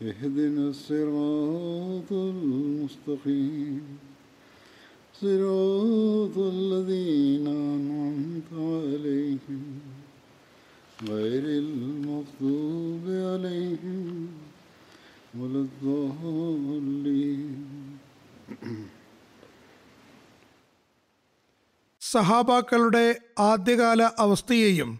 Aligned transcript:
اهدنا 0.00 0.68
الصراط 0.68 2.10
المستقيم 2.12 3.82
صراط 5.14 6.36
الذين 6.54 7.46
أنعمت 7.46 8.50
عليهم 8.52 9.62
غير 11.02 11.44
المغضوب 11.58 13.04
عليهم 13.28 14.00
ولا 15.34 15.60
الضالين 15.66 17.42
സഹാബാക്കളുടെ 22.02 23.04
ആദ്യകാല 23.50 24.00
അവസ്ഥയെയും 24.24 24.90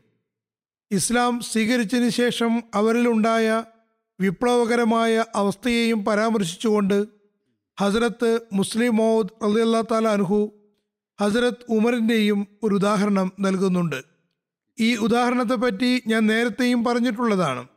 ഇസ്ലാം 0.90 1.34
സ്വീകരിച്ചതിന് 1.50 2.10
ശേഷം 2.20 2.52
അവരിലുണ്ടായ 2.78 3.46
വിപ്ലവകരമായ 4.19 5.25
അവസ്ഥയെയും 5.35 6.05
പരാമർശിച്ചുകൊണ്ട് 6.05 7.07
ഹസരത്ത് 7.79 8.39
മുസ്ലിം 8.53 8.95
മൗദ് 8.95 9.43
അള്ളാ 9.43 9.81
താല 9.81 10.07
അനുഹു 10.07 10.51
ഹസരത്ത് 11.21 11.65
ഉമറിന്റെയും 11.69 12.47
ഒരു 12.63 12.75
ഉദാഹരണം 12.75 13.31
നൽകുന്നുണ്ട്. 13.39 14.03
ഈ 14.79 14.95
ഉദാഹരണത്തെപ്പറ്റി 14.95 16.03
ഞാൻ 16.07 16.27
നേരത്തെയും 16.27 16.83
പറഞ്ഞിട്ടുള്ളതാണ്. 16.83 17.67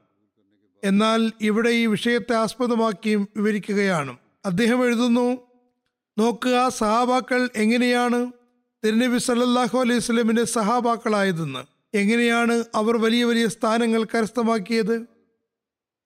എന്നാൽ 0.85 1.33
ഇവിടെ 1.41 1.71
ഈ 1.71 1.87
വിഷയത്തെ 1.87 2.35
ആസ്പദമാക്കിയും 2.35 3.29
വിവരിക്കുകയാണ്. 3.37 4.17
അദ്ദേഹം 4.47 4.85
എഴുതുന്നു 4.85 5.37
നോക്കുക 6.19 6.69
സഹാബാക്കൾ 6.69 7.49
എങ്ങനെയാണ് 7.57 8.33
തിരുനബി 8.85 9.19
സല്ലാഹു 9.19 9.79
അലൈഹി 9.79 9.99
സ്വലമിന്റെ 9.99 10.45
സഹാബാക്കളായതെന്ന്? 10.45 11.63
എങ്ങനെയാണ് 11.97 12.65
അവർ 12.75 12.97
വലിയ 12.97 13.25
വലിയ 13.25 13.49
സ്ഥാനങ്ങൾ 13.49 14.05
കരസ്ഥമാക്കിയത്? 14.05 15.20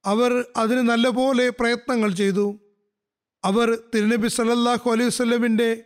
അവർ 0.06 0.44
അതിന് 0.56 0.80
നല്ലപോലെ 0.80 1.48
പ്രയത്നങ്ങൾ 1.48 2.10
ചെയ്തു. 2.10 2.58
അവർ 3.44 3.78
തിരുനബി 3.94 4.28
സല്ലല്ലാഹു 4.28 4.91
അലൈഹി 4.91 5.08
സ്വലമിന്റെ 5.08 5.83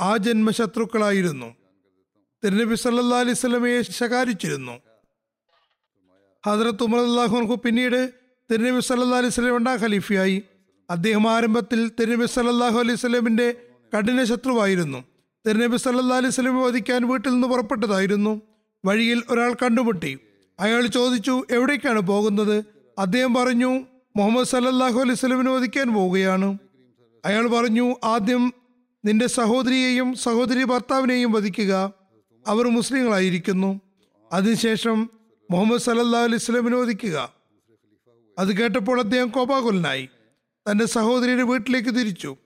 ആ 0.00 0.16
ജന്മശത്രുക്കളായിരുന്നു 0.16 1.56
തിരുനബി 2.44 2.74
സല്ലാ 2.74 3.18
അലൈഹി 3.18 3.34
സ്വലമയെ 3.34 3.82
ശകാരിച്ചിരുന്നു. 3.82 4.72
ഹജറത്ത് 6.46 6.82
ഉമർ 6.82 6.98
അള്ളാഹുൻഹു 6.98 7.54
പിന്നീട് 7.64 8.12
തിരുനബി 8.50 8.80
സല്ലാ 8.80 9.18
അലൈഹി 9.18 9.32
സ്വലം 9.32 9.54
രണ്ടാം 9.54 9.78
ഖലീഫയായി. 9.80 10.42
അദ്ദേഹം 10.90 11.30
ആരംഭത്തിൽ 11.30 11.90
തിരുനബി 12.00 12.26
സല്ലാഹു 12.26 12.78
അലൈഹി 12.78 12.96
സ്വലമിന്റെ 12.96 13.54
കഠിന 13.96 14.24
ശത്രുവായിരുന്നു. 14.24 15.04
തിരുനബി 15.46 15.76
സല്ലാ 15.76 16.16
അലൈഹി 16.16 16.34
സ്വലമെ 16.34 16.62
വധിക്കാൻ 16.62 17.08
വീട്ടിൽ 17.08 17.30
നിന്ന് 17.30 17.48
പുറപ്പെട്ടതായിരുന്നു. 17.48 18.42
വഴിയിൽ 18.84 19.22
ഒരാൾ 19.30 19.54
കണ്ടുമുട്ടി. 19.62 20.18
അയാൾ 20.60 20.86
ചോദിച്ചു 20.86 21.44
എവിടേക്കാണ് 21.50 22.00
പോകുന്നത്? 22.00 22.79
അദ്ദേഹം 23.00 23.34
പറഞ്ഞു 23.34 23.84
മുഹമ്മദ് 24.16 24.46
സല്ലാഹു 24.46 25.00
അലൈഹി 25.00 25.14
സ്വലമിനെ 25.14 25.50
വധിക്കാൻ 25.50 25.94
പോവുകയാണ്. 25.94 26.58
അയാൾ 27.24 27.48
പറഞ്ഞു 27.48 27.94
ആദ്യം 28.04 28.52
നിന്റെ 29.04 29.26
സഹോദരിയെയും 29.26 30.14
സഹോദരി 30.14 30.64
ഭർത്താവിനെയും 30.64 31.32
വധിക്കുക. 31.32 31.92
അവർ 32.46 32.68
മുസ്ലിങ്ങളായിരിക്കുന്നു. 32.68 33.80
അതിനുശേഷം 34.32 35.10
മുഹമ്മദ് 35.50 35.80
സല്ലാ 35.80 36.22
അലൈഹി 36.22 36.38
സ്വലമിനെ 36.38 36.76
വധിക്കുക. 36.76 37.32
അത് 38.38 38.56
കേട്ടപ്പോൾ 38.56 39.00
അദ്ദേഹം 39.00 39.28
കോപാകുലനായി. 39.28 40.08
തന്റെ 40.70 40.86
സഹോദരിയുടെ 40.86 41.42
വീട്ടിലേക്ക് 41.42 41.88
തിരിച്ചു. 41.88 42.36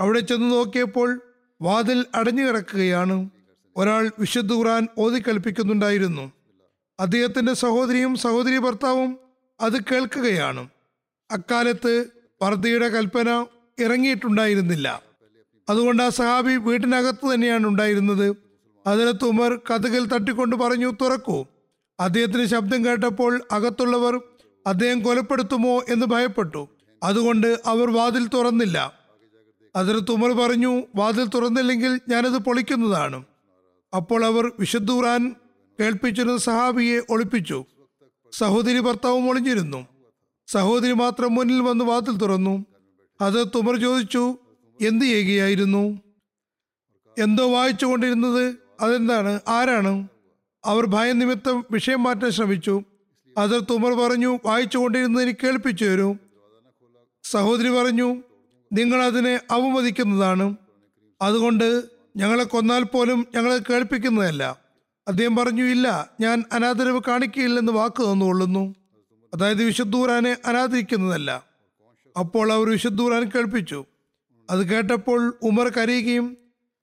അവിടെ 0.00 0.20
ചെന്ന് 0.20 0.50
നോക്കിയപ്പോൾ 0.50 1.20
വാതിൽ 1.62 2.04
അടഞ്ഞു 2.14 2.42
കിടക്കുകയാണ്. 2.42 3.30
ഒരാൾ 3.76 4.10
വിശുദ്ധ 4.18 4.52
ഖുർആൻ 4.52 4.88
ഓതിക്കൽപ്പിക്കുന്നുണ്ടായിരുന്നു. 4.98 6.32
അദ്ദേഹത്തിന്റെ 7.00 7.54
സഹോദരിയും 7.54 8.16
സഹോദരി 8.16 8.58
ഭർത്താവും 8.58 9.27
അത് 9.60 9.84
കേൾക്കുകയാണ്. 9.84 10.68
അക്കാലത്ത് 11.30 12.04
പർദ്ദയുടെ 12.42 12.88
കൽപ്പന 12.88 13.46
ഇറങ്ങിയിട്ടുണ്ടായിരുന്നില്ല. 13.78 15.02
അതുകൊണ്ട് 15.68 16.02
ആ 16.02 16.08
സഹാബി 16.08 16.56
വീട്ടിനകത്ത് 16.56 17.34
തന്നെയാണ് 17.34 17.66
ഉണ്ടായിരുന്നത്. 17.66 18.36
അതിലത്ത് 18.86 19.24
ഉമർ 19.24 19.56
കഥകൾ 19.56 20.04
തട്ടിക്കൊണ്ട് 20.04 20.56
പറഞ്ഞു 20.56 20.92
തുറക്കൂ. 21.00 21.46
അദ്ദേഹത്തിന് 22.00 22.44
ശബ്ദം 22.44 22.84
കേട്ടപ്പോൾ 22.84 23.42
അകത്തുള്ളവർ 23.52 24.20
അദ്ദേഹം 24.66 25.02
കൊലപ്പെടുത്തുമോ 25.02 25.82
എന്ന് 25.88 26.06
ഭയപ്പെട്ടു. 26.06 26.68
അതുകൊണ്ട് 27.02 27.60
അവർ 27.66 27.90
വാതിൽ 27.90 28.28
തുറന്നില്ല. 28.28 28.92
അതിലത്ത് 29.76 30.12
ഉമർ 30.12 30.32
പറഞ്ഞു 30.32 30.82
വാതിൽ 30.96 31.24
തുറന്നില്ലെങ്കിൽ 31.24 32.00
ഞാനത് 32.08 32.38
പൊളിക്കുന്നതാണ്. 32.38 33.24
അപ്പോൾ 33.96 34.24
അവർ 34.24 34.52
വിശുദ്ധ 34.58 34.90
കേൾപ്പിച്ചിരുന്ന 35.80 36.36
സഹാബിയെ 36.36 37.00
ഒളിപ്പിച്ചു. 37.10 37.64
സഹോദരി 38.32 38.80
ഭർത്താവും 38.80 39.28
ഒളിഞ്ഞിരുന്നു. 39.28 39.86
സഹോദരി 40.46 40.92
മാത്രം 40.92 41.34
മുന്നിൽ 41.34 41.60
വന്ന് 41.60 41.84
വാതിൽ 41.84 42.16
തുറന്നു. 42.16 42.64
അത് 43.20 43.46
തുമർ 43.46 43.80
ചോദിച്ചു 43.80 44.36
എന്ത് 44.80 45.04
ചെയ്യുകയായിരുന്നു 45.04 46.00
എന്തോ 47.18 47.52
വായിച്ചു 47.52 47.86
കൊണ്ടിരുന്നത്? 47.86 48.56
അതെന്താണ്? 48.80 49.40
ആരാണ്? 49.48 50.08
അവർ 50.64 50.86
ഭയനിമിത്തം 50.86 51.64
വിഷയം 51.70 52.02
മാറ്റാൻ 52.02 52.30
ശ്രമിച്ചു. 52.30 52.82
അത് 53.38 53.62
തുമർ 53.70 53.92
പറഞ്ഞു 53.92 54.38
വായിച്ചു 54.44 54.78
കൊണ്ടിരുന്നതിന് 54.78 55.32
കേൾപ്പിച്ചു 55.44 55.84
തരൂ. 55.84 56.16
സഹോദരി 57.24 57.68
പറഞ്ഞു 57.68 58.22
നിങ്ങൾ 58.72 59.02
അതിനെ 59.02 59.40
അവമതിക്കുന്നതാണ് 59.50 60.56
അതുകൊണ്ട് 61.22 61.84
ഞങ്ങളെ 62.16 62.44
കൊന്നാൽ 62.44 62.82
പോലും 62.82 63.26
ഞങ്ങളെ 63.34 63.58
കേൾപ്പിക്കുന്നതല്ല. 63.58 64.67
അദ്ദേഹം 65.08 65.36
പറഞ്ഞു 65.36 65.64
ഇല്ല 65.64 66.10
ഞാൻ 66.20 66.44
അനാദരവ് 66.52 67.00
കാണിക്കുകയില്ലെന്ന് 67.08 67.72
വാക്ക് 67.72 68.02
തന്നുകൊള്ളുന്നു. 68.02 68.74
അതായത് 69.34 69.64
വിശുദ്ധൂറാനെ 69.64 70.36
അനാദരിക്കുന്നതല്ല. 70.46 71.44
അപ്പോൾ 72.18 72.52
അവർ 72.52 72.70
വിശുദ്ധൂറാൻ 72.70 73.30
കേൾപ്പിച്ചു. 73.34 73.84
അത് 74.50 74.68
കേട്ടപ്പോൾ 74.68 75.38
ഉമർ 75.42 75.68
കരയുകയും 75.68 76.36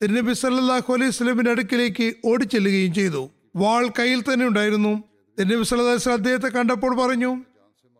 തിരുനബി 0.03 0.33
സല്ലാഹു 0.33 0.93
അലൈഹി 0.93 1.11
സ്വലമിന്റെ 1.11 1.51
അടുക്കിലേക്ക് 1.51 2.13
ഓടിച്ചെല്ലുകയും 2.25 2.93
ചെയ്തു. 2.93 3.29
വാൾ 3.55 3.87
കയ്യിൽ 3.87 4.21
തന്നെ 4.21 4.47
ഉണ്ടായിരുന്നു. 4.47 5.03
തിരുനബി 5.39 5.75
അലൈഹി 5.75 5.95
വസല്ലം 5.95 6.17
അദ്ദേഹത്തെ 6.17 6.47
കണ്ടപ്പോൾ 6.47 7.07
പറഞ്ഞു 7.07 7.43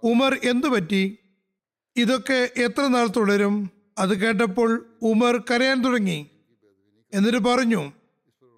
ഉമർ 0.04 0.40
എന്തു 0.44 0.68
പറ്റി? 0.68 1.18
ഇതൊക്കെ 1.98 2.50
എത്ര 2.58 2.88
നാൾ 2.88 3.08
തുടരും? 3.08 3.70
അത് 3.98 4.18
കേട്ടപ്പോൾ 4.18 4.86
ഉമർ 5.02 5.44
കരയാൻ 5.52 5.82
തുടങ്ങി. 5.82 6.28
എന്നിട്ട് 7.14 7.38
പറഞ്ഞു 7.38 7.92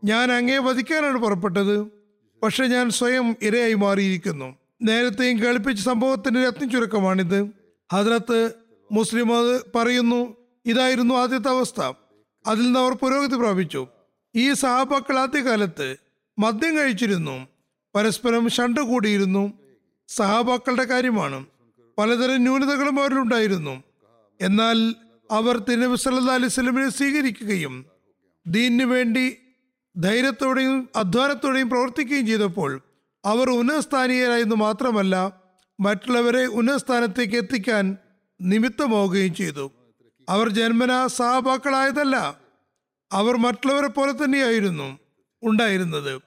ഞാൻ 0.03 0.31
അങ്ങേ 0.31 0.57
വധിക്കാനാണ് 0.57 1.17
പുറപ്പെട്ടത്. 1.17 1.87
പക്ഷെ 2.43 2.67
ഞാൻ 2.67 2.89
സ്വയം 2.89 3.35
ഇരയായി 3.41 3.73
മാറിയിരിക്കുന്നു. 3.73 4.55
നേരത്തെയും 4.81 5.43
കേൾപ്പിച്ച 5.43 5.83
സംഭവത്തിന്റെ 5.83 6.47
രത്ന 6.47 6.69
ചുരുക്കമാണിത് 6.69 7.49
ഹദ്രത്ത് 7.93 8.51
മുസ്ലിം 8.91 9.27
പറയുന്നു 9.75 10.35
ഇതായിരുന്നു 10.65 11.15
ആദ്യത്തെ 11.15 11.49
അവസ്ഥ. 11.49 11.81
അതിൽ 12.47 12.63
നിന്ന് 12.63 12.79
അവർ 12.79 12.91
പുരോഗതി 12.91 13.35
പ്രാപിച്ചു. 13.35 13.87
ഈ 14.35 14.53
സഹാബാക്കൾ 14.53 15.19
ആദ്യകാലത്ത് 15.19 15.95
മദ്യം 16.39 16.77
കഴിച്ചിരുന്നു. 16.77 17.47
പരസ്പരം 17.95 18.49
ഷണ്ട് 18.49 18.81
കൂടിയിരുന്നു. 18.81 19.53
സഹാബാക്കളുടെ 20.07 20.83
കാര്യമാണ്. 20.83 21.45
പലതരം 21.97 22.41
ന്യൂനതകളും 22.41 22.99
അവരിലുണ്ടായിരുന്നു 22.99 23.83
എന്നാൽ 24.41 24.95
അവർ 25.31 25.57
തിരുനബി 25.57 25.95
സല്ലല്ലാഹു 25.95 26.33
അലൈഹി 26.33 26.45
വസല്ലമയെ 26.45 26.89
സ്വീകരിക്കുകയും 26.89 27.85
ദീനിനു 28.47 28.85
വേണ്ടി 28.85 29.37
ധൈര്യത്തോടെയും 29.99 30.89
അധ്വാനത്തോടെയും 30.95 31.69
പ്രവർത്തിക്കുകയും 31.69 32.27
ചെയ്തപ്പോൾ 32.27 32.81
അവർ 33.25 33.49
ഉന്നതസ്ഥാനീയരായെന്ന് 33.49 34.55
മാത്രമല്ല 34.55 35.33
മറ്റുള്ളവരെ 35.79 36.45
ഉന്നതസ്ഥാനത്തേക്ക് 36.45 37.35
എത്തിക്കാൻ 37.35 37.97
നിമിത്തമാവുകയും 38.41 39.35
ചെയ്തു. 39.35 39.71
അവർ 40.29 40.49
ജന്മന 40.49 41.07
സഹാബാക്കളായതല്ല 41.07 42.39
അവർ 43.11 43.37
മറ്റുള്ളവരെ 43.37 43.87
പോലെ 43.87 44.11
തന്നെയായിരുന്നു 44.11 44.99
ഉണ്ടായിരുന്നത്. 45.43 46.21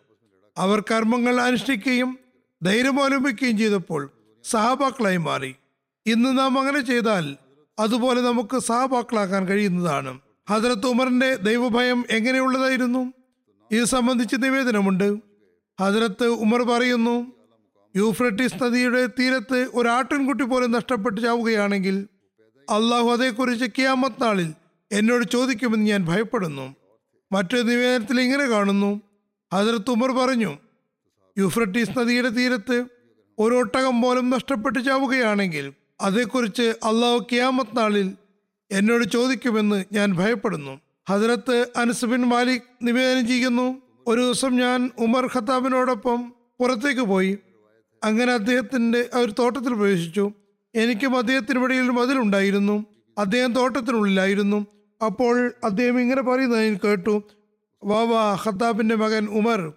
അവർ 0.59 0.81
കർമ്മങ്ങൾ 0.81 1.41
അനുഷ്ഠിക്കുകയും 1.41 2.19
ധൈര്യം 2.63 3.01
അവലംബിക്കുകയും 3.01 3.59
ചെയ്തപ്പോൾ 3.59 4.11
സഹാബാക്കളായി 4.45 5.17
മാറി. 5.17 5.55
ഇന്ന് 6.07 6.39
നാം 6.39 6.59
അങ്ങനെ 6.59 6.81
ചെയ്താൽ 6.81 7.37
അതുപോലെ 7.79 8.21
നമുക്ക് 8.21 8.59
സഹാബാക്കളാക്കാൻ 8.59 9.49
കഴിയുന്നതാണ്. 9.49 10.21
ഹജറത്ത് 10.51 10.87
ഉമറിന്റെ 10.87 11.35
ദൈവഭയം 11.35 12.05
എങ്ങനെയുള്ളതായിരുന്നു? 12.11 13.13
ഇത് 13.71 13.85
സംബന്ധിച്ച് 13.85 14.37
നിവേദനമുണ്ട്. 14.39 15.09
ഹജരത്ത് 15.81 16.27
ഉമർ 16.27 16.63
പറയുന്നു 16.63 17.33
യൂഫ്രട്ടീസ് 17.97 18.63
നദിയുടെ 18.63 19.07
തീരത്ത് 19.07 19.71
ഒരു 19.75 19.89
ആട്ടിൻകുട്ടി 19.89 20.45
പോലും 20.45 20.71
നഷ്ടപ്പെട്ടു 20.73 21.21
ചാവുകയാണെങ്കിൽ 21.21 22.09
അള്ളാഹു 22.71 23.09
അതേക്കുറിച്ച് 23.11 23.65
കിയാമത്ത് 23.79 24.23
നാളിൽ 24.23 24.53
എന്നോട് 24.93 25.25
ചോദിക്കുമെന്ന് 25.25 25.87
ഞാൻ 25.87 26.05
ഭയപ്പെടുന്നു. 26.05 26.75
മറ്റൊരു 27.33 27.63
നിവേദനത്തിൽ 27.63 28.21
ഇങ്ങനെ 28.21 28.47
കാണുന്നു 28.47 29.01
ഹജറത്ത് 29.55 29.91
ഉമർ 29.91 30.11
പറഞ്ഞു 30.11 30.59
യൂഫ്രട്ടീസ് 31.39 31.99
നദിയുടെ 31.99 32.29
തീരത്ത് 32.29 32.85
ഒരു 33.39 33.55
ഒട്ടകം 33.55 34.03
പോലും 34.03 34.31
നഷ്ടപ്പെട്ടു 34.31 34.79
ചാവുകയാണെങ്കിൽ 34.79 35.73
അതേക്കുറിച്ച് 36.01 36.63
അള്ളാഹു 36.63 37.27
കിയാമത്ത് 37.33 37.77
നാളിൽ 37.77 38.17
എന്നോട് 38.71 39.05
ചോദിക്കുമെന്ന് 39.05 39.85
ഞാൻ 39.93 40.13
ഭയപ്പെടുന്നു. 40.17 40.81
ഹജറത്ത് 41.11 41.67
അനസ് 41.77 42.05
ബിൻ 42.05 42.21
മാലിക് 42.21 42.63
നിവേദനം 42.83 43.27
ചെയ്യുന്നു. 43.27 43.83
ഒരു 44.07 44.21
ദിവസം 44.21 44.57
ഞാൻ 44.57 44.91
ഉമർ 44.99 45.29
ഖത്താബിനോടൊപ്പം 45.37 46.33
പുറത്തേക്ക് 46.61 47.01
പോയി. 47.01 47.39
അങ്ങനെ 48.05 48.33
അദ്ദേഹത്തിന്റെ 48.33 49.09
ഒരു 49.15 49.33
തോട്ടത്തിൽ 49.39 49.69
പ്രവേശിച്ചു. 49.69 50.33
എനിക്കും 50.75 51.17
അദ്ദേഹത്തിനിടയിൽ 51.17 51.91
മതിലുണ്ടായിരുന്നു 51.91 52.85
അദ്ദേഹം 53.19 53.53
തോട്ടത്തിനുള്ളിലായിരുന്നു. 53.53 54.67
അപ്പോൾ 55.07 55.53
അദ്ദേഹം 55.65 56.01
ഇങ്ങനെ 56.01 56.23
പറയുന്നത് 56.23 56.63
ഞാൻ 56.63 56.79
കേട്ടു. 56.85 57.23
വാ 57.85 58.03
വാ 58.03 58.39
ഖത്താബിന്റെ 58.47 58.95
മകൻ 58.95 59.27
ഉമർ 59.27 59.73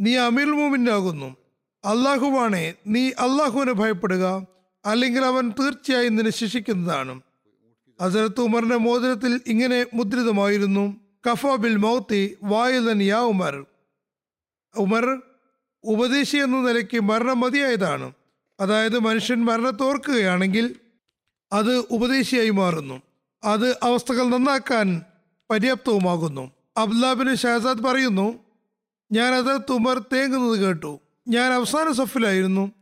നീ 0.00 0.16
അമീർ 0.16 0.46
മോമിനാകുന്നു 0.46 1.36
അള്ളാഹുവാണേ 1.84 2.74
നീ 2.86 3.08
അള്ളാഹുവിനെ 3.08 3.72
ഭയപ്പെടുക. 3.72 4.46
അല്ലെങ്കിൽ 4.86 5.24
അവൻ 5.24 5.52
തീർച്ചയായും 5.60 6.16
നിന്നെ 6.16 6.32
ശിക്ഷിക്കുന്നതാണ്. 6.32 7.20
ഹസരത്ത് 8.02 8.40
ഉമറിന്റെ 8.40 8.76
മോതിരത്തിൽ 8.76 9.40
ഇങ്ങനെ 9.46 9.86
മുദ്രിതമായിരുന്നു 9.94 10.96
കഫ 11.30 11.46
ബിൽ 11.46 11.76
മൗത്തി 11.76 12.36
വായുദൻ 12.42 13.02
യാ 13.02 13.18
ഉമർ. 13.18 13.66
ഉമർ 14.76 15.22
ഉപദേശി 15.84 16.36
എന്ന 16.36 16.56
നിലയ്ക്ക് 16.56 17.00
മരണം 17.00 17.40
മതിയായതാണ്. 17.40 18.12
അതായത് 18.60 18.98
മനുഷ്യൻ 18.98 19.44
മരണത്തോർക്കുകയാണെങ്കിൽ 19.44 20.76
അത് 21.52 21.76
ഉപദേശിയായി 21.76 22.50
മാറുന്നു. 22.50 23.02
അത് 23.44 23.70
അവസ്ഥകൾ 23.70 24.28
നന്നാക്കാൻ 24.28 25.02
പര്യാപ്തവുമാകുന്നു. 25.50 26.50
അബ്ദുലാബിന് 26.76 27.34
ഷഹസാദ് 27.34 27.84
പറയുന്നു 27.84 28.38
ഞാൻ 29.12 29.34
അത് 29.34 29.60
തുമർ 29.70 29.98
തേങ്ങുന്നത് 29.98 30.60
കേട്ടു. 30.60 31.00
ഞാൻ 31.28 31.52
അവസാന 31.52 31.92
സഫിലായിരുന്നു. 31.92 32.72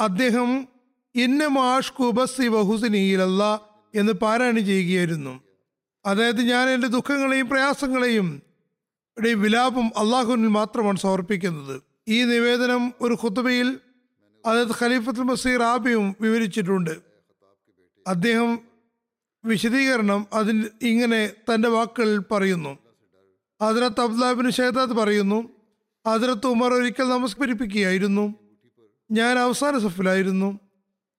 അദ്ദേഹം 0.00 0.68
ഇന്നമാഷ്കു 1.14 2.10
ബസ്സി 2.10 2.48
വഹുസിനിയിലല്ല 2.48 3.75
എന്ന് 3.94 4.12
പാരായണം 4.12 4.66
ചെയ്യുകയായിരുന്നു. 4.66 5.40
അതായത് 6.06 6.40
ഞാൻ 6.40 6.68
എന്റെ 6.68 6.86
ദുഃഖങ്ങളെയും 6.86 7.48
പ്രയാസങ്ങളെയും 7.48 8.42
ഇടയിൽ 9.18 9.34
വിലാപം 9.34 9.86
അള്ളാഹുവിനിൽ 9.86 10.48
മാത്രമാണ് 10.48 10.98
സമർപ്പിക്കുന്നത്. 10.98 11.82
ഈ 12.08 12.24
നിവേദനം 12.24 12.92
ഒരു 13.00 13.14
ഖുത്തബയിൽ 13.14 13.78
അതായത് 14.46 14.68
ഖലീഫത്തുൽ 14.80 15.22
മസീർ 15.22 15.62
ആബിയും 15.62 16.16
വിവരിച്ചിട്ടുണ്ട്. 16.20 17.00
അദ്ദേഹം 18.06 18.58
വിശദീകരണം 19.44 20.26
അതിൽ 20.32 20.70
ഇങ്ങനെ 20.82 21.32
തന്റെ 21.54 21.68
വാക്കുകളിൽ 21.68 22.18
പറയുന്നു. 22.18 22.78
ഹജറത്ത് 23.62 24.00
അബ്ദാബിന് 24.00 24.50
ഷേദാദ് 24.50 24.90
പറയുന്നു 24.90 25.48
ഹജറത്ത് 26.08 26.46
ഉമർ 26.46 26.74
ഒരിക്കൽ 26.74 27.08
നമസ്കരിപ്പിക്കുകയായിരുന്നു. 27.08 28.34
ഞാൻ 29.10 29.38
അവസാന 29.38 29.78
സഫിലായിരുന്നു. 29.78 30.58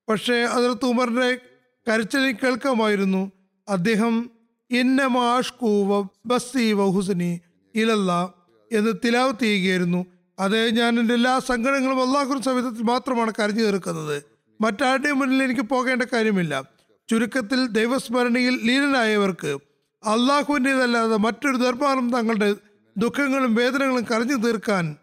പക്ഷേ 0.09 0.45
ഹജറത്ത് 0.45 0.85
ഉമറിന്റെ 0.85 1.39
കരച്ചിലിൽ 1.87 2.31
കേൾക്കാമായിരുന്നു. 2.31 3.31
അദ്ദേഹം 3.69 4.29
ഇന്നമാഷ്കൂ 4.71 6.05
ബസ്സി 6.25 6.71
വഹുസനി 6.71 7.39
ഇലല്ല 7.75 8.33
എന്ന് 8.71 8.91
തിലാവത്ത് 9.05 9.39
ചെയ്യുകയായിരുന്നു. 9.39 10.05
അതേ 10.39 10.69
ഞാൻ 10.69 10.99
എന്റെ 10.99 11.13
എല്ലാ 11.13 11.39
സങ്കടങ്ങളും 11.39 12.07
അള്ളാഹുൻ 12.07 12.41
സമീപത്തിൽ 12.41 12.83
മാത്രമാണ് 12.83 13.33
കരഞ്ഞു 13.39 13.63
തീർക്കുന്നത്. 13.63 14.23
മറ്റാരുടെയും 14.61 15.19
മുന്നിൽ 15.19 15.43
എനിക്ക് 15.43 15.61
പോകേണ്ട 15.61 16.03
കാര്യമില്ല. 16.03 16.63
ചുരുക്കത്തിൽ 17.09 17.67
ദൈവസ്മരണയിൽ 17.67 18.59
ലീനനായവർക്ക് 18.63 19.57
അള്ളാഹുവിന്റെതല്ലാതെ 20.07 21.17
മറ്റൊരു 21.17 21.57
ദർബാറും 21.57 22.11
തങ്ങളുടെ 22.11 22.55
ദുഃഖങ്ങളും 22.97 23.55
വേദനകളും 23.55 24.03
കരഞ്ഞു 24.03 24.35
തീർക്കാൻ 24.35 24.95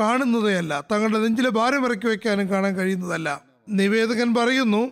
കാണുന്നതേയല്ല. 0.00 0.84
തങ്ങളുടെ 0.92 1.18
നെഞ്ചിലെ 1.18 1.50
ഭാരം 1.50 1.84
ഇറക്കി 1.84 2.06
വയ്ക്കാനും 2.06 2.48
കാണാൻ 2.48 2.76
കഴിയുന്നതല്ല. 2.76 3.42
നിവേദകൻ 3.68 4.34
പറയുന്നു 4.34 4.90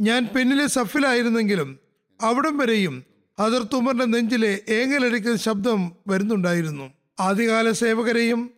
ഞാൻ 0.00 0.28
പിന്നിലെ 0.36 0.66
സഫിലായിരുന്നെങ്കിലും 0.66 1.78
അവിടം 2.22 2.58
വരെയും 2.58 3.04
ഹദർ 3.40 3.62
തുമറിന്റെ 3.62 4.04
നെഞ്ചിലെ 4.04 4.60
ഏങ്ങലടിക്കുന്ന 4.68 5.36
ശബ്ദം 5.36 5.92
വരുന്നുണ്ടായിരുന്നു. 6.08 6.92
ആദ്യകാല 7.20 7.70
സേവകരെയും 7.70 8.50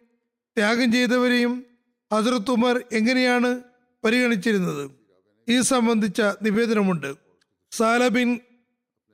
ത്യാഗം 0.56 0.92
ചെയ്തവരെയും 0.92 1.64
ഹസരത്ത് 2.14 2.50
ഉമർ 2.50 2.84
എങ്ങനെയാണ് 2.92 3.60
പരിഗണിച്ചിരുന്നത്? 4.04 4.90
ഈ 5.48 5.60
സംബന്ധിച്ച 5.60 6.22
നിവേദനമുണ്ട്. 6.42 7.14
സാലബിൻ 7.72 8.40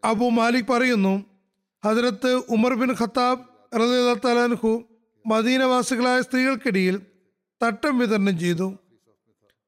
അബു 0.04 0.28
മാലിക് 0.28 0.72
പറയുന്നു 0.72 1.24
ഹജറത്ത് 1.84 2.34
ഉമർ 2.34 2.74
ബിൻ 2.74 2.94
ഖത്താബ് 3.00 3.40
റലാൻഹു 3.76 4.84
മദീനവാസികളായ 5.26 6.20
സ്ത്രീകൾക്കിടയിൽ 6.20 7.00
തട്ടം 7.64 7.98
വിതരണം 7.98 8.38
ചെയ്തു. 8.38 8.78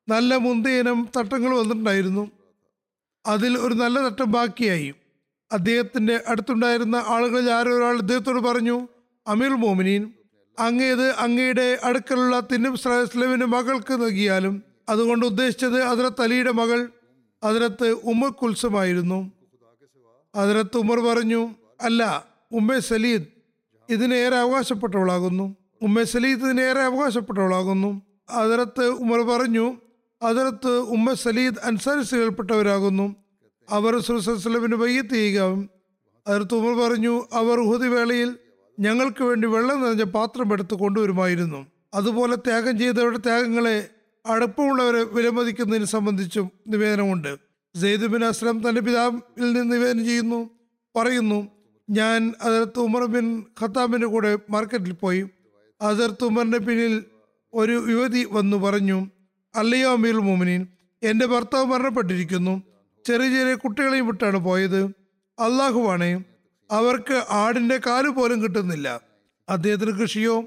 നല്ല 0.09 0.37
മുന്തിയനം 0.37 1.09
തട്ടങ്ങൾ 1.17 1.59
വന്നിട്ടുണ്ടായിരുന്നു. 1.59 2.42
അതിൽ 3.27 3.59
ഒരു 3.59 3.75
നല്ല 3.75 4.07
തട്ടം 4.07 4.33
ബാക്കിയായി. 4.33 4.95
അദ്ദേഹത്തിന്റെ 5.53 6.21
അടുത്തുണ്ടായിരുന്ന 6.29 6.97
ആളുകളിൽ 7.07 7.51
ആരോ 7.51 7.77
ഒരാൾ 7.77 7.99
അദ്ദേഹത്തോട് 7.99 8.41
പറഞ്ഞു 8.41 8.89
അമീർ 9.27 9.49
മോമിനീൻ 9.49 10.13
അങ്ങേത് 10.59 11.11
അങ്ങയുടെ 11.11 11.79
അടുക്കലുള്ള 11.85 12.41
തിന്നും 12.41 12.77
സ്ലൈസ്ലമിന്റെ 12.77 13.47
മകൾക്ക് 13.47 13.95
നൽകിയാലും 13.95 14.63
അതുകൊണ്ട് 14.89 15.27
ഉദ്ദേശിച്ചത് 15.27 15.83
അതിരത്ത് 15.83 16.23
അലിയുടെ 16.23 16.53
മകൾ 16.53 16.89
അതിരത്ത് 17.43 17.89
ഉമ്മ 17.89 18.29
കുൽസമായിരുന്നു 18.29 19.33
അതിരത്ത് 20.35 20.77
ഉമർ 20.77 21.01
പറഞ്ഞു 21.01 21.55
അല്ല 21.81 22.27
ഉമ്മ 22.53 22.79
സലീദ് 22.79 23.25
ഇതിനേറെ 23.89 24.37
അവകാശപ്പെട്ടവളാകുന്നു. 24.37 25.57
ഉമ്മ 25.83 26.03
സലീദ് 26.03 26.45
ഇതിനേറെ 26.45 26.81
അവകാശപ്പെട്ടവളാകുന്നു. 26.81 28.03
അതിരത്ത് 28.31 28.85
ഉമർ 28.85 29.23
പറഞ്ഞു 29.23 29.77
അതിരത്ത് 30.23 30.69
ഉമ്മ 30.69 31.13
സലീദ് 31.13 31.55
അൻസാരിസിൽപ്പെട്ടവരാകുന്നു. 31.65 33.17
അവർ 33.71 34.01
സുസലമിന് 34.01 34.75
വയ്യത്ത് 34.75 35.15
ചെയ്യുകയും 35.15 35.71
അതിർത്ത് 36.27 36.55
ഉമർ 36.55 36.89
പറഞ്ഞു 36.89 37.25
അവർ 37.33 37.61
ഉഹുദി 37.61 37.89
വേളയിൽ 37.89 38.39
ഞങ്ങൾക്ക് 38.81 39.25
വേണ്ടി 39.25 39.49
വെള്ളം 39.49 39.83
നിറഞ്ഞ 39.83 40.03
പാത്രം 40.03 40.53
എടുത്ത് 40.53 40.75
കൊണ്ടുവരുമായിരുന്നു. 40.75 41.67
അതുപോലെ 41.95 42.37
ത്യാഗം 42.37 42.79
ചെയ്തവരുടെ 42.79 43.19
ത്യാഗങ്ങളെ 43.19 43.89
അടുപ്പമുള്ളവരെ 44.27 45.03
വിലമതിക്കുന്നതിനെ 45.03 45.85
സംബന്ധിച്ചും 45.85 46.51
നിവേദനമുണ്ട്. 46.69 47.37
സെയ്ദ് 47.81 48.07
ബിൻ 48.07 48.25
അസ്ലം 48.25 48.69
തന്റെ 48.69 48.81
പിതാവിൽ 48.81 49.53
നിന്ന് 49.53 49.77
നിവേദനം 49.77 50.05
ചെയ്യുന്നു. 50.05 50.51
പറയുന്നു 50.97 51.49
ഞാൻ 51.91 52.35
അതിർത്ത് 52.43 52.81
ഉമർ 52.81 53.05
ബിൻ 53.05 53.45
ഖത്താബിന്റെ 53.61 54.07
കൂടെ 54.07 54.39
മാർക്കറ്റിൽ 54.51 54.93
പോയി. 54.93 55.29
അതിർത്ത് 55.83 56.25
ഉമറിന്റെ 56.25 56.59
പിന്നിൽ 56.59 57.05
ഒരു 57.55 57.85
യുവതി 57.91 58.29
വന്നു 58.33 58.57
പറഞ്ഞു 58.57 59.07
അല്ലയോ 59.55 59.93
അമീർ 59.93 60.15
മോമിനീൻ 60.15 60.67
എന്റെ 61.03 61.27
ഭർത്താവ് 61.27 61.65
മരണപ്പെട്ടിരിക്കുന്നു. 61.65 62.63
ചെറിയ 63.07 63.31
ചെറിയ 63.31 63.55
കുട്ടികളെയും 63.55 64.07
വിട്ടാണ് 64.07 64.37
പോയത്. 64.37 64.85
അള്ളാഹുവാണേ 65.39 66.25
അവർക്ക് 66.71 67.23
ആടിന്റെ 67.31 67.81
കാൽ 67.87 68.09
പോലും 68.09 68.43
കിട്ടുന്നില്ല. 68.43 69.01
അദ്ദേഹത്തിന് 69.49 69.91
കൃഷിയോ 69.91 70.43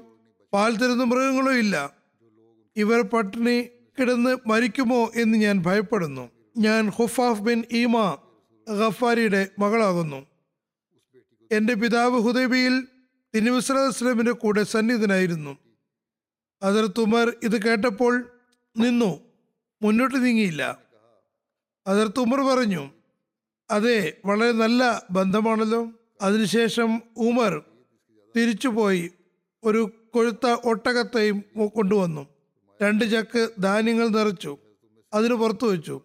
പാൽ 0.52 0.76
തരുന്ന 0.76 1.04
മൃഗങ്ങളോ 1.04 1.52
ഇല്ല. 1.52 1.90
ഇവർ 2.76 3.00
പട്ടിണി 3.00 3.68
കിടന്ന് 4.00 4.36
മരിക്കുമോ 4.46 5.10
എന്ന് 5.14 5.38
ഞാൻ 5.38 5.62
ഭയപ്പെടുന്നു. 5.66 6.30
ഞാൻ 6.56 6.88
ഹുഫാഫ് 6.88 7.42
ബിൻ 7.42 7.64
ഈമ 7.72 8.18
ഗഫാരിയുടെ 8.68 9.48
മകളാകുന്നു. 9.58 10.26
എന്റെ 11.52 11.74
പിതാവ് 11.74 12.20
ഹുദൈബിയിൽ 12.20 12.86
തിരുവിസ്ലാമിന്റെ 13.34 14.32
കൂടെ 14.32 14.62
സന്നിധനായിരുന്നു 14.62 15.56
അതിർ 16.62 16.86
തുമർ 16.86 17.32
ഇത് 17.42 17.62
കേട്ടപ്പോൾ 17.62 18.35
നിന്നു. 18.76 19.20
മുന്നോട്ട് 19.82 20.24
നീങ്ങിയില്ല. 20.24 20.78
അതിർത്ത് 21.86 22.20
ഉമർ 22.20 22.40
പറഞ്ഞു 22.40 22.90
അതെ 23.70 24.16
വളരെ 24.26 24.52
നല്ല 24.52 25.06
ബന്ധമാണല്ലോ. 25.10 25.92
അതിനുശേഷം 26.22 27.02
ഉമർ 27.16 27.62
തിരിച്ചുപോയി 28.36 29.10
ഒരു 29.64 29.90
കൊഴുത്ത 30.14 30.46
ഒട്ടകത്തെയും 30.64 31.44
കൊണ്ടുവന്നു. 31.66 32.26
രണ്ട് 32.82 33.04
ചക്ക് 33.10 33.48
ധാന്യങ്ങൾ 33.60 34.08
നിറച്ചു. 34.08 34.58
അതിന് 35.14 35.34
പുറത്തു 35.34 35.66
വെച്ചു. 35.66 36.00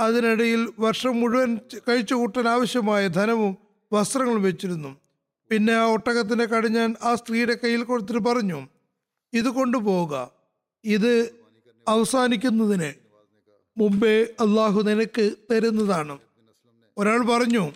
അതിനിടയിൽ 0.00 0.72
വർഷം 0.78 1.20
മുഴുവൻ 1.20 1.58
കഴിച്ചു 1.88 2.14
കൂട്ടാൻ 2.14 2.48
ആവശ്യമായ 2.48 3.08
ധനവും 3.08 3.56
വസ്ത്രങ്ങളും 3.92 4.42
വെച്ചിരുന്നു. 4.42 4.96
പിന്നെ 5.50 5.72
ആ 5.72 5.86
ഒട്ടകത്തിന്റെ 5.86 6.44
കടിഞ്ഞാൻ 6.46 6.94
ആ 7.02 7.14
സ്ത്രീയുടെ 7.14 7.56
കയ്യിൽ 7.64 7.82
കൊടുത്തിട്ട് 7.82 8.20
പറഞ്ഞു 8.20 8.68
ഇത് 9.32 9.48
കൊണ്ടുപോവുക. 9.48 10.30
ഇത് 10.84 11.38
അവസാനിക്കുന്നതിന് 11.88 12.92
മുമ്പേ 13.78 14.22
അള്ളാഹു 14.22 14.82
നിനക്ക് 14.82 15.34
തരുന്നതാണ്. 15.50 16.18
ഒരാൾ 16.98 17.26
പറഞ്ഞു 17.26 17.72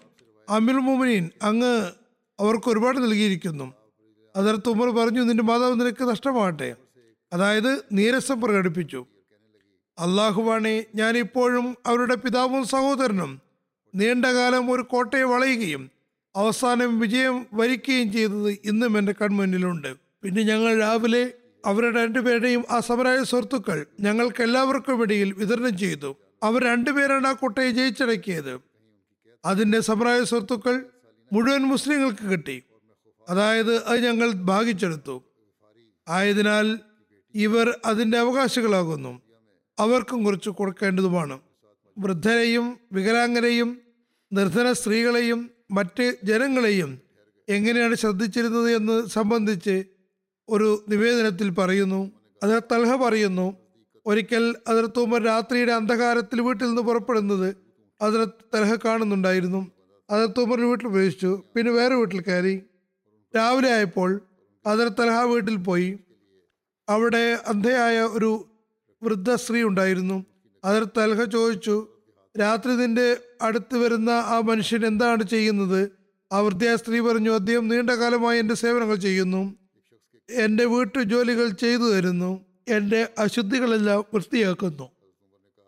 അമിർ 0.48 0.74
മുമനീൻ 0.74 1.30
അങ്ങ് 1.42 1.92
അവർക്ക് 2.40 2.70
ഒരുപാട് 2.70 2.98
നൽകിയിരിക്കുന്നു. 2.98 3.74
അതിർത്ത് 4.36 4.68
ഉമർ 4.68 4.88
പറഞ്ഞു 4.90 5.20
നിന്റെ 5.20 5.42
മാതാവ് 5.42 5.80
നിനക്ക് 5.80 6.04
നഷ്ടമാകട്ടെ. 6.04 6.76
അതായത് 7.32 7.84
നീരസം 7.92 8.40
പ്രകടിപ്പിച്ചു. 8.40 9.06
അള്ളാഹുവാണെ 9.98 10.84
ഞാൻ 10.94 11.18
ഇപ്പോഴും 11.18 11.76
അവരുടെ 11.86 12.14
പിതാവും 12.14 12.64
സഹോദരനും. 12.64 13.40
നീണ്ടകാലം 13.94 14.70
ഒരു 14.70 14.82
കോട്ടയെ 14.82 15.22
വളയുകയും 15.22 15.90
അവസാനം 16.36 16.98
വിജയം 16.98 17.46
വരിക്കുകയും 17.54 18.12
ചെയ്തത് 18.12 18.50
ഇന്നും 18.64 18.98
എന്റെ 18.98 19.14
കൺമുന്നിലുണ്ട്. 19.22 19.94
പിന്നെ 20.22 20.42
ഞങ്ങൾ 20.42 20.78
രാവിലെ 20.78 21.32
അവരുടെ 21.66 22.02
രണ്ടുപേരുടെയും 22.02 22.64
ആ 22.70 22.80
സമരായ 22.80 23.24
സുഹൃത്തുക്കൾ 23.24 23.86
ഞങ്ങൾക്ക് 24.00 24.42
എല്ലാവർക്കും 24.42 25.02
ഇടയിൽ 25.02 25.32
വിതരണം 25.32 25.78
ചെയ്തു. 25.78 26.16
അവർ 26.42 26.64
രണ്ടുപേരാണ് 26.64 27.26
ആ 27.26 27.32
കോട്ടയെ 27.32 27.70
ജയിച്ചടക്കിയത് 27.70 28.60
അതിന്റെ 29.44 29.80
സമരായ 29.80 30.24
സ്വത്തുക്കൾ 30.24 30.86
മുഴുവൻ 31.32 31.62
മുസ്ലിങ്ങൾക്ക് 31.62 32.30
കിട്ടി. 32.30 32.62
അതായത് 33.28 33.84
അത് 33.84 34.04
ഞങ്ങൾ 34.04 34.32
ഭാഗിച്ചെടുത്തു. 34.32 35.22
ആയതിനാൽ 36.08 36.78
ഇവർ 37.34 37.80
അതിന്റെ 37.84 38.18
അവകാശികളാകുന്നു. 38.18 39.20
അവർക്കും 39.78 40.24
കുറച്ച് 40.24 40.50
കൊടുക്കേണ്ടതുമാണ്. 40.50 41.40
വൃദ്ധരെയും 41.98 42.78
വികലാംഗരെയും 42.92 43.78
നിർധന 44.32 44.72
സ്ത്രീകളെയും 44.72 45.50
മറ്റ് 45.70 46.16
ജനങ്ങളെയും 46.24 47.00
എങ്ങനെയാണ് 47.48 47.94
ശ്രദ്ധിച്ചിരുന്നത് 47.94 48.70
എന്ന് 48.72 49.06
സംബന്ധിച്ച് 49.06 49.84
ഒരു 50.52 50.84
നിവേദനത്തിൽ 50.88 51.50
പറയുന്നു. 51.50 52.12
അത് 52.42 52.62
തൽഹ 52.72 52.96
പറയുന്നു 52.96 53.56
ഒരിക്കൽ 54.06 54.54
അതിർത്ത് 54.68 54.98
ഉമർ 54.98 55.24
രാത്രിയുടെ 55.24 55.72
അന്ധകാരത്തിൽ 55.72 56.40
വീട്ടിൽ 56.40 56.66
നിന്ന് 56.66 56.82
പുറപ്പെടുന്നത് 56.82 57.56
അതിർത്ത് 58.00 58.44
തലഹ 58.54 58.74
കാണുന്നുണ്ടായിരുന്നു. 58.74 59.70
അതിർത്ത് 60.10 60.40
ഉമർ 60.40 60.60
വീട്ടിൽ 60.60 60.86
പ്രവേശിച്ചു. 60.86 61.42
പിന്നെ 61.56 61.72
വേറെ 61.72 61.94
വീട്ടിൽ 61.94 62.20
കയറി. 62.20 62.62
രാവിലെ 63.36 63.72
ആയപ്പോൾ 63.72 64.20
അതിർ 64.66 64.88
തലഹ 64.88 65.22
വീട്ടിൽ 65.22 65.56
പോയി. 65.56 65.98
അവിടെ 66.88 67.38
അന്ധയായ 67.46 68.00
ഒരു 68.00 68.48
വൃദ്ധ 69.02 69.34
സ്ത്രീ 69.34 69.62
ഉണ്ടായിരുന്നു. 69.62 70.24
അതിർ 70.64 70.84
തലഹ 70.84 71.24
ചോദിച്ചു 71.24 71.88
രാത്രി 72.40 72.76
നിന്റെ 72.76 73.16
അടുത്ത് 73.42 73.76
വരുന്ന 73.76 74.10
ആ 74.10 74.40
മനുഷ്യൻ 74.40 74.86
എന്താണ് 74.86 75.22
ചെയ്യുന്നത്? 75.22 75.90
ആ 76.32 76.40
വൃദ്ധയായ 76.40 76.76
സ്ത്രീ 76.76 77.00
പറഞ്ഞു 77.00 77.30
അദ്ദേഹം 77.30 77.68
നീണ്ട 77.68 77.90
കാലമായി 77.90 78.38
എന്റെ 78.38 78.54
സേവനങ്ങൾ 78.54 78.94
ചെയ്യുന്നു. 78.94 79.61
എന്റെ 80.32 80.64
വീട്ടുജോലികൾ 80.64 81.48
ചെയ്തു 81.48 81.94
തരുന്നു. 81.94 82.44
എന്റെ 82.68 83.08
അശുദ്ധികളെല്ലാം 83.18 84.04
വൃത്തിയാക്കുന്നു. 84.14 84.90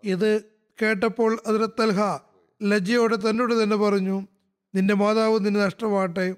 ഇത് 0.04 0.44
കേട്ടപ്പോൾ 0.82 1.38
അതിന് 1.46 1.66
തൽഹ 1.80 2.18
ലജ്ജയോടെ 2.62 3.16
തന്നോട് 3.16 3.62
തന്നെ 3.62 3.76
പറഞ്ഞു 3.76 4.26
നിന്റെ 4.74 4.94
മാതാവ് 4.94 5.46
നിന്നെ 5.46 5.60
നഷ്ടമാട്ടെ 5.60 6.34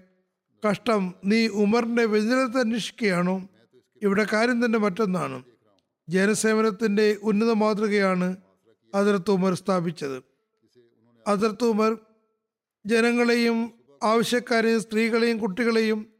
കഷ്ടം 0.71 1.15
നീ 1.25 1.49
ഉമറിന്റെ 1.49 2.05
വ്യതിരത്തെ 2.05 2.61
അന്വേഷിക്കുകയാണോ. 2.61 3.49
ഇവിടെ 4.03 4.27
കാര്യം 4.33 4.65
തന്നെ 4.65 4.79
മറ്റൊന്നാണ്. 4.79 5.43
ജനസേവനത്തിന്റെ 6.09 7.17
ഉന്നത 7.23 7.51
മാതൃകയാണ് 7.51 8.37
അതിർത്ത് 8.95 9.31
ഉമർ 9.31 9.55
സ്ഥാപിച്ചത്. 9.55 10.23
അതിർത്ത് 11.27 11.65
ഉമർ 11.65 11.97
ജനങ്ങളെയും 12.87 13.73
ആവശ്യക്കാരെയും 14.03 14.83
സ്ത്രീകളെയും 14.83 15.39
കുട്ടികളെയും 15.39 16.16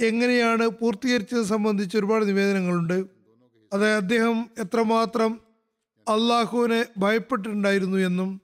എങ്ങനെയാണ് 0.00 0.68
പൂർത്തീകരിച്ചത് 0.68 1.42
സംബന്ധിച്ച് 1.42 1.98
ഒരുപാട് 1.98 2.28
നിവേദനങ്ങളുണ്ട്. 2.28 3.04
അതായത് 3.72 3.96
അദ്ദേഹം 3.96 4.50
എത്രമാത്രം 4.58 5.40
അള്ളാഹുവിനെ 6.08 6.86
ഭയപ്പെട്ടിട്ടുണ്ടായിരുന്നു 6.98 7.98
എന്നും 7.98 8.40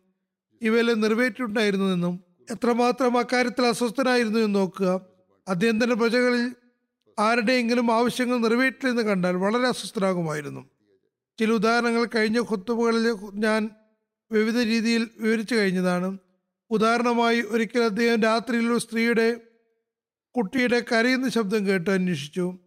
ഇവയെല്ലാം 0.63 1.01
നിറവേറ്റിയിട്ടുണ്ടായിരുന്നു 1.01 1.95
എന്നും 1.95 2.21
എത്രമാത്രം 2.51 3.19
അക്കാര്യത്തിൽ 3.19 3.67
അസ്വസ്ഥനായിരുന്നു 3.67 4.39
എന്ന് 4.39 4.55
നോക്കുക. 4.55 5.01
അദ്ദേഹം 5.49 5.85
തന്നെ 5.85 5.97
പ്രജകളിൽ 5.97 6.55
ആരുടെയെങ്കിലും 7.19 7.95
ആവശ്യങ്ങൾ 7.95 8.39
നിറവേറ്റില്ലെന്ന് 8.39 9.03
കണ്ടാൽ 9.03 9.37
വളരെ 9.37 9.67
അസ്വസ്ഥനാകുമായിരുന്നു. 9.67 10.69
ചില 11.39 11.53
ഉദാഹരണങ്ങൾ 11.53 12.07
കഴിഞ്ഞ 12.15 12.41
ഖുത്തുബുകളിൽ 12.41 13.17
ഞാൻ 13.35 13.71
വിവിധ 14.33 14.59
രീതിയിൽ 14.59 15.09
വിവരിച്ചു 15.19 15.55
കഴിഞ്ഞതാണ്. 15.55 16.19
ഉദാഹരണമായി 16.71 17.41
ഒരിക്കൽ 17.41 17.83
അദ്ദേഹം 17.83 18.23
രാത്രിയിൽ 18.23 18.71
ഒരു 18.71 18.79
സ്ത്രീയുടെ 18.79 19.37
കുട്ടിയുടെ 20.37 20.85
കരയുന്ന 20.93 21.29
ശബ്ദം 21.29 21.67
കേട്ട് 21.67 21.91
അന്വേഷിച്ചു. 21.91 22.59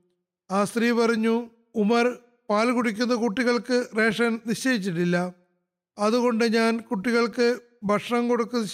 ആ 0.52 0.64
സ്ത്രീ 0.64 0.92
പറഞ്ഞു 0.92 1.50
ഉമർ 1.76 2.20
പാൽ 2.50 2.72
കുടിക്കുന്ന 2.72 3.16
കുട്ടികൾക്ക് 3.16 3.88
റേഷൻ 3.98 4.40
നിശ്ചയിച്ചിട്ടില്ല. 4.48 5.34
അതുകൊണ്ട് 5.98 6.46
ഞാൻ 6.46 6.78
കുട്ടികൾക്ക് 6.78 7.60
ഭക്ഷണം 7.84 8.28
കൊടുക്കുന്ന 8.28 8.68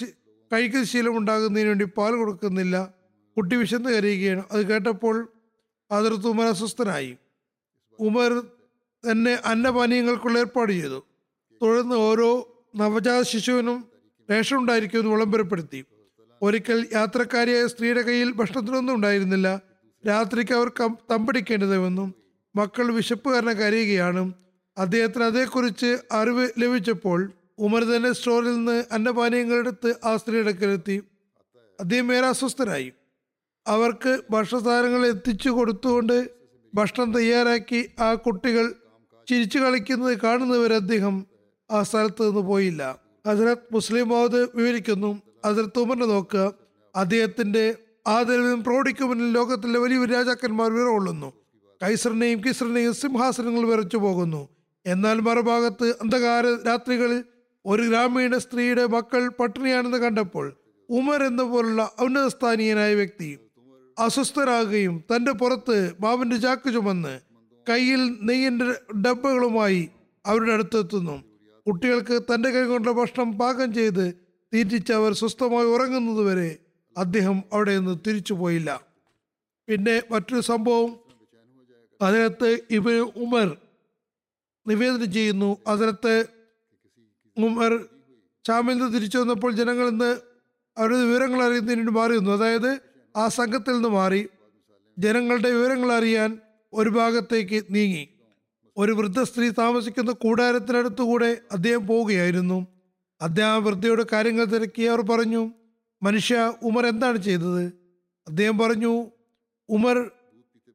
കഴിക്കുന്ന 0.54 0.86
ശീലം 0.86 1.18
ഉണ്ടാകുന്നതിന് 1.18 1.68
വേണ്ടി 1.68 1.86
പാൽ 1.86 2.12
കൊടുക്കുന്നില്ല. 2.16 2.94
കുട്ടി 3.38 3.56
വിശന്ന് 3.56 3.90
കരയുകയാണ്. 3.90 4.44
അത് 4.52 4.68
കേട്ടപ്പോൾ 4.68 5.32
അതിർത്ത് 5.92 6.28
ഉമർ 6.28 6.46
അസ്വസ്ഥനായി. 6.46 7.18
ഉമർ 8.00 8.44
തന്നെ 9.12 9.40
അന്നപാനീയങ്ങൾക്കുള്ള 9.46 10.40
ഏർപ്പാട് 10.40 10.72
ചെയ്തു. 10.72 11.04
തുടർന്ന് 11.62 11.96
ഓരോ 11.96 12.30
നവജാത 12.76 13.22
ശിശുവിനും 13.22 13.92
റേഷൻ 14.32 14.58
ഉണ്ടായിരിക്കുമെന്ന് 14.58 15.12
വിളംബരപ്പെടുത്തി. 15.12 15.86
ഒരിക്കൽ 16.42 16.88
യാത്രക്കാരിയായ 16.94 17.68
സ്ത്രീയുടെ 17.68 18.02
കയ്യിൽ 18.02 18.32
ഭക്ഷണത്തിനൊന്നും 18.32 18.96
ഉണ്ടായിരുന്നില്ല. 18.96 19.62
രാത്രിക്ക് 20.08 20.54
അവർ 20.54 20.72
തമ്പടിക്കേണ്ടത് 21.12 21.78
വന്നും 21.78 22.16
മക്കൾ 22.56 22.92
വിശപ്പ് 22.94 23.30
കാരണം 23.34 23.54
കരയുകയാണ്. 23.54 24.34
അദ്ദേഹത്തിന് 24.78 25.24
അതേക്കുറിച്ച് 25.24 25.98
അറിവ് 26.12 26.50
ലഭിച്ചപ്പോൾ 26.58 27.32
ഉമർ 27.60 27.84
തന്നെ 27.84 28.12
സ്റ്റോറിൽ 28.14 28.54
നിന്ന് 28.56 28.84
അന്നപാനീയങ്ങളെടുത്ത് 28.92 29.96
ആ 30.04 30.18
സ്ത്രീയുടെ 30.18 30.52
കരുത്തി 30.52 31.04
അദ്ദേഹം 31.80 32.16
ഏറെ 32.16 32.28
അസ്വസ്ഥനായി. 32.28 32.92
അവർക്ക് 33.68 34.20
ഭക്ഷണസാധനങ്ങൾ 34.32 35.08
എത്തിച്ചു 35.08 35.50
കൊടുത്തുകൊണ്ട് 35.50 36.30
ഭക്ഷണം 36.74 37.14
തയ്യാറാക്കി 37.14 37.90
ആ 38.00 38.14
കുട്ടികൾ 38.14 38.74
ചിരിച്ചു 39.28 39.60
കളിക്കുന്നത് 39.60 40.18
കാണുന്നവരെ 40.24 40.76
അദ്ദേഹം 40.76 41.26
ആ 41.72 41.84
സ്ഥലത്ത് 41.84 42.28
നിന്ന് 42.28 42.42
പോയില്ല. 42.42 43.00
ഹസരത് 43.28 43.66
മുസ്ലിം 43.72 44.08
മൗദ് 44.10 44.48
വിവരിക്കുന്നു 44.56 45.22
ഹസരത്ത് 45.46 45.80
ഉമറിനെ 45.80 46.06
നോക്കുക 46.06 46.54
അദ്ദേഹത്തിന്റെ 46.96 47.76
ആദരവും 48.08 48.64
പ്രൗഢിക്ക് 48.64 49.04
മുന്നിൽ 49.04 49.32
ലോകത്തിലെ 49.32 49.80
വലിയ 49.80 50.06
രാജാക്കന്മാർ 50.06 50.72
വിറകൊള്ളുന്നു. 50.72 51.34
കൈസറിനെയും 51.84 52.40
കിസറിനെയും 52.40 52.94
സിംഹാസനങ്ങൾ 52.94 53.70
വിറച്ചു 53.70 53.98
പോകുന്നു. 53.98 54.50
എന്നാൽ 54.86 55.20
മറുഭാഗത്ത് 55.20 55.88
അന്ധകാര 56.02 56.46
രാത്രികളിൽ 56.68 57.24
ഒരു 57.66 57.82
ഗ്രാമീണ 57.82 58.38
സ്ത്രീയുടെ 58.38 58.86
മക്കൾ 58.86 59.28
പട്ടിണിയാണെന്ന് 59.28 59.98
കണ്ടപ്പോൾ 59.98 60.54
ഉമർ 60.90 61.24
എന്ന 61.24 61.44
പോലുള്ള 61.44 61.92
ഔന്നതസ്ഥാനീയനായ 62.02 62.96
വ്യക്തി 62.96 63.40
അസ്വസ്ഥരാകുകയും 64.00 65.04
തന്റെ 65.16 65.32
പുറത്ത് 65.32 65.94
മാവിന്റെ 66.02 66.36
ചാക്ക് 66.36 66.74
ചുമന്ന് 66.74 67.20
കയ്യിൽ 67.70 68.18
നെയ്യന്റെ 68.22 68.66
ഡബ്ബകളുമായി 69.02 69.90
അവരുടെ 70.26 70.52
അടുത്തെത്തുന്നു. 70.52 71.24
കുട്ടികൾക്ക് 71.68 72.22
തന്റെ 72.34 72.50
കൈ 72.50 72.64
കൊണ്ടുള്ള 72.64 72.98
ഭക്ഷണം 73.02 73.38
പാകം 73.38 73.74
ചെയ്ത് 73.74 74.29
തീറ്റിച്ച് 74.54 74.94
അവർ 74.94 75.14
സ്വസ്ഥമായി 75.14 75.66
ഉറങ്ങുന്നതുവരെ 75.66 76.58
അദ്ദേഹം 76.98 77.44
അവിടെ 77.54 77.78
നിന്ന് 77.78 77.98
തിരിച്ചു 78.08 78.34
പോയില്ല. 78.34 78.84
പിന്നെ 79.68 80.04
മറ്റൊരു 80.12 80.42
സംഭവം 80.42 81.00
അതിനകത്ത് 82.02 82.60
ഇവ 82.72 83.00
ഉമർ 83.00 83.58
നിവേദനം 84.68 85.12
ചെയ്യുന്നു. 85.12 85.58
അതിനകത്ത് 85.68 86.26
ഉമർ 87.38 87.88
ഷാമിൽ 88.48 88.74
നിന്ന് 88.74 88.96
തിരിച്ചു 88.96 89.18
വന്നപ്പോൾ 89.18 89.52
ജനങ്ങൾ 89.52 89.88
ഇന്ന് 89.88 90.22
അവരുടെ 90.78 91.04
വിവരങ്ങൾ 91.04 91.44
അറിയുന്നതിന് 91.44 91.92
മാറി 91.92 92.18
വന്നു 92.18 92.32
അതായത് 92.32 92.80
ആ 93.18 93.28
സംഘത്തിൽ 93.28 93.74
നിന്ന് 93.74 93.90
മാറി 93.90 94.30
ജനങ്ങളുടെ 95.00 95.52
വിവരങ്ങൾ 95.52 95.94
അറിയാൻ 95.94 96.40
ഒരു 96.74 96.90
ഭാഗത്തേക്ക് 96.90 97.64
നീങ്ങി. 97.70 98.10
ഒരു 98.78 98.92
വൃദ്ധ 98.92 99.22
സ്ത്രീ 99.22 99.50
താമസിക്കുന്ന 99.50 100.12
കൂടാരത്തിനടുത്തുകൂടെ 100.12 101.42
അദ്ദേഹം 101.52 101.88
പോവുകയായിരുന്നു. 101.88 102.79
അദ്ദേഹം 103.22 103.64
വൃദ്ധയുടെ 103.64 104.06
കാര്യങ്ങൾ 104.14 104.46
തിരക്കി 104.46 104.82
അവർ 104.82 105.02
പറഞ്ഞു 105.02 105.52
മനുഷ്യ 106.04 106.54
ഉമർ 106.64 106.88
എന്താണ് 106.88 107.18
ചെയ്തത്? 107.18 107.64
അദ്ദേഹം 108.28 108.58
പറഞ്ഞു 108.58 109.12
ഉമർ 109.70 110.12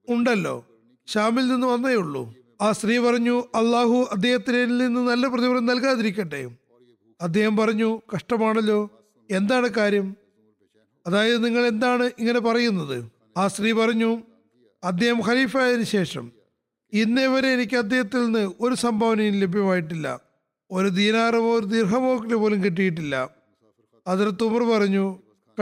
ഉണ്ടല്ലോ 0.08 0.66
ഷാമിൽ 1.06 1.46
നിന്ന് 1.48 1.66
വന്നേ 1.66 1.94
ഉള്ളൂ. 1.94 2.34
ആ 2.60 2.72
സ്ത്രീ 2.72 2.98
പറഞ്ഞു 2.98 3.40
അള്ളാഹു 3.54 4.08
അദ്ദേഹത്തിന് 4.12 4.80
നിന്ന് 4.80 5.00
നല്ല 5.00 5.26
പ്രതിഫലം 5.26 5.66
നൽകാതിരിക്കട്ടെ. 5.66 6.50
അദ്ദേഹം 7.20 7.56
പറഞ്ഞു 7.56 8.00
കഷ്ടമാണല്ലോ 8.14 8.90
എന്താണ് 9.30 9.68
കാര്യം? 9.68 10.16
അതായത് 11.06 11.44
നിങ്ങൾ 11.44 11.66
എന്താണ് 11.66 12.10
ഇങ്ങനെ 12.18 12.40
പറയുന്നത്? 12.40 13.10
ആ 13.36 13.48
സ്ത്രീ 13.48 13.72
പറഞ്ഞു 13.72 14.22
അദ്ദേഹം 14.84 15.20
ഖലീഫായതിനു 15.26 15.82
ശേഷം 15.82 16.32
ഇന്നേ 16.92 17.26
വരെ 17.26 17.48
എനിക്ക് 17.48 17.76
അദ്ദേഹത്തിൽ 17.76 18.24
നിന്ന് 18.24 18.52
ഒരു 18.60 18.74
സംഭാവനയും 18.74 19.34
ലഭ്യമായിട്ടില്ല. 19.34 20.20
ഒരു 20.76 20.88
ദീനാറമോ 20.88 21.58
ഒരു 21.58 21.66
ദീർഘമോ 21.66 22.12
പോലും 22.42 22.64
കിട്ടിയിട്ടില്ല. 22.64 23.30
അതിർത്ത് 24.06 24.44
ഉമർ 24.44 24.62
പറഞ്ഞു 24.62 25.04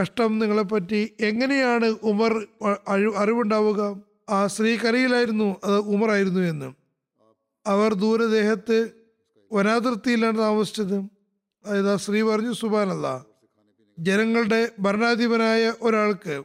കഷ്ടം 0.00 0.38
നിങ്ങളെപ്പറ്റി 0.38 1.00
എങ്ങനെയാണ് 1.20 1.88
ഉമർ 2.02 2.32
അറിവുണ്ടാവുക? 3.16 3.80
ആ 4.30 4.46
സ്ത്രീ 4.46 4.76
കരയിലായിരുന്നു 4.76 5.56
അത് 5.64 5.78
ഉമറായിരുന്നു 5.94 6.40
എന്ന്. 6.40 6.68
അവർ 7.66 7.94
ദൂരദേഹത്ത് 7.94 8.78
വനാതിർത്തിയിലാണ് 9.52 10.38
താമസിച്ചത്. 10.38 10.96
അതായത് 11.64 11.90
ആ 11.90 11.96
സ്ത്രീ 11.96 12.22
പറഞ്ഞു 12.22 12.52
സുബാനല്ല 12.52 13.26
ജനങ്ങളുടെ 13.98 14.68
ഭരണാധിപനായ 14.80 15.72
ഒരാൾക്ക് 15.82 16.42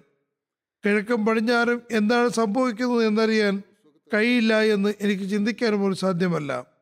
കിഴക്കും 0.85 1.25
പടിഞ്ഞാറും 1.25 1.81
എന്താണ് 1.91 2.29
സംഭവിക്കുന്നത് 2.29 3.05
എന്നറിയാൻ 3.05 3.61
കഴിയില്ല 4.13 4.61
എന്ന് 4.61 4.93
എനിക്ക് 5.01 5.23
ചിന്തിക്കാനും 5.23 5.79
പോലും 5.79 5.97
സാധ്യമല്ല. 5.97 6.76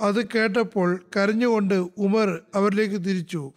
അത് 0.00 0.26
കേട്ടപ്പോൾ 0.26 1.04
കരഞ്ഞുകൊണ്ട് 1.16 1.74
ഉമർ 1.98 2.40
അവരിലേക്ക് 2.54 2.94
തിരിച്ചു. 2.94 3.52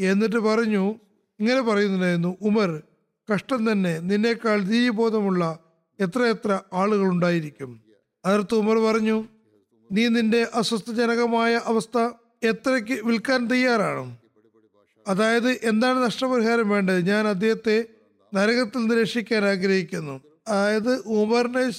എന്നിട്ട് 0.00 0.36
പറഞ്ഞു 0.36 0.94
ഇങ്ങനെ 1.40 1.60
പറയുന്നുണ്ടായിരുന്നു 1.60 2.36
ഉമർ 2.42 2.82
കഷ്ടം 3.34 3.72
തന്നെ 3.72 3.98
നിന്നേക്കാൾ 3.98 4.60
ധീര്യബോധമുള്ള 4.60 5.58
എത്രയെത്ര 6.00 6.60
ആളുകളുണ്ടായിരിക്കും? 6.72 7.80
അതിർത്ത് 8.24 8.54
ഉമർ 8.54 8.78
പറഞ്ഞു 8.78 9.24
നീ 9.92 10.08
നിന്റെ 10.08 10.46
അസ്വസ്ഥജനകമായ 10.54 11.60
അവസ്ഥ 11.64 12.10
എത്രയ്ക്ക് 12.42 13.06
വിൽക്കാൻ 13.06 13.46
തയ്യാറാണ്? 13.46 14.16
അതായത് 15.08 15.50
എന്താണ് 15.50 16.02
നഷ്ടപരിഹാരം 16.02 16.68
വേണ്ടത്? 16.68 17.06
ഞാൻ 17.06 17.28
അദ്ദേഹത്തെ 17.28 17.84
നരകത്തിൽ 18.34 18.78
നിന്ന് 18.78 18.94
രക്ഷിക്കാൻ 18.94 19.44
ആഗ്രഹിക്കുന്നു. 19.44 20.20
അതായത് 20.48 20.98
ഉമറിനെ 21.06 21.70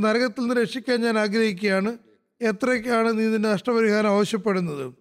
നരകത്തിൽ 0.00 0.40
നിന്ന് 0.40 0.54
രക്ഷിക്കാൻ 0.54 1.00
ഞാൻ 1.00 1.18
ആഗ്രഹിക്കുകയാണ്. 1.18 1.98
എത്രയ്ക്കാണ് 2.42 3.18
നീ 3.18 3.24
നിന്റെ 3.26 3.48
നഷ്ടപരിഹാരം 3.48 4.10
ആവശ്യപ്പെടുന്നത്? 4.10 4.94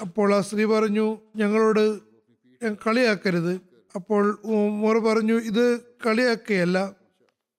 അപ്പോൾ 0.00 0.34
ആ 0.34 0.40
സ്ത്രീ 0.40 0.64
പറഞ്ഞു 0.64 1.18
ഞങ്ങളോട് 1.36 1.98
കളിയാക്കരുത്. 2.86 3.60
അപ്പോൾ 3.96 4.38
ഉമർ 4.44 4.98
പറഞ്ഞു 4.98 5.34
ഇത് 5.34 5.80
കളിയാക്കുകയല്ല. 6.06 6.96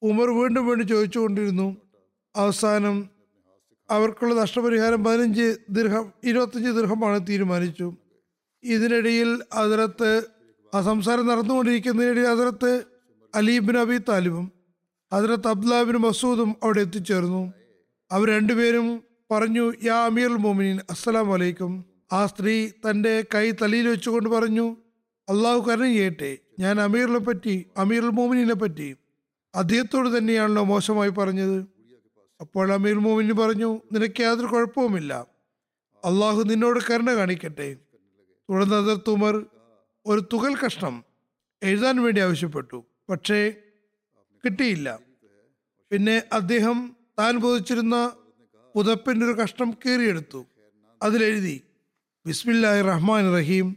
ഉമർ 0.01 0.29
വീണ്ടും 0.29 0.67
വീണ്ടും 0.67 0.87
ചോദിച്ചുകൊണ്ടിരുന്നു 0.87 1.77
അവസാനം 2.35 3.09
അവർക്കുള്ള 3.89 4.33
നഷ്ടപരിഹാരം 4.35 5.03
പതിനഞ്ച് 5.03 5.57
ദീർഘം 5.69 6.13
ഇരുപത്തഞ്ച് 6.23 6.69
ദീർഘമാണ് 6.69 7.27
തീരുമാനിച്ചു. 7.29 7.93
ഇതിനിടയിൽ 8.63 9.39
അതിരത്ത് 9.53 10.23
ആ 10.75 10.81
സംസാരം 10.81 11.27
നടന്നുകൊണ്ടിരിക്കുന്നതിനിടയിൽ 11.27 12.27
അതിരത്ത് 12.27 12.83
അലീബിൻ 13.35 13.77
അബി 13.77 13.97
താലിബും 13.97 14.51
അതിരത്ത് 15.13 15.47
അബ്ദുലാബിൻ 15.47 15.95
മസൂദും 15.95 16.55
അവിടെ 16.63 16.81
എത്തിച്ചേർന്നു. 16.81 17.53
അവർ 18.11 18.27
രണ്ടുപേരും 18.29 19.03
പറഞ്ഞു 19.31 19.73
യാ 19.83 20.05
അമീർ 20.05 20.27
മോമിനിൻ 20.27 20.79
അസ്സലാം 20.89 21.27
വലൈക്കും 21.29 21.85
ആ 22.13 22.25
സ്ത്രീ 22.25 22.69
തന്റെ 22.69 23.25
കൈ 23.35 23.51
തലയിൽ 23.51 23.87
വെച്ചുകൊണ്ട് 23.87 24.29
പറഞ്ഞു 24.29 24.77
അള്ളാഹു 25.29 25.59
കരുണ 25.69 25.85
ചെയ്യട്ടെ 25.85 26.37
ഞാൻ 26.59 26.81
അമീറിനെ 26.81 27.19
പറ്റി 27.19 27.65
അമീർ 27.77 28.03
മോമിനിനെ 28.09 28.53
പറ്റി 28.53 28.95
അദ്ദേഹത്തോട് 29.55 30.17
തന്നെയാണല്ലോ 30.17 30.63
മോശമായി 30.63 31.09
പറഞ്ഞത്. 31.09 31.57
അപ്പോൾ 32.41 32.73
അമീർ 32.73 32.97
മോമിനി 32.99 33.31
പറഞ്ഞു 33.31 33.81
നിനക്ക് 33.91 34.21
യാതൊരു 34.21 34.47
കുഴപ്പവുമില്ല. 34.47 35.27
അള്ളാഹു 36.05 36.41
നിന്നോട് 36.41 36.79
കരുണ 36.89 37.15
കാണിക്കട്ടെ. 37.15 37.75
തുടർന്ന് 38.49 38.75
അതിർത്ത് 38.75 39.09
ഉമർ 39.09 39.45
ഒരു 40.05 40.21
തുകൽ 40.33 40.55
കഷ്ണം 40.55 41.05
എഴുതാൻ 41.63 42.03
വേണ്ടി 42.03 42.21
ആവശ്യപ്പെട്ടു. 42.21 42.83
പക്ഷേ 43.09 43.53
കിട്ടിയില്ല. 44.45 44.99
പിന്നെ 45.91 46.23
അദ്ദേഹം 46.33 46.95
താൻ 47.19 47.37
ബോധിച്ചിരുന്ന 47.37 48.11
പുതപ്പിന്റെ 48.75 49.25
ഒരു 49.25 49.33
കഷ്ണം 49.41 49.69
കീറിയെടുത്തു. 49.83 50.39
അതിലെഴുതി 51.03 51.57
ബിസ്മില്ലാഹി 52.25 52.81
റഹ്മാൻ 52.81 53.23
റഹീം 53.37 53.67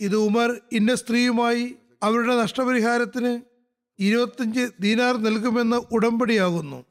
ഇത് 0.00 0.16
ഉമർ 0.28 0.50
ഇന്ന 0.72 0.94
സ്ത്രീയുമായി 0.94 1.64
അവരുടെ 2.02 2.34
നഷ്ടപരിഹാരത്തിന് 2.42 3.32
ഇരുപത്തഞ്ച് 3.98 4.64
ദീനാർ 4.80 5.14
നൽകുമെന്ന് 5.26 5.78
ഉടമ്പടിയാകുന്നു. 5.94 6.84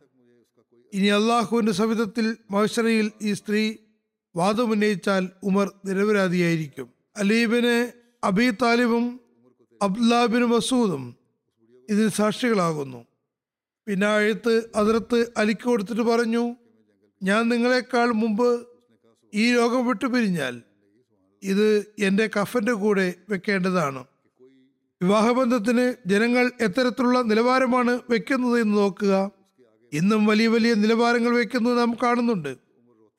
ഇനി 0.94 1.10
അള്ളാഹുവിന്റെ 1.18 1.72
സവിധത്തിൽ 1.72 2.26
മഹശരയിൽ 2.52 3.12
ഈ 3.22 3.34
സ്ത്രീ 3.34 3.64
വാദമുന്നയിച്ചാൽ 4.36 5.24
ഉമർ 5.44 5.68
നിരപരാധിയായിരിക്കും. 5.86 6.88
അലീബിന് 7.18 7.78
അബി 8.24 8.48
താലിബും 8.62 9.06
അബ്ദുല്ലാബിന് 9.82 10.46
മസൂദും 10.46 11.04
ഇതിന് 11.90 12.10
സാക്ഷികളാകുന്നു. 12.10 13.02
പിന്നെ 13.88 14.08
അഴുത്ത് 14.08 14.54
അതിർത്ത് 14.76 15.20
അലിക്ക് 15.38 15.66
കൊടുത്തിട്ട് 15.70 16.02
പറഞ്ഞു 16.02 16.44
ഞാൻ 17.26 17.50
നിങ്ങളെക്കാൾ 17.50 18.12
മുമ്പ് 18.12 18.68
ഈ 19.34 19.54
രോഗം 19.54 19.88
വിട്ടു 19.88 20.06
പിരിഞ്ഞാൽ 20.06 20.62
ഇത് 21.44 21.86
എന്റെ 22.00 22.30
കഫന്റെ 22.42 22.74
കൂടെ 22.74 23.14
വെക്കേണ്ടതാണ്. 23.30 24.06
വിവാഹബന്ധത്തിന് 25.02 25.94
ജനങ്ങൾ 26.10 26.52
എത്തരത്തിലുള്ള 26.62 27.22
നിലവാരമാണ് 27.22 28.00
വെക്കുന്നത് 28.10 28.62
എന്ന് 28.62 28.78
നോക്കുക. 28.78 29.32
ഇന്നും 29.94 30.26
വലിയ 30.26 30.48
വലിയ 30.48 30.74
നിലവാരങ്ങൾ 30.74 31.36
വെക്കുന്നത് 31.36 31.80
നാം 31.80 31.98
കാണുന്നുണ്ട്. 32.04 32.58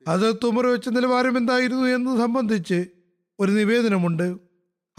ഹസരത്ത് 0.09 0.47
ഉമർ 0.47 0.67
വെച്ച 0.67 0.89
നിലവാരം 0.89 1.37
എന്തായിരുന്നു 1.37 1.85
എന്ന് 1.85 2.19
സംബന്ധിച്ച് 2.21 2.87
ഒരു 3.41 3.53
നിവേദനമുണ്ട്. 3.53 4.37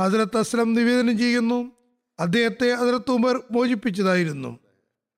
ഹസരത്ത് 0.01 0.37
അസ്ലം 0.37 0.73
നിവേദനം 0.73 1.17
ചെയ്യുന്നു. 1.17 1.71
അദ്ദേഹത്തെ 2.19 2.73
ഹസരത്ത് 2.73 3.11
ഉമർ 3.11 3.43
മോചിപ്പിച്ചതായിരുന്നു. 3.51 4.59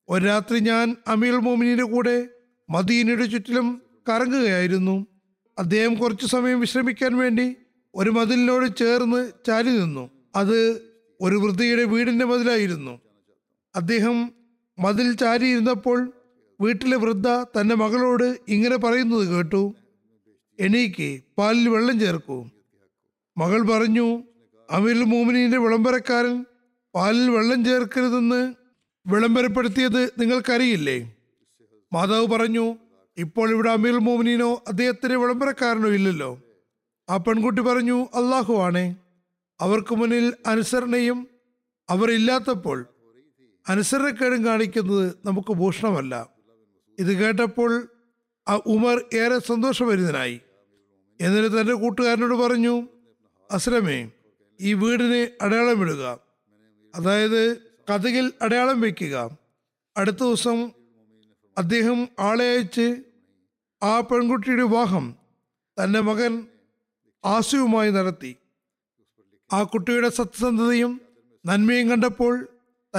ഒരു 0.09 0.25
രാത്രി 0.25 0.59
ഞാൻ 0.59 0.95
അമീർ 1.07 1.35
മോമിനിയുടെ 1.35 1.83
കൂടെ 1.83 2.27
മദീനയുടെ 2.69 3.25
ചുറ്റിലും 3.25 3.81
കറങ്ങുകയായിരുന്നു. 4.09 5.07
അദ്ദേഹം 5.59 5.95
കുറച്ചു 5.95 6.25
സമയം 6.25 6.59
വിശ്രമിക്കാൻ 6.59 7.17
വേണ്ടി 7.17 7.55
ഒരു 7.95 8.09
മതിലിനോട് 8.09 8.77
ചേർന്ന് 8.77 9.31
ചാരി 9.45 9.69
നിന്നു. 9.69 10.09
അത് 10.35 10.59
ഒരു 11.21 11.35
വൃദ്ധയുടെ 11.35 11.83
വീടിന്റെ 11.83 12.25
മതിലായിരുന്നു. 12.25 12.99
അദ്ദേഹം 13.75 14.31
മതിൽ 14.79 15.13
ചാരിയിരുന്നപ്പോൾ 15.13 16.13
വീട്ടിലെ 16.61 16.97
വൃദ്ധ 16.97 17.27
തന്റെ 17.27 17.75
മകളോട് 17.75 18.37
ഇങ്ങനെ 18.47 18.75
പറയുന്നത് 18.75 19.27
കേട്ടു 19.27 19.75
എണീക്ക് 20.59 21.19
പാലിൽ 21.37 21.69
വെള്ളം 21.69 21.99
ചേർക്കൂ. 21.99 22.45
മകൾ 23.37 23.61
പറഞ്ഞു 23.71 24.23
അമീർ 24.69 25.03
മോമിനീന്റെ 25.03 25.57
വിളംബരക്കാരൻ 25.57 26.45
പാലിൽ 26.95 27.29
വെള്ളം 27.29 27.65
ചേർക്കരുതെന്ന് 27.65 28.53
വിളംബരപ്പെടുത്തിയത് 29.05 30.11
നിങ്ങൾക്കറിയില്ലേ? 30.19 31.18
മാതാവ് 31.93 32.27
പറഞ്ഞു 32.27 32.75
ഇപ്പോൾ 33.17 33.49
ഇവിടെ 33.49 33.69
അമീർ 33.69 33.97
മോമിനോ 33.97 34.63
അദ്ദേഹത്തിന് 34.67 35.13
വിളംബരക്കാരനോ 35.13 35.89
ഇല്ലല്ലോ. 35.89 36.41
ആ 37.09 37.17
പെൺകുട്ടി 37.17 37.61
പറഞ്ഞു 37.61 38.03
അള്ളാഹു 38.03 38.53
ആണേ 38.53 38.95
അവർക്ക് 39.61 39.95
മുന്നിൽ 39.95 40.33
അനുസരണയും 40.45 41.27
അവർ 41.89 42.11
ഇല്ലാത്തപ്പോൾ 42.11 42.85
അനുസരണക്കേടും 43.69 44.45
കാണിക്കുന്നത് 44.45 45.13
നമുക്ക് 45.25 45.53
ഭൂഷണമല്ല. 45.53 46.29
ഇത് 46.99 47.13
കേട്ടപ്പോൾ 47.13 47.87
ആ 48.47 48.59
ഉമർ 48.65 49.05
ഏറെ 49.13 49.39
സന്തോഷഭരിതനായി. 49.39 50.41
എന്നിട്ട് 51.21 51.61
തന്റെ 51.61 51.73
കൂട്ടുകാരനോട് 51.73 52.35
പറഞ്ഞു 52.35 52.87
അസ്രമേ 53.51 54.11
ഈ 54.61 54.73
വീടിന് 54.73 55.27
അടയാളമിടുക 55.41 56.19
അതായത് 56.95 57.57
കഥകിൽ 57.57 58.33
അടയാളം 58.41 58.81
വയ്ക്കുക. 58.81 59.37
അടുത്ത 59.97 60.15
ദിവസം 60.15 60.71
അദ്ദേഹം 61.59 62.07
ആളെ 62.19 62.45
അയച്ച് 62.45 63.03
ആ 63.83 63.99
പെൺകുട്ടിയുടെ 63.99 64.63
വിവാഹം 64.63 65.15
തന്റെ 65.77 65.99
മകൻ 65.99 66.47
ആസുവുമായി 67.25 67.91
നടത്തി. 67.91 68.35
ആ 69.53 69.63
കുട്ടിയുടെ 69.63 70.09
സത്യസന്ധതയും 70.09 71.01
നന്മയും 71.45 71.89
കണ്ടപ്പോൾ 71.89 72.47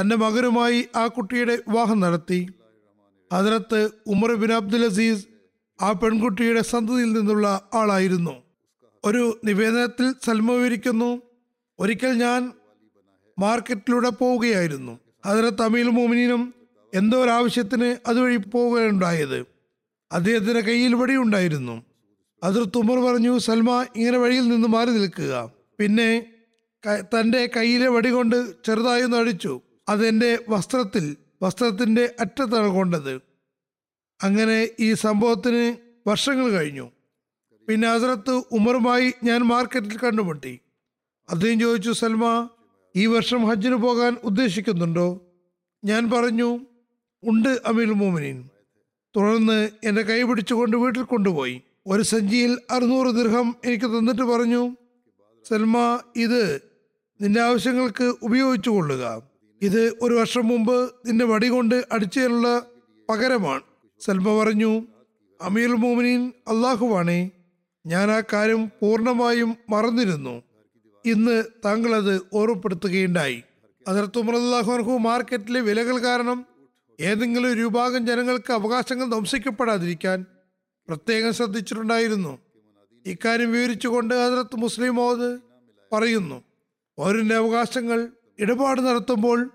തന്റെ 0.01 0.17
മകനുമായി 0.17 0.89
ആ 0.97 1.07
കുട്ടിയുടെ 1.07 1.57
വിവാഹം 1.57 2.01
നടത്തി. 2.01 2.49
അതിനകത്ത് 3.33 3.91
ഉമർ 4.07 4.35
ബിൻ 4.35 4.53
അബ്ദുൽ 4.53 4.85
അസീസ് 4.85 5.27
ആ 5.83 5.93
പെൺകുട്ടിയുടെ 5.93 6.61
സന്തതിയിൽ 6.61 7.13
നിന്നുള്ള 7.13 7.69
ആളായിരുന്നു. 7.75 8.43
ഒരു 9.05 9.41
നിവേദനത്തിൽ 9.45 10.15
സൽമ 10.25 10.53
വിവരിക്കുന്നു 10.53 11.23
ഒരിക്കൽ 11.79 12.13
ഞാൻ 12.13 12.53
മാർക്കറ്റിലൂടെ 13.39 14.09
പോവുകയായിരുന്നു. 14.09 14.99
ഹജറത്ത് 15.27 15.63
അമീൽ 15.63 15.89
മോമിനും 15.89 16.60
എന്തോ 16.95 17.23
ഒരു 17.25 17.31
ആവശ്യത്തിന് 17.31 17.97
അതുവഴി 18.07 18.37
പോവുകയുണ്ടായത്. 18.37 19.47
അദ്ദേഹത്തിന്റെ 20.13 20.61
കയ്യിൽ 20.61 20.95
വടിയുണ്ടായിരുന്നു 20.95 21.83
അതിർ 22.43 22.65
തുമർ 22.65 22.99
പറഞ്ഞു 22.99 23.39
സൽമ 23.39 23.87
ഇങ്ങനെ 23.97 24.19
വഴിയിൽ 24.19 24.49
നിന്ന് 24.49 24.69
മാറി 24.69 24.91
നിൽക്കുക. 24.91 25.53
പിന്നെ 25.79 26.33
തന്റെ 27.01 27.51
കയ്യിലെ 27.57 27.89
വടി 27.89 28.11
കൊണ്ട് 28.11 28.65
ചെറുതായി 28.65 29.03
ഒന്ന് 29.03 29.17
അടിച്ചു. 29.17 29.61
അതെന്റെ 29.89 30.39
വസ്ത്രത്തിൽ 30.49 31.17
വസ്ത്രത്തിന്റെ 31.43 32.15
അറ്റത്താണ് 32.21 32.69
കൊണ്ടത്. 32.69 33.21
അങ്ങനെ 34.23 34.69
ഈ 34.81 34.95
സംഭവത്തിന് 34.95 35.77
വർഷങ്ങൾ 36.09 36.51
കഴിഞ്ഞു. 36.51 36.91
പിന്നെ 37.69 37.95
ഹസരത്ത് 37.95 38.43
ഉമറുമായി 38.53 39.13
ഞാൻ 39.25 39.41
മാർക്കറ്റിൽ 39.41 39.99
കണ്ടുമുട്ടി. 39.99 40.61
അദ്ദേഹം 41.31 41.61
ചോദിച്ചു 41.61 41.93
സൽമ 41.93 42.49
ഈ 42.97 43.07
വർഷം 43.07 43.47
ഹജ്ജിന് 43.47 43.75
പോകാൻ 43.75 44.17
ഉദ്ദേശിക്കുന്നുണ്ടോ? 44.25 45.27
ഞാൻ 45.85 46.11
പറഞ്ഞു 46.11 46.59
ഉണ്ട് 47.25 47.61
അമീൽ 47.67 47.91
മോമിനീൻ. 47.91 48.49
തുടർന്ന് 49.17 49.71
എന്റെ 49.85 50.03
കൈ 50.03 50.23
പിടിച്ചുകൊണ്ട് 50.23 50.77
വീട്ടിൽ 50.77 51.03
കൊണ്ടുപോയി. 51.03 51.63
ഒരു 51.87 52.03
സഞ്ചിയിൽ 52.03 52.59
അറുന്നൂറ് 52.71 53.17
ദീർഘം 53.17 53.57
എനിക്ക് 53.65 53.85
തന്നിട്ട് 53.85 54.23
പറഞ്ഞു 54.23 54.77
സൽമ 55.49 56.01
ഇത് 56.17 56.63
നിന്റെ 57.21 57.41
ആവശ്യങ്ങൾക്ക് 57.41 58.15
ഉപയോഗിച്ചു 58.23 58.71
കൊള്ളുക. 58.71 59.23
ഇത് 59.63 59.95
ഒരു 60.03 60.15
വർഷം 60.15 60.49
മുമ്പ് 60.49 60.95
നിന്റെ 61.07 61.25
വടി 61.25 61.49
കൊണ്ട് 61.49 61.85
അടിച്ചതിനുള്ള 61.93 62.63
പകരമാണ്. 63.11 63.61
സൽമ 64.01 64.43
പറഞ്ഞു 64.43 64.87
അമീർ 65.43 65.69
മോമിനീൻ 65.69 66.33
അള്ളാഹുവാണേ. 66.49 67.31
ഞാൻ 67.87 68.11
ആ 68.11 68.23
കാര്യം 68.33 68.67
പൂർണമായും 68.67 69.57
മറന്നിരുന്നു. 69.71 70.43
ഇന്ന് 71.05 71.45
താങ്കൾ 71.65 71.95
അത് 71.95 72.21
ഓർമ്മപ്പെടുത്തുകയുണ്ടായി 72.35 73.43
അതിർത്തുമറല്ലാഹു 73.89 74.99
മാർക്കറ്റിലെ 74.99 75.61
വിലകൾ 75.61 75.99
കാരണം 75.99 76.50
ഏതെങ്കിലും 77.01 77.53
ഒരു 77.53 77.61
വിഭാഗം 77.61 78.07
ജനങ്ങൾക്ക് 78.07 78.53
അവകാശങ്ങൾ 78.53 79.11
ധംസിക്കപ്പെടാതിരിക്കാൻ 79.11 80.25
പ്രത്യേകം 80.89 81.33
ശ്രദ്ധിച്ചിട്ടുണ്ടായിരുന്നു. 81.33 82.39
ഇക്കാര്യം 83.07 83.53
വിവരിച്ചുകൊണ്ട് 83.53 84.15
ഹജറത്ത് 84.15 84.57
മുസ്ലിം 84.57 84.95
മോദ് 84.95 85.39
പറയുന്നു 85.93 86.43
ഓരോ 86.99 87.37
അവകാശങ്ങൾ 87.37 88.09
ഇടപാട് 88.39 88.81
നടത്തുമ്പോൾ 88.81 89.51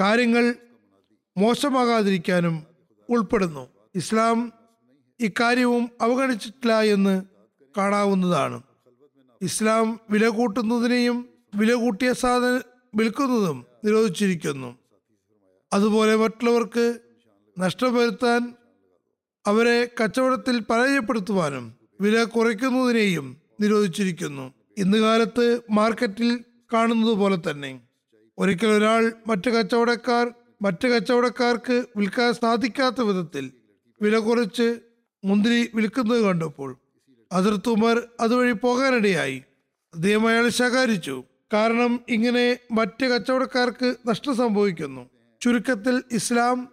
കാര്യങ്ങൾ 0.00 0.54
മോശമാകാതിരിക്കാനും 1.36 2.66
ഉൾപ്പെടുന്നു. 3.08 3.68
ഇസ്ലാം 3.94 4.52
ഇക്കാര്യവും 5.20 5.90
അവഗണിച്ചിട്ടില്ല 6.00 6.80
എന്ന് 6.82 7.22
കാണാവുന്നതാണ്. 7.76 8.62
ഇസ്ലാം 9.42 10.00
വില 10.10 10.28
കൂട്ടുന്നതിനെയും 10.28 11.28
വില 11.54 11.74
കൂട്ടിയ 11.74 12.12
സാധനം 12.12 12.62
വിൽക്കുന്നതും 12.94 13.66
നിരോധിച്ചിരിക്കുന്നു. 13.84 14.81
അതുപോലെ 15.72 16.16
മറ്റുള്ളവർക്ക് 16.16 16.98
നഷ്ടം 17.58 17.94
വരുത്താൻ 17.94 18.54
അവരെ 19.46 19.88
കച്ചവടത്തിൽ 20.02 20.60
പരാജയപ്പെടുത്തുവാനും 20.60 21.74
വില 22.00 22.24
കുറയ്ക്കുന്നതിനെയും 22.24 23.36
നിരോധിച്ചിരിക്കുന്നു. 23.60 24.54
ഇന്ന് 24.78 24.98
കാലത്ത് 24.98 25.60
മാർക്കറ്റിൽ 25.70 26.44
കാണുന്നത് 26.72 27.14
പോലെ 27.14 27.38
തന്നെ. 27.50 27.80
ഒരിക്കൽ 28.38 28.66
ഒരാൾ 28.66 29.12
മറ്റ് 29.26 29.50
കച്ചവടക്കാർ 29.50 30.34
മറ്റ് 30.62 30.88
കച്ചവടക്കാർക്ക് 30.88 31.84
വിൽക്കാൻ 31.96 32.32
സാധിക്കാത്ത 32.32 33.00
വിധത്തിൽ 33.00 33.52
വില 34.02 34.18
കുറച്ച് 34.18 34.78
മുന്തിരി 35.24 35.70
വിൽക്കുന്നത് 35.74 36.22
കണ്ടപ്പോൾ 36.22 36.76
അതിർത്ത് 37.32 37.68
ഉമർ 37.68 38.02
അതുവഴി 38.20 38.52
പോകാനിടയായി. 38.52 39.42
അദ്ദേഹം 39.94 40.28
അയാൾ 40.28 40.48
ശകാരിച്ചു. 40.48 41.24
കാരണം 41.52 42.00
ഇങ്ങനെ 42.08 42.58
മറ്റ് 42.72 43.04
കച്ചവടക്കാർക്ക് 43.04 43.96
നഷ്ടം 44.06 44.36
സംഭവിക്കുന്നു. 44.36 45.10
ചുരുക്കത്തിൽ 45.42 46.02
ഇസ്ലാം 46.12 46.68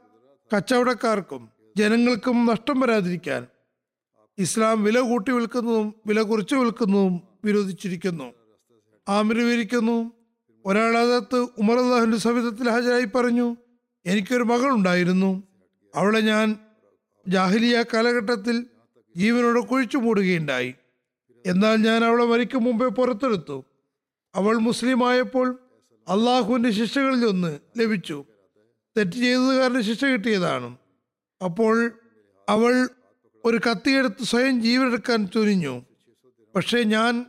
കച്ചവടക്കാർക്കും 0.55 1.49
ജനങ്ങൾക്കും 1.77 2.45
നഷ്ടം 2.45 2.79
വരാതിരിക്കാൻ 2.79 3.47
ഇസ്ലാം 4.37 4.83
വില 4.83 4.99
കൂട്ടി 4.99 5.31
വിൽക്കുന്നതും 5.31 5.95
വില 6.07 6.21
കുറച്ചു 6.21 6.55
വിൽക്കുന്നതും 6.55 7.21
വിരോധിച്ചിരിക്കുന്നു. 7.45 8.33
ആമിർ 9.09 9.67
ഒരാൾ 10.65 10.97
അതത്ത് 10.97 11.47
ഉമർ 11.57 11.79
അള്ളാഹുന്റെ 11.79 12.17
സവിധത്തിൽ 12.17 12.69
ഹാജരായി 12.69 13.05
പറഞ്ഞു 13.05 13.55
എനിക്കൊരു 14.05 14.43
മകൾ 14.43 14.69
ഉണ്ടായിരുന്നു 14.71 15.43
അവളെ 15.95 16.19
ഞാൻ 16.19 16.55
ജാഹിലിയ 17.27 17.83
കാലഘട്ടത്തിൽ 17.93 18.65
ജീവനോട് 19.17 19.59
കുഴിച്ചു 19.59 19.97
മൂടുകയുണ്ടായി. 19.97 20.75
എന്നാൽ 21.45 21.75
ഞാൻ 21.75 22.05
അവളെ 22.05 22.25
മരിക്കും 22.25 22.63
മുമ്പേ 22.63 22.87
പുറത്തെടുത്തു. 22.87 23.65
അവൾ 24.35 24.57
മുസ്ലിം 24.57 25.09
ആയപ്പോൾ 25.09 25.59
അള്ളാഹുവിന്റെ 26.07 26.69
ശിക്ഷകളിൽ 26.69 27.25
ഒന്ന് 27.25 27.59
ലഭിച്ചു. 27.77 28.25
തെറ്റ് 28.99 29.11
ചെയ്തത് 29.11 29.55
കാരണം 29.55 29.83
ശിക്ഷ 29.83 30.05
കിട്ടിയതാണ്. 30.05 30.77
അപ്പോൾ 31.43 31.91
അവൾ 32.49 32.89
ഒരു 33.45 33.57
കത്തിയെടുത്ത് 33.57 34.23
സ്വയം 34.23 34.61
ജീവനെടുക്കാൻ 34.61 35.27
തുനിഞ്ഞു 35.35 35.81
പക്ഷേ 36.55 36.83
ഞാൻ 36.83 37.25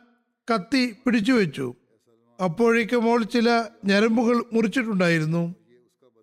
കത്തി 0.54 0.96
പിടിച്ചു 1.04 1.32
വെച്ചു. 1.32 1.74
അപ്പോഴേക്കും 2.44 3.10
അവൾ 3.10 3.22
ചില 3.22 3.64
ഞരമ്പുകൾ 3.84 4.44
മുറിച്ചിട്ടുണ്ടായിരുന്നു. 4.52 5.54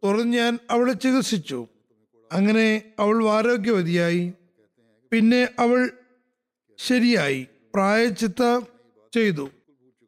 തുടർന്ന് 0.04 0.38
ഞാൻ 0.38 0.60
അവളെ 0.72 0.94
ചികിത്സിച്ചു. 0.94 1.68
അങ്ങനെ 2.32 2.82
അവൾ 3.00 3.28
ആരോഗ്യവതിയായി 3.28 4.34
പിന്നെ 5.12 5.50
അവൾ 5.60 5.92
ശരിയായി. 6.78 7.48
പ്രായച്ചിത്ത 7.74 8.60
ചെയ്തു. 9.14 9.50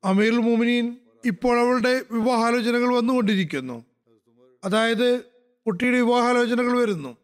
അമീർ 0.03 0.31
മോമിനീൻ 0.31 0.97
ഇപ്പോൾ 1.25 1.59
അവളുടെ 1.59 2.01
വിവാഹാലോചനകൾ 2.11 2.95
വന്നുകൊണ്ടിരിക്കുന്നു. 2.95 3.85
അതായത് 4.63 5.21
കുട്ടിയുടെ 5.67 5.97
വിവാഹാലോചനകൾ 5.97 6.77
വരുന്നു. 6.79 7.17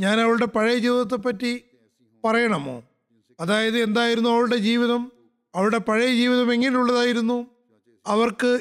ഞാൻ 0.00 0.20
അവളുടെ 0.20 0.44
പഴയ 0.44 0.78
ജീവിതത്തെ 0.78 1.16
പറ്റി 1.16 1.64
പറയണമോ? 2.24 2.82
അതായത് 3.40 3.78
എന്തായിരുന്നു 3.78 4.30
അവളുടെ 4.30 4.56
ജീവിതം? 4.56 5.12
അവളുടെ 5.54 5.78
പഴയ 5.78 6.14
ജീവിതം 6.14 6.52
എങ്ങനെയുള്ളതായിരുന്നു? 6.52 7.46
അവർക്ക് 8.06 8.60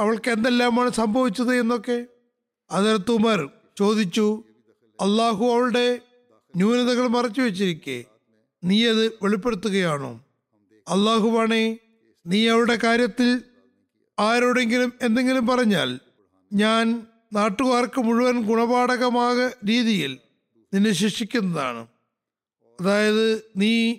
അവൾക്ക് 0.00 0.30
എന്തെല്ലാമാണ് 0.30 0.90
സംഭവിച്ചത് 0.90 1.56
എന്നൊക്കെ? 1.56 2.06
അതിർത്ത് 2.70 3.10
ഉമർ 3.10 3.50
ചോദിച്ചു 3.78 4.44
അള്ളാഹു 5.00 5.46
അവളുടെ 5.46 6.00
ന്യൂനതകൾ 6.56 7.06
മറച്ചു 7.06 7.40
വെച്ചിരിക്കെ 7.40 8.04
നീ 8.64 8.86
അത് 8.88 9.06
വെളിപ്പെടുത്തുകയാണോ? 9.06 10.20
അള്ളാഹുവാണേ 10.88 11.78
നീ 12.26 12.48
അവളുടെ 12.48 12.78
കാര്യത്തിൽ 12.84 13.42
ആരോടെങ്കിലും 14.18 14.92
എന്തെങ്കിലും 15.02 15.46
പറഞ്ഞാൽ 15.46 16.00
ഞാൻ 16.52 17.06
നാട്ടുകാർക്ക് 17.32 18.00
മുഴുവൻ 18.00 18.42
ഗുണപാഠകമായ 18.42 19.50
രീതിയിൽ 19.68 20.18
നിന്നെ 20.74 20.92
ശിക്ഷിക്കുന്നതാണ്. 20.92 21.86
അതായത് 22.80 23.42
നീ 23.56 23.96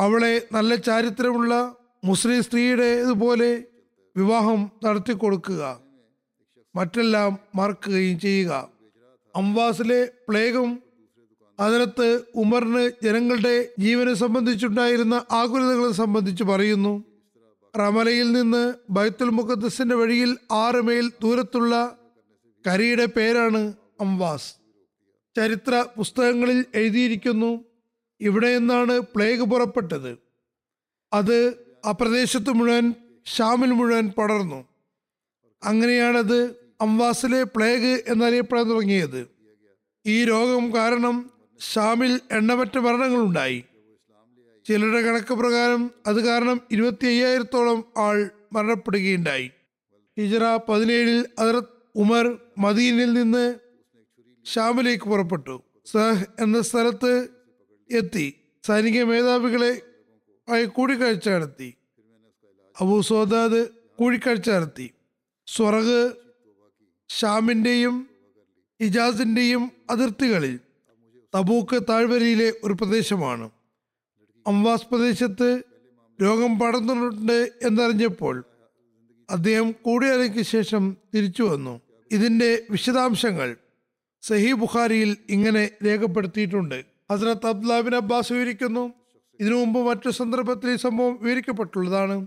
അവളെ 0.00 0.48
നല്ല 0.52 0.74
ചാരിത്രമുള്ള 0.74 1.74
മുസ്ലിം 2.04 2.42
സ്ത്രീയുടെ 2.42 3.00
ഇതുപോലെ 3.02 3.64
വിവാഹം 4.16 4.70
നടത്തി 4.84 5.12
കൊടുക്കുക 5.12 5.80
മറ്റെല്ലാം 6.74 7.38
മറക്കുകയും 7.54 8.20
ചെയ്യുക. 8.20 8.68
അംവാസിലെ 9.36 10.12
പ്ലേഗും 10.28 10.82
അതിനകത്ത് 11.60 12.22
ഉമറിന് 12.34 12.90
ജനങ്ങളുടെ 13.02 13.68
ജീവനെ 13.78 14.14
സംബന്ധിച്ചുണ്ടായിരുന്ന 14.14 15.24
ആകുലതകളെ 15.30 15.92
സംബന്ധിച്ച് 15.92 16.44
പറയുന്നു. 16.44 17.04
റമലയിൽ 17.78 18.32
നിന്ന് 18.32 18.74
ബൈത്തുൽ 18.90 19.30
മുഖദ്സിന്റെ 19.30 19.94
വഴിയിൽ 19.94 20.36
ആറ് 20.52 20.80
മൈൽ 20.80 21.12
ദൂരത്തുള്ള 21.22 21.99
കരയുടെ 22.66 23.04
പേരാണ് 23.04 23.72
അംവാസ്. 24.00 24.54
ചരിത്ര 25.36 25.84
പുസ്തകങ്ങളിൽ 25.96 26.64
എഴുതിയിരിക്കുന്നു 26.74 27.64
ഇവിടെ 28.20 28.58
നിന്നാണ് 28.58 29.00
പ്ലേഗ് 29.00 29.42
പുറപ്പെട്ടത്. 29.42 30.18
അത് 31.12 31.54
ആ 31.86 31.90
പ്രദേശത്ത് 31.90 32.50
മുഴുവൻ 32.50 32.94
ഷാമിൽ 33.26 33.70
മുഴുവൻ 33.70 34.08
പടർന്നു. 34.08 34.68
അങ്ങനെയാണത് 35.64 36.54
അംവാസിലെ 36.80 37.42
പ്ലേഗ് 37.42 38.02
എന്നറിയപ്പെടാൻ 38.08 38.68
തുടങ്ങിയത്. 38.68 39.28
ഈ 40.06 40.24
രോഗം 40.24 40.74
കാരണം 40.74 41.30
ഷാമിൽ 41.72 42.20
എണ്ണമറ്റ 42.32 42.78
മരണങ്ങളുണ്ടായി. 42.78 43.64
ചിലരുടെ 44.68 45.02
കണക്ക് 45.02 45.34
പ്രകാരം 45.34 45.90
അത് 46.06 46.24
കാരണം 46.24 46.60
ഇരുപത്തി 46.70 47.06
അയ്യായിരത്തോളം 47.06 47.84
ആൾ 47.96 48.30
മരണപ്പെടുകയുണ്ടായി. 48.52 49.50
ഹിജറ 50.18 50.56
പതിനേഴിൽ 50.56 51.26
അതിർത്ത് 51.38 51.79
ഉമർ 51.96 52.38
മദീനിൽ 52.58 53.12
നിന്ന് 53.12 53.58
ഷാമിലേക്ക് 54.44 55.04
പുറപ്പെട്ടു. 55.04 55.62
സഹ് 55.86 56.24
എന്ന 56.40 56.60
സ്ഥലത്ത് 56.60 57.28
എത്തി. 57.90 58.34
സൈനിക 58.66 59.02
മേധാവികളെ 59.02 59.82
ആയി 60.48 60.64
കൂടിക്കാഴ്ച 60.64 61.28
നടത്തി. 61.28 61.74
അബു 62.80 63.00
സോദാദ് 63.00 63.68
കൂടിക്കാഴ്ച 63.96 64.50
നടത്തി. 64.50 64.90
സ്വറഗ് 65.46 66.12
ഷാമിന്റെയും 67.08 68.10
ഇജാസിന്റെയും 68.80 69.72
അതിർത്തികളിൽ 69.90 70.60
തബൂക്ക് 71.38 71.82
താഴ്വരയിലെ 71.88 72.52
ഒരു 72.64 72.72
പ്രദേശമാണ്. 72.72 73.50
അംവാസ് 74.46 74.86
പ്രദേശത്ത് 74.86 75.62
രോഗം 76.22 76.58
പടർന്നിട്ടുണ്ട് 76.58 77.52
എന്നറിഞ്ഞപ്പോൾ 77.62 78.44
അദ്ദേഹം 79.30 79.74
കൂടിയാലയ്ക്ക് 79.82 80.42
ശേഷം 80.42 80.96
തിരിച്ചു 81.14 81.42
വന്നു. 81.42 81.80
ഇതിന്റെ 82.12 82.62
വിശദാംശങ്ങൾ 82.70 83.56
സഹി 84.22 84.52
ബുഖാരിയിൽ 84.52 85.16
ഇങ്ങനെ 85.28 85.70
രേഖപ്പെടുത്തിയിട്ടുണ്ട്. 85.86 86.84
ഹസ്രത്ത് 87.12 87.46
അബ്ദുല്ലാബിൻ 87.46 87.94
അബ്ബാസ് 87.94 88.32
വിവരിക്കുന്നു. 88.32 88.92
ഇതിനു 89.40 89.54
മുമ്പ് 89.54 89.80
മറ്റു 89.80 90.10
സന്ദർഭത്തിൽ 90.10 90.70
ഈ 90.70 90.76
സംഭവം 90.76 91.18
വിവരിക്കപ്പെട്ടുള്ളതാണ്. 91.22 92.26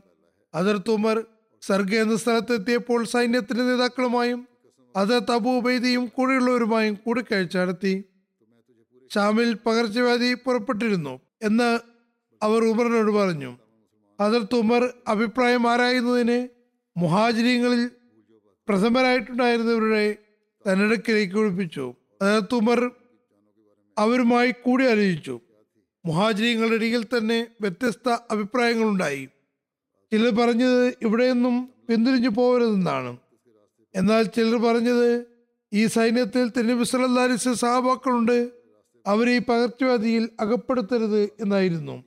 അതിർത്ത് 0.54 0.92
ഉമർ 0.92 1.24
സർഗ 1.62 1.96
എന്ന 1.96 2.16
സ്ഥലത്തെത്തിയപ്പോൾ 2.16 3.06
സൈന്യത്തിന്റെ 3.06 3.64
നേതാക്കളുമായും 3.64 4.48
അതിർത്ത് 4.96 5.32
അബൂ 5.32 5.58
ഉബൈദിയും 5.58 6.06
കൂടെയുള്ളവരുമായും 6.06 6.98
കൂടിക്കാഴ്ച 7.06 7.58
നടത്തി. 7.58 8.04
ഷാമിൽ 9.14 9.58
പകർച്ചവ്യാധി 9.66 10.34
പുറപ്പെട്ടിരുന്നു 10.34 11.20
എന്ന് 11.44 11.80
അവർ 12.44 12.64
ഉമറിനോട് 12.64 13.12
പറഞ്ഞു. 13.12 13.58
അതിർത്ത് 14.20 14.56
ഉമർ 14.56 14.94
അഭിപ്രായം 15.08 15.72
ആരായുന്നതിന് 15.72 16.53
മുഹാജിരിങ്ങളിൽ 16.98 17.90
പ്രഥമരായിട്ടുണ്ടായിരുന്നവരുടെ 18.68 20.16
തന്നിടക്കിലേക്ക് 20.68 21.36
ഒഴിപ്പിച്ചു 21.36 21.94
അതിനകത്ത് 22.22 22.56
ഉമർ 22.56 22.92
അവരുമായി 23.98 24.52
കൂടി 24.52 24.86
ആലോചിച്ചു. 24.86 25.40
മുഹാജിരിങ്ങളുടെ 26.06 26.76
ഇടയിൽ 26.76 27.04
തന്നെ 27.04 27.48
വ്യത്യസ്ത 27.62 28.10
അഭിപ്രായങ്ങളുണ്ടായി. 28.32 29.26
ചിലർ 30.12 30.36
പറഞ്ഞത് 30.36 30.94
ഇവിടെയൊന്നും 31.02 31.74
പിന്തിരിഞ്ഞു 31.90 32.30
പോകരുതെന്നാണ് 32.30 33.18
എന്നാൽ 33.96 34.24
ചിലർ 34.24 34.62
പറഞ്ഞത് 34.62 35.26
ഈ 35.74 35.86
സൈന്യത്തിൽ 35.86 36.74
വസല്ലം 36.74 37.14
സഹാബാക്കളുണ്ട്. 37.54 38.50
അവരെ 39.08 39.32
ഈ 39.32 39.40
പകർച്ചവ്യാധിയിൽ 39.40 40.30
അകപ്പെടുത്തരുത് 40.40 41.22
എന്നായിരുന്നു. 41.24 42.04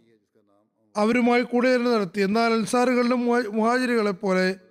അവരുമായി 0.96 1.42
കൂടെ 1.42 1.76
തന്നെ 1.76 1.90
നടത്തി. 1.90 2.20
എന്നാൽ 2.20 2.52
അൻസാറുകളുടെ 2.52 3.14
മുഹാജിരുകളെ 3.50 4.10
പോലെ 4.10 4.65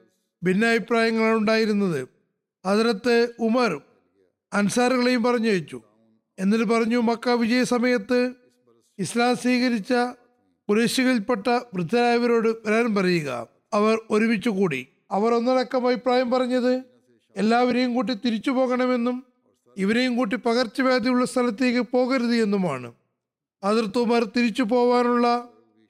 ഭിന്നാഭിപ്രായങ്ങളാണ് 0.46 1.38
ഉണ്ടായിരുന്നത് 1.38 2.08
അതിനകത്ത് 2.66 3.34
ഉമർ 3.40 3.82
അൻസാറുകളെയും 4.54 5.24
പറഞ്ഞു 5.24 5.50
വെച്ചു 5.50 5.82
എന്നിട്ട് 6.40 6.66
പറഞ്ഞു 6.66 6.98
മക്ക 6.98 7.30
വിജയ 7.30 7.64
സമയത്ത് 7.64 8.34
ഇസ്ലാം 9.00 9.36
സ്വീകരിച്ച 9.36 9.94
കുറേശികളിൽപ്പെട്ട 10.70 11.48
വൃദ്ധരായവരോട് 11.48 12.48
വരാൻ 12.48 12.96
പറയുക. 12.96 13.48
അവർ 13.74 14.00
ഒരുമിച്ച് 14.10 14.50
കൂടി. 14.50 14.88
അവർ 15.12 15.34
ഒന്നടക്കം 15.34 15.88
അഭിപ്രായം 15.88 16.32
പറഞ്ഞത് 16.32 16.84
എല്ലാവരെയും 17.36 17.94
കൂട്ടി 17.94 18.14
തിരിച്ചു 18.14 18.52
പോകണമെന്നും 18.52 19.24
ഇവരെയും 19.78 20.16
കൂട്ടി 20.16 20.36
പകർച്ചവ്യാധിയുള്ള 20.36 21.26
സ്ഥലത്തേക്ക് 21.26 21.86
പോകരുത് 21.92 22.36
എന്നുമാണ്. 22.36 22.94
അതിർത്തുമാർ 23.64 24.24
തിരിച്ചു 24.24 24.64
പോവാനുള്ള 24.64 25.50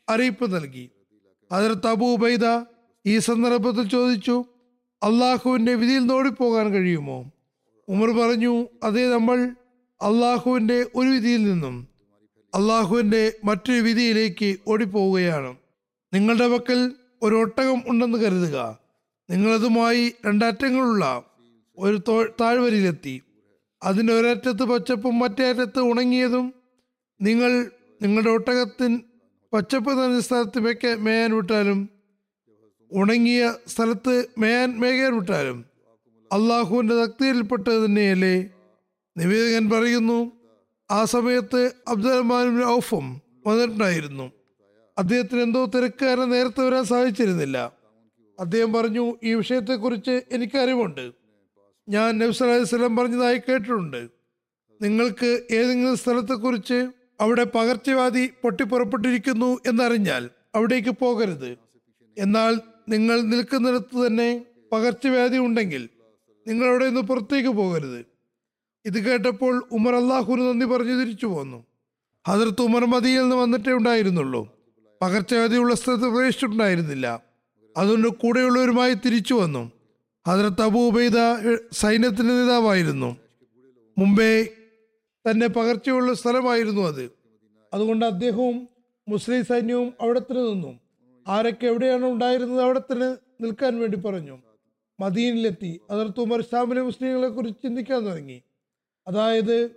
അറിയിപ്പ് 0.10 0.56
നൽകി. 0.56 0.90
അതിർത്ത് 1.52 1.88
അബൂ 1.88 2.16
ഈ 3.06 3.20
സന്ദർഭത്തിൽ 3.20 3.90
ചോദിച്ചു 3.90 4.46
അള്ളാഹുവിന്റെ 5.04 5.74
വിധിയിൽ 5.74 6.06
നോടിപ്പോകാൻ 6.06 6.72
കഴിയുമോ? 6.72 7.32
ഉമർ 7.88 8.10
പറഞ്ഞു 8.10 8.68
അതേ 8.84 9.14
നമ്മൾ 9.14 9.56
അള്ളാഹുവിന്റെ 10.02 10.86
ഒരു 10.96 11.10
വിധിയിൽ 11.10 11.52
നിന്നും 11.52 11.88
അള്ളാഹുവിന്റെ 12.56 13.34
മറ്റൊരു 13.44 13.82
വിധിയിലേക്ക് 13.82 14.58
ഓടിപ്പോവുകയാണ്. 14.68 15.56
നിങ്ങളുടെ 16.14 16.48
പക്കൽ 16.48 16.92
ഒരു 17.22 17.36
ഒട്ടകം 17.36 17.82
ഉണ്ടെന്ന് 17.88 18.18
കരുതുക. 18.18 18.78
നിങ്ങളതുമായി 19.30 20.14
രണ്ടറ്റങ്ങളുള്ള 20.28 21.24
ഒരു 21.78 22.02
താഴ്വരയിലെത്തി. 22.42 23.22
അതിന്റെ 23.84 24.14
ഒരറ്റത്ത് 24.14 24.64
പച്ചപ്പും 24.64 25.20
മറ്റേ 25.20 25.50
അറ്റത്ത് 25.50 25.80
ഉണങ്ങിയതും 25.80 26.54
നിങ്ങൾ 27.22 27.72
നിങ്ങളുടെ 28.02 28.30
ഒട്ടകത്തിൻ 28.30 29.02
പച്ചപ്പ് 29.54 29.90
നിറഞ്ഞ 29.90 30.20
സ്ഥലത്ത് 30.20 30.60
മേക്ക 30.60 30.88
മേയാൻ 30.88 31.36
വിട്ടാലും 31.36 31.95
ഉണങ്ങിയ 32.92 33.54
സ്ഥലത്ത് 33.68 34.26
മേയാൻ 34.38 34.80
മേയാൻ 34.80 35.16
വിട്ടാലും 35.16 35.66
അള്ളാഹുവിന്റെ 36.34 36.96
തന്നെയല്ലേ 37.86 38.50
നിവേദകൻ 39.18 39.70
പറയുന്നു 39.70 40.32
ആ 40.92 41.06
സമയത്ത് 41.06 41.72
അബ്ദുറഹ്മാനും 41.88 42.68
ഔഫും 42.68 43.22
വന്നിട്ടുണ്ടായിരുന്നു. 43.48 44.32
അദ്ദേഹത്തിന് 44.98 45.42
എന്തോ 45.42 45.66
തിരക്ക് 45.66 46.06
നേരത്തെ 46.32 46.62
വരാൻ 46.62 46.84
സാധിച്ചിരുന്നില്ല. 46.84 47.74
അദ്ദേഹം 48.40 48.74
പറഞ്ഞു 48.74 49.16
ഈ 49.24 49.34
വിഷയത്തെക്കുറിച്ച് 49.34 50.22
എനിക്ക് 50.32 50.58
അറിവുണ്ട് 50.58 51.12
ഞാൻ 51.90 52.20
നബ്സ് 52.20 52.44
അലൈഹി 52.44 52.64
സ്വലം 52.64 52.96
പറഞ്ഞതായി 52.96 53.38
കേട്ടിട്ടുണ്ട്. 53.38 54.08
നിങ്ങൾക്ക് 54.82 55.42
ഏതെങ്കിലും 55.52 55.98
സ്ഥലത്തെക്കുറിച്ച് 55.98 56.88
അവിടെ 57.22 57.44
പകർച്ചവ്യാധി 57.44 58.30
പൊട്ടിപ്പുറപ്പെട്ടിരിക്കുന്നു 58.42 59.58
എന്നറിഞ്ഞാൽ 59.68 60.30
അവിടേക്ക് 60.56 60.90
പോകരുത്. 60.90 61.58
എന്നാൽ 62.18 62.60
നിങ്ങൾ 62.90 63.22
നിൽക്കുന്നിടത്ത് 63.22 64.08
തന്നെ 64.08 64.46
പകർച്ചവ്യാധി 64.72 65.38
ഉണ്ടെങ്കിൽ 65.38 65.90
നിങ്ങൾ 66.48 66.68
അവിടെ 66.68 66.86
നിന്ന് 66.86 67.02
പുറത്തേക്ക് 67.02 67.50
പോകരുത്. 67.50 68.06
ഇത് 68.86 69.00
കേട്ടപ്പോൾ 69.00 69.68
ഉമർ 69.72 69.96
അള്ളാഹുന് 69.96 70.42
നന്ദി 70.42 70.66
പറഞ്ഞു 70.66 70.94
തിരിച്ചു 70.94 71.26
പോന്നു. 71.26 71.66
ഹജറത്ത് 72.28 72.62
ഉമർ 72.62 72.86
മദിയിൽ 72.86 73.22
നിന്ന് 73.22 73.36
വന്നിട്ടേ 73.36 73.72
ഉണ്ടായിരുന്നുള്ളൂ. 73.72 74.56
പകർച്ചവ്യാധിയുള്ള 75.02 75.76
സ്ഥലത്ത് 75.76 76.04
പ്രവേശിച്ചിട്ടുണ്ടായിരുന്നില്ല. 76.04 77.22
അതുകൊണ്ട് 77.78 78.08
കൂടെയുള്ളവരുമായി 78.08 78.94
തിരിച്ചു 78.94 79.34
വന്നു. 79.34 79.72
ഹജറത്ത് 80.28 80.62
അബു 80.62 80.80
ഉബൈദ 80.80 81.18
എ, 81.18 81.58
സൈന്യത്തിന്റെ 81.72 82.34
നേതാവായിരുന്നു. 82.34 83.18
മുമ്പേ 83.98 84.48
തന്നെ 85.32 85.48
പകർച്ചയുള്ള 85.48 86.14
സ്ഥലമായിരുന്നു 86.14 86.82
അത്. 86.82 87.12
അതുകൊണ്ട് 87.74 88.06
അദ്ദേഹവും 88.06 88.70
മുസ്ലിം 89.08 89.46
സൈന്യവും 89.46 89.94
അവിടെ 90.02 90.20
തന്നെ 90.20 90.44
നിന്നു. 90.44 90.80
ആരൊക്കെ 91.28 91.66
എവിടെയാണ് 91.66 92.06
ഉണ്ടായിരുന്നത് 92.06 92.62
അവിടെ 92.62 92.80
തന്നെ 92.80 93.18
നിൽക്കാൻ 93.42 93.80
വേണ്ടി 93.80 93.98
പറഞ്ഞു. 93.98 94.38
മദീനിലെത്തി 95.00 95.80
അതിർത്ത് 95.90 96.20
ഉമർ 96.20 96.42
ഷാമിലെ 96.42 96.82
മുസ്ലിങ്ങളെ 96.82 97.28
കുറിച്ച് 97.28 97.64
ചിന്തിക്കാൻ 97.64 98.06
തുടങ്ങി. 98.06 98.42
അതായത് 99.08 99.72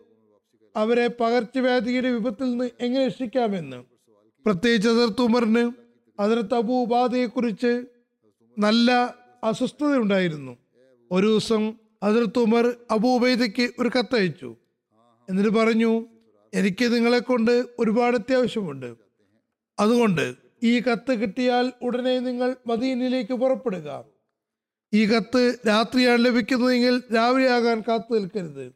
അവരെ 0.76 1.06
പകർച്ചവ്യാധിയുടെ 1.06 2.10
വിപത്തിൽ 2.10 2.50
നിന്ന് 2.50 2.70
എങ്ങനെ 2.80 3.06
രക്ഷിക്കാമെന്ന്. 3.06 3.84
പ്രത്യേകിച്ച് 4.46 4.88
അതിർത്ത് 4.88 5.22
ഉമറിന് 5.22 5.72
അതിർത്ത് 6.20 6.54
അബൂ 6.54 6.82
ഉപാധയെക്കുറിച്ച് 6.82 7.84
നല്ല 8.58 8.90
അസ്വസ്ഥത 9.44 9.96
ഉണ്ടായിരുന്നു 9.96 10.56
ഒരു 11.10 11.26
ദിവസം 11.26 11.74
അതിർത്ത് 12.02 12.38
ഉമർ 12.38 12.76
അബു 12.90 13.08
ഉബൈദയ്ക്ക് 13.08 13.70
ഒരു 13.78 13.90
കത്തയച്ചു. 13.98 14.56
എന്നിട്ട് 15.28 15.50
പറഞ്ഞു 15.50 16.06
എനിക്ക് 16.54 16.94
നിങ്ങളെ 16.94 17.18
കൊണ്ട് 17.18 17.64
ഒരുപാട് 17.78 18.16
അത്യാവശ്യമുണ്ട്. 18.16 18.94
അതുകൊണ്ട് 19.78 20.47
ഈ 20.62 20.80
കത്ത് 20.80 21.14
കിട്ടിയാൽ 21.14 21.72
ഉടനെ 21.82 22.18
നിങ്ങൾ 22.18 22.56
മദീനിലേക്ക് 22.66 23.34
പുറപ്പെടുക. 23.34 24.04
ഈ 24.94 25.06
കത്ത് 25.06 25.58
രാത്രിയാണ് 25.68 26.24
ലഭിക്കുന്നതെങ്കിൽ 26.24 27.02
രാവിലെയാകാൻ 27.14 27.82
കാത്തു 27.88 28.14
നിൽക്കരുത്. 28.14 28.72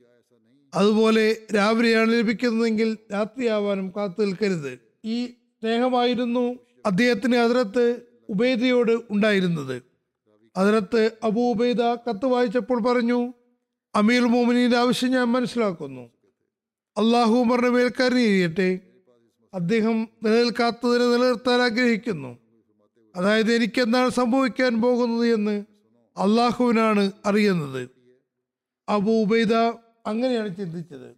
അതുപോലെ 0.75 1.37
രാവിലെയാണ് 1.55 2.13
ലഭിക്കുന്നതെങ്കിൽ 2.13 2.99
രാത്രിയാവാനും 3.13 3.93
കാത്തു 3.97 4.25
നിൽക്കരുത്. 4.25 4.79
ഈ 5.05 5.27
സ്നേഹമായിരുന്നു 5.27 6.59
അദ്ദേഹത്തിന് 6.87 7.37
അതിരത്ത് 7.37 8.03
ഉബൈദയോട് 8.29 8.93
ഉണ്ടായിരുന്നത്. 9.11 9.83
അതിരത്ത് 10.57 11.11
അബൂ 11.23 11.51
ഉബൈദ 11.51 11.83
കത്ത് 11.83 12.27
വായിച്ചപ്പോൾ 12.27 12.83
പറഞ്ഞു 12.83 13.33
അമീർ 13.95 14.23
മോമിനിന്റെ 14.23 14.77
ആവശ്യം 14.77 15.11
ഞാൻ 15.11 15.25
മനസ്സിലാക്കുന്നു. 15.25 16.11
അള്ളാഹു 16.97 17.35
ഉമറിന്റെ 17.35 17.71
മേൽ 17.71 17.93
കരുതിയിരിക്കട്ടെ 18.01 18.81
അദ്ദേഹം 19.55 20.09
നിലനിൽക്കാത്തതിനെ 20.23 21.05
നിലനിർത്താൻ 21.07 21.61
ആഗ്രഹിക്കുന്നു. 21.61 22.39
അതായത് 23.17 23.53
എനിക്ക് 23.53 23.81
എന്താണ് 23.81 24.11
സംഭവിക്കാൻ 24.11 24.83
പോകുന്നത് 24.83 25.29
എന്ന് 25.29 25.65
അള്ളാഹുവിനാണ് 26.17 27.13
അറിയുന്നത്. 27.27 27.89
അബു 28.89 29.11
ഉബൈദ 29.11 29.55
അങ്ങനെയാണ് 30.07 30.57
ചിന്തിച്ചത്. 30.57 31.17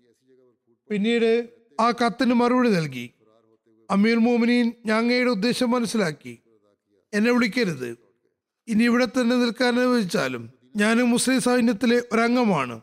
പിന്നീട് 0.90 1.48
ആ 1.80 1.90
കത്തിന് 1.90 2.34
മറുപടി 2.34 2.70
നൽകി. 2.70 3.10
അമീർ 3.90 4.16
മോമിനീൻ 4.18 4.72
ഞങ്ങയുടെ 4.86 5.30
ഉദ്ദേശം 5.30 5.70
മനസ്സിലാക്കി. 5.70 6.38
എന്നെ 7.14 7.32
വിളിക്കരുത്. 7.32 7.98
ഇനി 8.68 8.84
ഇവിടെ 8.84 9.04
തന്നെ 9.04 9.36
നിൽക്കാൻ 9.36 9.80
അനുവദിച്ചാലും 9.80 10.50
ഞാൻ 10.76 10.96
മുസ്ലിം 11.02 11.40
സൈന്യത്തിലെ 11.40 12.02
ഒരംഗമാണ്. 12.12 12.80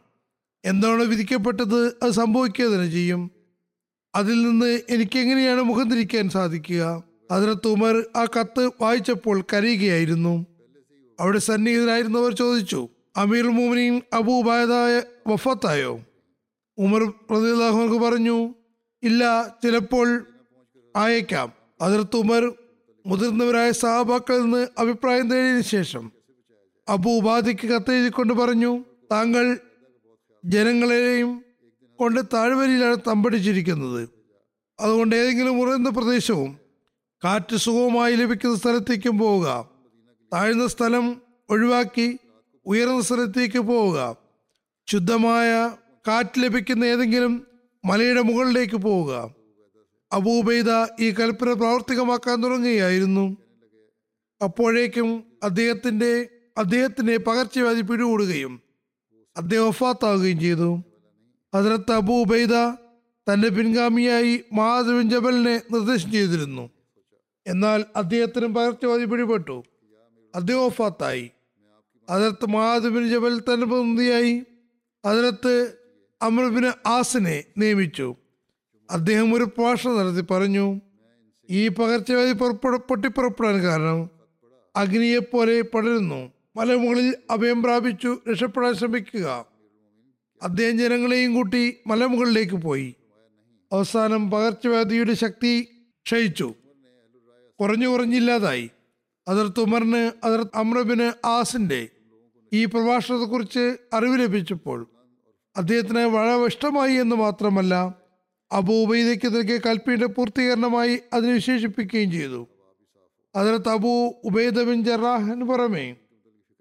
എന്താണ് 0.66 1.04
വിധിക്കപ്പെട്ടത്? 1.04 1.98
അത് 2.04 2.12
സംഭവിക്കുക 2.12 2.66
തന്നെ 2.66 2.90
ചെയ്യും. 2.90 3.41
അതിൽ 4.16 4.42
നിന്ന് 4.42 4.82
എനിക്ക് 4.90 5.20
എങ്ങനെയാണ് 5.20 5.62
മുഖം 5.62 5.92
തിരിക്കാൻ 5.92 6.30
സാധിക്കുക? 6.30 7.04
അതിനകത്ത് 7.32 7.68
ഉമർ 7.68 8.06
ആ 8.16 8.26
കത്ത് 8.26 8.72
വായിച്ചപ്പോൾ 8.82 9.44
കരയുകയായിരുന്നു. 9.54 10.46
അവിടെ 11.20 11.40
സന്നിഹിതരായിരുന്നവർ 11.40 12.34
ചോദിച്ചു 12.34 12.90
അമീർ 13.18 13.48
മുമിനീൻ 13.48 14.02
അബൂബായതായ 14.14 15.02
വഫത്തായോ? 15.28 15.94
ഉമർ 16.78 17.02
റദിള്ളാഹുക്ക് 17.32 17.98
പറഞ്ഞു 18.04 18.38
ഇല്ല 19.04 19.24
ചിലപ്പോൾ 19.64 20.08
അയക്കാം 20.96 21.54
അതിർത്ത് 21.82 22.16
ഉമർ 22.16 22.44
മുതിർന്നവരായ 23.06 23.72
സഹാബാക്കളിൽ 23.72 24.42
നിന്ന് 24.42 24.68
അഭിപ്രായം 24.78 25.30
തേടിയതിനു 25.30 25.62
ശേഷം 25.62 26.12
അബൂ 26.90 27.18
ഉപാധിക്ക് 27.18 27.68
കത്തെഴുതിക്കൊണ്ട് 27.68 28.34
പറഞ്ഞു 28.34 28.72
താങ്കൾ 29.12 29.46
ജനങ്ങളെയും 30.46 31.32
കൊണ്ട് 32.02 32.22
താഴ്വരയിലാണ് 32.34 32.98
തമ്പടിച്ചിരിക്കുന്നത്. 33.08 34.10
അതുകൊണ്ട് 34.80 35.16
ഏതെങ്കിലും 35.16 35.62
ഉറയുന്ന 35.62 35.90
പ്രദേശവും 35.90 36.52
കാറ്റ് 37.24 37.56
സുഖവുമായി 37.56 38.16
ലഭിക്കുന്ന 38.16 38.58
സ്ഥലത്തേക്കും 38.58 39.18
പോവുക. 39.18 39.70
താഴ്ന്ന 40.34 40.68
സ്ഥലം 40.68 41.22
ഒഴിവാക്കി 41.50 42.08
ഉയർന്ന 42.66 43.02
സ്ഥലത്തേക്ക് 43.02 43.60
പോവുക. 43.60 44.18
ശുദ്ധമായ 44.88 45.50
കാറ്റ് 46.08 46.44
ലഭിക്കുന്ന 46.44 46.86
ഏതെങ്കിലും 46.86 47.48
മലയുടെ 47.86 48.22
മുകളിലേക്ക് 48.22 48.76
പോവുക. 48.76 49.36
അബൂബൈദ 50.12 50.70
ഈ 51.00 51.12
കൽപ്പന 51.12 51.54
പ്രാവർത്തികമാക്കാൻ 51.54 52.44
തുടങ്ങുകയായിരുന്നു. 52.44 53.38
അപ്പോഴേക്കും 54.44 55.10
അദ്ദേഹത്തിന്റെ 55.44 56.30
അദ്ദേഹത്തിന്റെ 56.58 57.18
പകർച്ചവ്യാധി 57.18 57.82
പിടികൂടുകയും 57.82 58.62
അദ്ദേഹം 59.38 59.68
ഒഫാത്താവുകയും 59.68 60.40
ചെയ്തു. 60.40 60.70
ഹജറത്ത് 61.56 61.92
അബൂ 61.92 62.22
ഉബൈദ 62.22 62.54
തന്റെ 63.34 63.50
പിൻഗാമിയായി 63.50 64.44
ബിൻ 64.88 65.10
ജബലിനെ 65.10 65.62
നിർദ്ദേശം 65.72 66.12
ചെയ്തിരുന്നു. 66.12 66.70
എന്നാൽ 67.48 67.86
അദ്ദേഹത്തിന് 67.96 68.46
പകർച്ചവാദി 68.46 69.06
പിടിപെട്ടു. 69.06 69.64
അദ്ദേഹം 70.36 70.66
വഫാത്തായി. 70.66 71.32
അതിർത്ത് 72.10 72.50
മഹാദ് 72.50 72.84
ബിൻ 72.84 73.10
ജബൽ 73.10 73.40
തന്റെ 73.40 73.66
പ്രതിനിധിയായി 73.66 74.44
അതിർത്ത് 75.06 75.74
അമൃബിന് 76.22 76.72
ആസിനെ 76.88 77.44
നിയമിച്ചു. 77.58 78.16
അദ്ദേഹം 78.92 79.34
ഒരു 79.34 79.44
പ്രഭാഷണം 79.44 79.98
നടത്തി 79.98 80.34
പറഞ്ഞു 80.34 80.82
ഈ 81.50 81.68
പകർച്ചവ്യാധി 81.68 82.32
പുറപ്പെട 82.32 82.76
പൊട്ടിപ്പുറപ്പെടാൻ 82.76 83.62
കാരണം 83.62 84.10
അഗ്നിയെപ്പോലെ 84.76 85.62
പടരുന്നു. 85.62 86.32
മലമുകളിൽ 86.56 87.16
അഭയം 87.32 87.64
പ്രാപിച്ചു 87.64 88.20
രക്ഷപ്പെടാൻ 88.32 88.74
ശ്രമിക്കുക. 88.74 89.51
അദ്ദേഹം 90.42 90.78
ജനങ്ങളെയും 90.78 91.34
കൂട്ടി 91.34 91.78
മലമുകളിലേക്ക് 91.88 92.56
പോയി. 92.56 92.96
അവസാനം 93.74 94.32
പകർച്ചവ്യാധിയുടെ 94.32 95.14
ശക്തി 95.14 95.68
ക്ഷയിച്ചു. 96.06 96.54
കുറഞ്ഞു 97.60 97.88
കുറഞ്ഞില്ലാതായി. 97.88 98.70
അതിർത്ത് 99.28 99.60
ഉമറിന് 99.60 100.12
അതിർത്ത് 100.24 100.58
അമ്രബിന് 100.58 101.28
ആസിന്റെ 101.28 101.88
ഈ 102.54 102.66
പ്രഭാഷണത്തെക്കുറിച്ച് 102.66 103.78
അറിവ് 103.94 104.20
ലഭിച്ചപ്പോൾ 104.20 104.88
അദ്ദേഹത്തിന് 105.58 106.00
വളരെ 106.00 106.46
ഇഷ്ടമായി 106.46 106.94
എന്ന് 106.94 107.16
മാത്രമല്ല 107.16 107.96
അബൂബൈദയ്ക്ക് 108.52 109.36
നൽകിയ 109.36 109.58
കൽപ്പിയുടെ 109.58 110.06
പൂർത്തീകരണമായി 110.06 111.00
അതിനെ 111.14 111.34
വിശേഷിപ്പിക്കുകയും 111.34 112.12
ചെയ്തു. 112.12 112.48
അതിർത്ത് 113.36 113.70
അബൂ 113.70 114.14
ഉബൈദ 114.24 114.62
ബിൻ 114.62 114.84
ജറാഹിന് 114.84 115.44
പുറമെ 115.44 115.96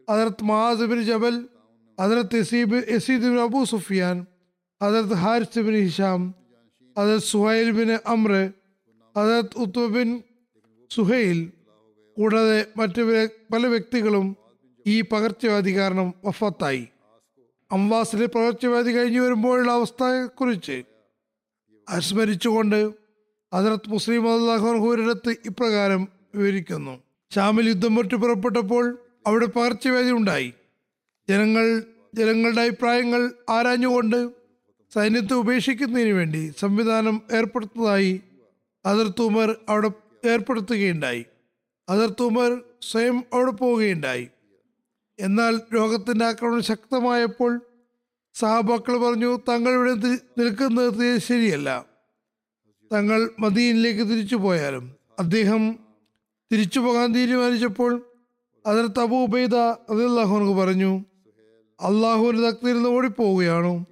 അതിർത്ത് 0.09 0.45
മഹാസ് 0.45 0.81
ബിൻ 0.81 1.03
ജബൽ 1.03 1.49
അതിർത്ത് 2.01 2.37
എസീബ് 2.37 2.83
യസീദ് 2.91 3.23
ബിൻ 3.23 3.41
അബൂ 3.41 3.65
സുഫിയാൻ 3.65 4.27
അതിർത്ത് 4.83 5.15
ഹാരിസ് 5.15 5.61
ബിൻ 5.61 5.75
ഹിഷാം 5.75 6.35
അതിർത്ത് 6.99 7.27
സുഹൈൽ 7.27 7.71
ബിൻ 7.71 7.99
അമ്ര 8.07 8.33
അതിർത്ത് 9.17 9.59
ഉത്വ 9.59 9.87
ബിൻ 9.87 10.23
സുഹൈൽ 10.91 11.53
കൂടാതെ 12.17 12.67
മറ്റു 12.77 13.03
പല 13.55 13.67
വ്യക്തികളും 13.67 14.37
ഈ 14.87 15.01
പകർച്ചവ്യാധി 15.01 15.77
കാരണം 15.79 16.15
വഫത്തായി. 16.25 16.89
അംവാസിലെ 17.73 18.27
പകർച്ചവ്യാധി 18.27 18.91
കഴിഞ്ഞു 18.91 19.21
വരുമ്പോഴുള്ള 19.21 19.73
അവസ്ഥയെക്കുറിച്ച് 19.73 20.83
അനുസ്മരിച്ചുകൊണ്ട് 21.89 22.81
ഹസരത്ത് 23.55 23.91
മുസ്ലിം 23.91 24.25
അള്ളാഹുഹുരടുത്ത് 24.33 25.31
ഇപ്രകാരം 25.45 26.09
വിവരിക്കുന്നു. 26.35 26.95
ഷാമിൽ 27.35 27.69
യുദ്ധം 27.69 27.97
പൊട്ടി 27.97 28.17
പുറപ്പെട്ടപ്പോൾ 28.17 28.99
അവിടെ 29.27 29.47
പകർച്ചവ്യാധി 29.47 30.11
ഉണ്ടായി. 30.11 30.55
ജനങ്ങൾ 31.31 31.83
ജനങ്ങളുടെ 32.15 32.61
അഭിപ്രായങ്ങൾ 32.61 33.33
ആരാഞ്ഞുകൊണ്ട് 33.51 34.31
സൈന്യത്തെ 34.95 35.35
ഉപേക്ഷിക്കുന്നതിന് 35.35 36.13
വേണ്ടി 36.13 36.53
സംവിധാനം 36.59 37.23
ഏർപ്പെടുത്തുന്നതായി 37.33 38.21
അതിർത്ത് 38.87 39.23
ഉമർ 39.23 39.57
അവിടെ 39.69 39.91
ഏർപ്പെടുത്തുകയുണ്ടായി. 40.25 41.25
അതിർത്ത് 41.89 42.23
സ്വയം 42.83 43.25
അവിടെ 43.33 43.51
പോവുകയുണ്ടായി. 43.51 44.29
എന്നാൽ 45.21 45.61
രോഗത്തിന്റെ 45.75 46.25
ആക്രമണം 46.25 46.63
ശക്തമായപ്പോൾ 46.63 47.61
സഹാബാക്കൾ 48.35 48.97
പറഞ്ഞു 48.97 49.39
തങ്ങൾ 49.49 49.71
ഇവിടെ 49.71 49.95
നിൽക്കുന്നത് 50.39 51.19
ശരിയല്ല. 51.19 51.85
തങ്ങൾ 52.93 53.31
മദീനിലേക്ക് 53.39 54.01
തിരിച്ചു 54.01 54.37
പോയാലും. 54.37 54.97
അദ്ദേഹം 55.19 55.79
തിരിച്ചു 56.53 56.81
പോകാൻ 56.81 57.15
തീരുമാനിച്ചപ്പോൾ 57.15 58.07
അതിർത്ത് 58.67 59.01
ഉബൈദ 59.01 59.55
അള്ളാഹുനക്ക് 59.55 60.53
പറഞ്ഞു 60.53 61.05
അള്ളാഹുവിന്റെ 61.81 62.43
തക്തിയിൽ 62.43 62.75
നിന്ന് 62.75 62.89
ഓടിപ്പോവുകയാണോ. 62.89 63.87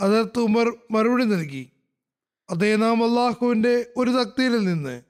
അതിർത്ത് 0.00 0.38
ഉമർ 0.38 0.76
മറുപടി 0.90 1.24
നൽകി. 1.24 1.70
അതേ 2.50 2.76
നാം 2.76 3.04
അള്ളാഹുവിന്റെ 3.04 3.86
ഒരു 3.96 4.10
തക്തിയിൽ 4.10 4.64
നിന്ന് 4.64 5.02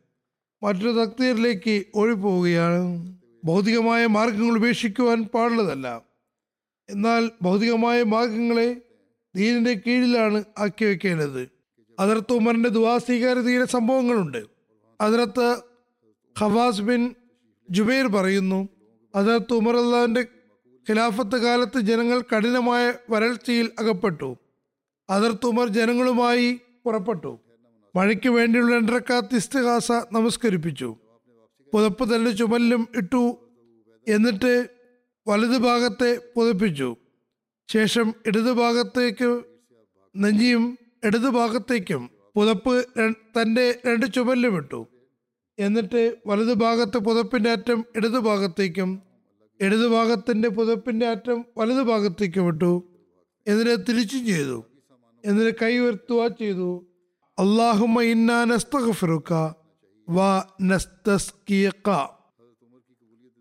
മറ്റൊരു 0.62 0.90
തക്തിയിലേക്ക് 0.90 1.84
ഓടിപ്പോവുകയാണ്. 1.94 3.12
ഭൗതികമായ 3.44 4.06
മാർഗങ്ങൾ 4.06 4.56
ഉപേക്ഷിക്കുവാൻ 4.56 5.22
പാടുള്ളതല്ല. 5.22 6.02
എന്നാൽ 6.90 7.30
ഭൗതികമായ 7.42 8.02
മാർഗങ്ങളെ 8.02 8.80
ദീനിന്റെ 9.36 9.74
കീഴിലാണ് 9.74 10.44
ആക്കി 10.58 10.84
വെക്കേണ്ടത്. 10.84 11.48
അതിർത്ത് 11.98 12.32
ഉമറിന്റെ 12.32 12.68
ദുവാസ്വീകാരതയിലെ 12.68 13.64
സംഭവങ്ങളുണ്ട്. 13.64 14.46
അതിർത്ത് 15.00 15.62
ഹവാസ് 16.38 16.82
ബിൻ 16.82 17.14
ജുബൈർ 17.70 18.06
പറയുന്നു 18.06 18.68
അതിർത്ത് 19.14 19.54
ഉമർ 19.54 19.76
അള്ളാഹിന്റെ 19.76 20.24
ഖിലാഫത്ത് 20.90 21.36
കാലത്ത് 21.36 21.80
ജനങ്ങൾ 21.80 22.20
കഠിനമായ 22.20 22.94
വരൾച്ചയിൽ 23.10 23.70
അകപ്പെട്ടു. 23.78 24.36
അതിർത്ത് 25.10 25.46
ഉമർ 25.46 25.68
ജനങ്ങളുമായി 25.68 26.60
പുറപ്പെട്ടു. 26.84 27.38
മഴയ്ക്ക് 27.96 28.28
വേണ്ടിയുള്ള 28.28 28.74
രണ്ടരക്കാത്ത് 28.74 29.34
ഇസ്തിഹാസ 29.34 29.92
നമസ്കരിപ്പിച്ചു. 29.92 30.96
പുതപ്പ് 31.72 32.16
തന്റെ 32.16 32.30
ചുമലിലും 32.30 32.88
ഇട്ടു 32.96 33.38
എന്നിട്ട് 34.08 34.68
വലതു 35.28 35.58
ഭാഗത്തെ 35.58 36.20
പുതപ്പിച്ചു. 36.36 36.96
ശേഷം 37.68 38.14
ഇടതു 38.26 38.52
ഭാഗത്തേക്ക് 38.52 39.42
നെഞ്ചിയും 40.16 40.78
ഇടതു 41.04 41.28
ഭാഗത്തേക്കും 41.28 42.10
പുതപ്പ് 42.36 42.86
തന്റെ 43.42 43.80
രണ്ട് 43.86 44.06
ചുമലിലും 44.14 44.56
ഇട്ടു. 44.56 44.86
എന്നിട്ട് 45.58 46.16
വലതു 46.26 46.52
ഭാഗത്ത് 46.52 46.98
പുതപ്പിന്റെ 46.98 47.50
അറ്റം 47.50 47.84
ഇടതു 47.96 48.18
ഭാഗത്തേക്കും 49.86 50.54
പുതപ്പിന്റെ 50.54 51.06
അറ്റം 51.06 51.44
വലതു 51.58 51.82
ഭാഗത്തേക്ക് 51.82 52.40
വിട്ടു. 52.40 52.88
എന്നിട്ട് 53.46 53.82
തിരിച്ചും 53.88 54.26
ചെയ്തു. 54.26 54.64
എന്നിട്ട് 55.24 55.58
കൈ 55.62 55.78
ഉയർത്തുക 55.78 56.28
ചെയ്തു. 56.28 56.86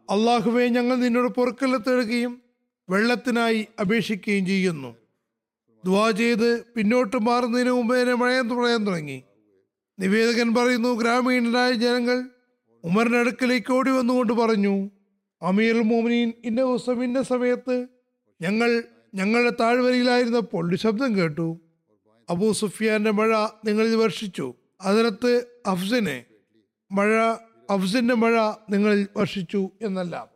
അള്ളാഹുവെ 0.10 0.68
ഞങ്ങൾ 0.68 0.96
നിന്നോട് 0.96 1.28
പൊറുക്കല്ല 1.28 1.78
തേടുകയും 1.78 2.42
വെള്ളത്തിനായി 2.90 3.68
അപേക്ഷിക്കുകയും 3.82 4.46
ചെയ്യുന്നു. 4.46 4.96
ദ്വാ 5.86 6.12
ചെയ്ത് 6.12 6.66
പിന്നോട്ട് 6.66 7.18
മാറുന്നതിന് 7.18 7.72
മുമ്പ് 7.72 8.02
തന്നെ 8.02 8.14
മഴയാൻ 8.14 8.50
പറയാൻ 8.50 8.88
തുടങ്ങി. 8.88 9.24
നിവേദകൻ 10.00 10.56
പറയുന്നു 10.56 10.90
ഗ്രാമീണരായ 10.90 11.74
ജനങ്ങൾ 11.74 12.30
ഉമറിനടുക്കലേക്ക് 12.84 13.74
ഓടി 13.74 13.92
വന്നുകൊണ്ട് 13.92 14.34
പറഞ്ഞു 14.34 14.90
അമീർ 15.42 15.84
മോമിനീൻ 15.84 16.34
ഇന്ന 16.46 16.62
ദിവസം 16.62 17.24
സമയത്ത് 17.24 17.88
ഞങ്ങൾ 18.42 18.84
ഞങ്ങളുടെ 19.16 19.54
താഴ്വരയിലായിരുന്നപ്പോൾ 19.60 20.50
പൊള്ളി 20.50 20.76
ശബ്ദം 20.76 21.18
കേട്ടു. 21.18 21.60
അബൂ 22.30 22.54
സുഫിയാന്റെ 22.54 23.12
മഴ 23.12 23.48
നിങ്ങളിൽ 23.66 23.96
വർഷിച്ചു. 23.96 24.54
അതിനകത്ത് 24.82 25.46
അഫ്സിനെ 25.66 26.26
മഴ 26.92 27.14
അഫ്സിന്റെ 27.70 28.14
മഴ 28.14 28.52
നിങ്ങളിൽ 28.70 29.08
വർഷിച്ചു 29.18 29.70
എന്നല്ല. 29.82 30.30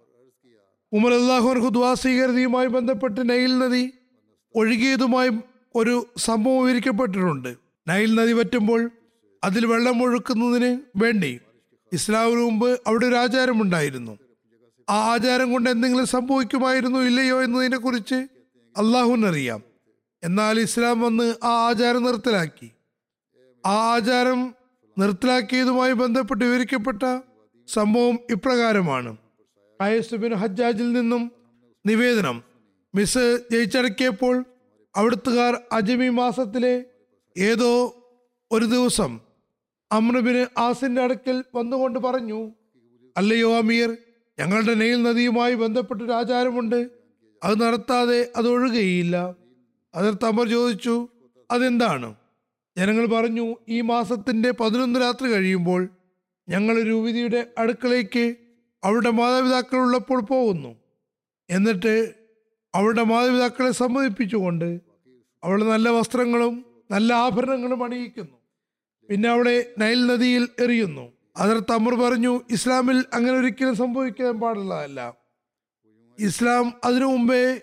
ഉമർ 0.94 1.14
അള്ളാഹു 1.14 1.70
ദ്വാസീകരതയുമായി 1.70 2.68
ബന്ധപ്പെട്ട് 2.68 3.30
നൈൽ 3.30 3.58
നദി 3.58 3.94
ഒഴുകിയതുമായി 4.56 5.30
ഒരു 5.76 6.06
സംഭവം 6.18 6.66
വിവരിക്കപ്പെട്ടിട്ടുണ്ട്. 6.66 7.56
നൈൽ 7.88 8.16
നദി 8.16 8.34
പറ്റുമ്പോൾ 8.34 8.92
അതിൽ 9.44 9.66
വെള്ളം 9.66 10.04
ഒഴുക്കുന്നതിന് 10.04 10.82
വേണ്ടി 10.96 11.40
ഇസ്ലാമിന് 11.94 12.40
മുമ്പ് 12.40 12.80
അവിടെ 12.88 13.06
ഒരു 13.06 13.16
ആചാരമുണ്ടായിരുന്നു. 13.16 14.23
ആചാരം 14.90 15.52
കൊണ്ട് 15.52 15.70
എന്തെങ്കിലും 15.70 16.06
സംഭവിക്കുമായിരുന്നു 16.06 17.00
ഇല്ലയോ 17.00 17.44
എന്നതിനെ 17.44 17.78
കുറിച്ച് 17.78 18.16
അള്ളാഹുവിനറിയാം. 18.78 19.64
എന്നാൽ 20.24 20.60
ഇസ്ലാം 20.60 21.02
വന്ന് 21.02 21.36
ആ 21.44 21.48
ആചാരം 21.48 22.04
നിർത്തലാക്കി. 22.04 22.72
ആ 23.66 23.94
ആചാരം 23.94 24.56
നിർത്തലാക്കിയതുമായി 24.98 25.94
ബന്ധപ്പെട്ട് 25.94 26.46
വിവരിക്കപ്പെട്ട 26.46 27.22
സംഭവം 27.68 28.20
ഇപ്രകാരമാണ്. 28.30 29.18
ബിൻ 30.16 30.34
ഹജ്ജാജിൽ 30.34 30.94
നിന്നും 30.94 31.32
നിവേദനം. 31.86 32.44
മിസ് 32.96 33.40
ജയിച്ചടക്കിയപ്പോൾ 33.52 34.46
അവിടുത്തുകാർ 34.96 35.62
അജമി 35.72 36.10
മാസത്തിലെ 36.10 36.86
ഏതോ 37.38 37.96
ഒരു 38.52 38.66
ദിവസം 38.66 39.20
അമ്രബിന് 39.92 40.46
ആസിന്റെ 40.58 41.02
അടുക്കൽ 41.02 41.44
വന്നുകൊണ്ട് 41.56 42.00
പറഞ്ഞു 42.00 42.52
അല്ലയോ 43.18 43.58
അമീർ 43.58 43.98
ഞങ്ങളുടെ 44.40 44.74
നെയിൽ 44.74 45.04
നദിയുമായി 45.04 45.56
ബന്ധപ്പെട്ടൊരു 45.56 46.12
ആചാരമുണ്ട്. 46.12 46.90
അത് 47.44 47.62
നടത്താതെ 47.62 48.32
അത് 48.36 48.48
ഒഴുകുകയില്ല 48.48 49.36
അതിൽ 49.96 50.18
തമർ 50.24 50.50
ചോദിച്ചു 50.50 51.08
അതെന്താണ്? 51.52 52.16
ജനങ്ങൾ 52.78 53.06
പറഞ്ഞു 53.06 53.56
ഈ 53.70 53.82
മാസത്തിന്റെ 53.82 54.52
പതിനൊന്ന് 54.52 55.02
രാത്രി 55.02 55.32
കഴിയുമ്പോൾ 55.32 55.90
ഞങ്ങൾ 56.50 56.82
രൂപിതിയുടെ 56.82 57.48
അടുക്കളയ്ക്ക് 57.58 58.36
അവരുടെ 58.84 59.10
മാതാപിതാക്കൾ 59.10 59.78
ഉള്ളപ്പോൾ 59.78 60.22
പോകുന്നു. 60.22 60.76
എന്നിട്ട് 61.50 62.14
അവരുടെ 62.76 63.04
മാതാപിതാക്കളെ 63.04 63.72
സമ്മതിപ്പിച്ചുകൊണ്ട് 63.72 64.82
അവൾ 65.44 65.64
നല്ല 65.64 65.90
വസ്ത്രങ്ങളും 65.90 66.66
നല്ല 66.92 67.14
ആഭരണങ്ങളും 67.14 67.84
അണിയിക്കുന്നു. 67.84 68.38
പിന്നെ 69.10 69.30
അവളെ 69.30 69.74
നൈൽ 69.80 70.06
നദിയിൽ 70.06 70.50
എറിയുന്നു. 70.60 71.13
അതിർത്ത് 71.36 71.72
അമർ 71.72 71.96
പറഞ്ഞു 71.96 72.42
ഇസ്ലാമിൽ 72.50 73.06
അങ്ങനെ 73.14 73.38
ഒരിക്കലും 73.38 73.76
സംഭവിക്കാൻ 73.76 74.40
പാടുള്ളതല്ല 74.40 75.18
ഇസ്ലാം 76.20 76.74
അതിനു 76.84 77.06
മുമ്പേ 77.06 77.62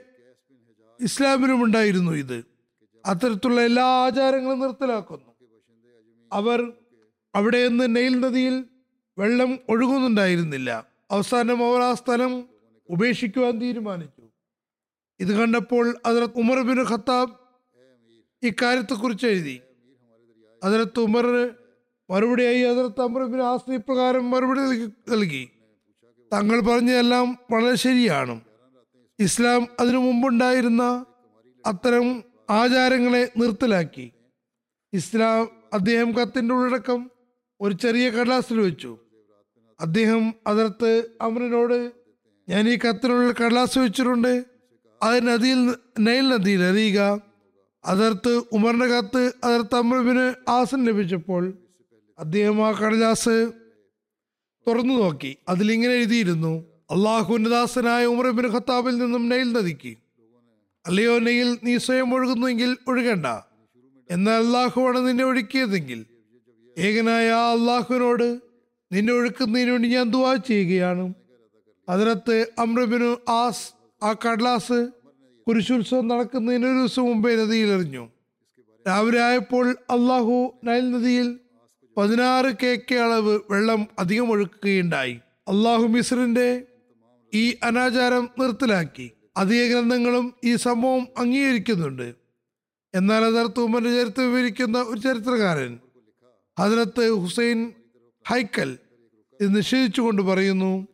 ഇസ്ലാമിനും 1.00 1.64
ഉണ്ടായിരുന്നു 1.64 2.12
ഇത്. 2.12 2.44
അത്തരത്തിലുള്ള 3.06 3.60
എല്ലാ 3.60 3.84
ആചാരങ്ങളും 3.84 4.60
നിർത്തലാക്കുന്നു. 4.60 5.30
അവർ 6.32 6.72
അവിടെ 7.34 7.68
നിന്ന് 7.68 7.96
നെയിൽ 7.96 8.20
നദിയിൽ 8.20 8.64
വെള്ളം 9.18 9.58
ഒഴുകുന്നുണ്ടായിരുന്നില്ല. 9.68 10.86
അവസാനം 11.10 11.70
അവർ 11.70 11.82
ആ 11.82 11.94
സ്ഥലം 11.94 12.48
ഉപേക്ഷിക്കുവാൻ 12.88 13.60
തീരുമാനിച്ചു. 13.60 14.22
ഇത് 15.20 15.32
കണ്ടപ്പോൾ 15.40 15.96
അതിലത്ത് 16.06 16.38
ഉമർ 16.38 16.60
ബിൻ 16.60 16.82
ഖത്താബ് 16.82 17.32
ഇക്കാര്യത്തെക്കുറിച്ച് 18.42 19.26
എഴുതി. 19.26 19.60
അതിലത്ത് 20.62 21.00
ഉമറിന് 21.00 21.59
മറുപടിയായി 22.10 22.60
അതിലത്ത് 22.60 23.00
അമറിന് 23.00 23.42
ആസ്തി 23.42 23.76
പ്രകാരം 23.76 24.30
മറുപടി 24.30 24.60
നൽകി- 25.10 25.50
തങ്ങൾ 26.32 26.60
പറഞ്ഞതെല്ലാം 26.60 27.38
വളരെ 27.50 27.74
ശരിയാണ്. 27.74 28.40
ഇസ്ലാം 29.20 29.66
അതിനു 29.80 29.98
മുമ്പുണ്ടായിരുന്ന 29.98 31.04
അത്തരം 31.66 32.24
ആചാരങ്ങളെ 32.50 33.32
നിർത്തലാക്കി. 33.36 34.10
ഇസ്ലാം 34.92 35.48
അദ്ദേഹം 35.74 36.12
കത്തിന്റെ 36.12 36.54
ഉള്ളടക്കം 36.54 37.10
ഒരു 37.60 37.74
ചെറിയ 37.74 38.10
കടലാസിൽ 38.10 38.60
വെച്ചു. 38.60 38.98
അദ്ദേഹം 39.80 40.34
അതിർത്ത് 40.46 41.04
അമരനോട് 41.20 41.92
ഞാൻ 42.48 42.68
ഈ 42.68 42.78
കത്തിനുള്ള 42.78 43.44
കടലാസ് 43.44 43.78
വെച്ചിട്ടുണ്ട്. 43.78 44.44
അത് 45.02 45.26
നദിയിൽ 45.26 45.74
നൈൽ 46.00 46.28
നദിയിൽ 46.28 46.62
അറിയുക 46.62 47.20
അതിർത്ത് 47.84 48.42
ഉമറിന്റെ 48.52 48.86
കത്ത് 48.86 49.32
അതിർത്ത് 49.44 49.76
അമ്രബിന് 49.76 50.50
ആസൻ 50.50 50.84
ലഭിച്ചപ്പോൾ 50.84 51.52
അദ്ദേഹം 52.20 52.66
ആ 52.66 52.72
കടലാസ് 52.72 53.52
തുറന്നു 54.66 54.94
നോക്കി. 54.94 55.36
അതിലിങ്ങനെ 55.48 55.92
എഴുതിയിരുന്നു 55.92 56.64
അള്ളാഹുവിന്റെ 56.90 57.50
ദാസനായ 57.50 58.06
ഉമർബിൻ 58.06 58.46
ഖത്താബിൽ 58.46 58.98
നിന്നും 58.98 59.28
നെയിൽ 59.28 59.52
നദിക്ക്. 59.52 59.96
അല്ലയോ 60.86 61.18
നെയിൽ 61.18 61.58
നീ 61.64 61.76
സ്വയം 61.76 62.14
ഒഴുകുന്നുവെങ്കിൽ 62.14 62.76
ഒഴുകണ്ട. 62.88 63.26
എന്നാൽ 64.10 64.44
അള്ളാഹുവാണ് 64.44 65.08
നിന്നെ 65.08 65.24
ഒഴുക്കിയതെങ്കിൽ. 65.24 66.06
ഏകനായ 66.78 67.30
ആ 67.30 67.52
അള്ളാഹുവിനോട് 67.52 68.40
നിന്നെ 68.92 69.12
ഒഴുക്കുന്നതിന് 69.12 69.70
വേണ്ടി 69.70 69.88
ഞാൻ 69.88 70.10
ദുവാ 70.10 70.34
ചെയ്യുകയാണ്. 70.34 71.14
അതിനകത്ത് 71.88 72.46
അമ്രബിനു 72.58 73.16
ആസ് 73.28 73.72
ആ 74.04 74.12
കടലാസ് 74.12 74.88
കുരിശുത്സവം 75.48 76.08
നടക്കുന്നതിന് 76.08 76.66
ഒരു 76.66 76.78
ദിവസം 76.78 77.04
മുമ്പേ 77.04 77.36
നദിയിൽ 77.36 77.68
എറിഞ്ഞു. 77.68 78.08
രാവിലെ 78.88 79.20
ആയപ്പോൾ 79.20 79.70
അള്ളാഹു 79.70 80.52
നൈൽ 80.64 80.90
നദിയിൽ 80.90 81.38
പതിനാറ് 82.00 82.56
കെ 82.62 82.80
കെ 82.90 82.94
അളവ് 82.94 83.38
വെള്ളം 83.50 83.86
അധികം 83.98 84.30
ഒഴുക്കുകയുണ്ടായി. 84.30 85.12
അള്ളാഹു 85.48 85.82
മിസ്രിന്റെ 85.82 86.62
ഈ 87.34 87.56
അനാചാരം 87.62 88.28
നിർത്തലാക്കി. 88.38 89.10
അധിക 89.36 89.70
ഗ്രന്ഥങ്ങളും 89.70 90.34
ഈ 90.44 90.56
സംഭവം 90.56 91.06
അംഗീകരിക്കുന്നുണ്ട്. 91.18 92.14
എന്നാൽ 92.94 93.24
അതർ 93.24 93.46
തൂമന്റെ 93.46 93.90
ചരിത്രം 93.90 94.34
വിവരിക്കുന്ന 94.34 94.78
ഒരു 94.78 95.00
ചരിത്രകാരൻ 95.00 95.78
ഹജറത്ത് 96.58 97.10
ഹുസൈൻ 97.10 97.72
ഹൈക്കൽ 98.28 98.78
ഇത് 99.40 99.56
നിഷേധിച്ചുകൊണ്ട് 99.56 100.22
പറയുന്നു 100.22 100.86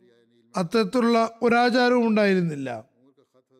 അത്തരത്തിലുള്ള 0.57 1.39
ഒരാചാരവും 1.41 2.07
ഉണ്ടായിരുന്നില്ല. 2.07 2.85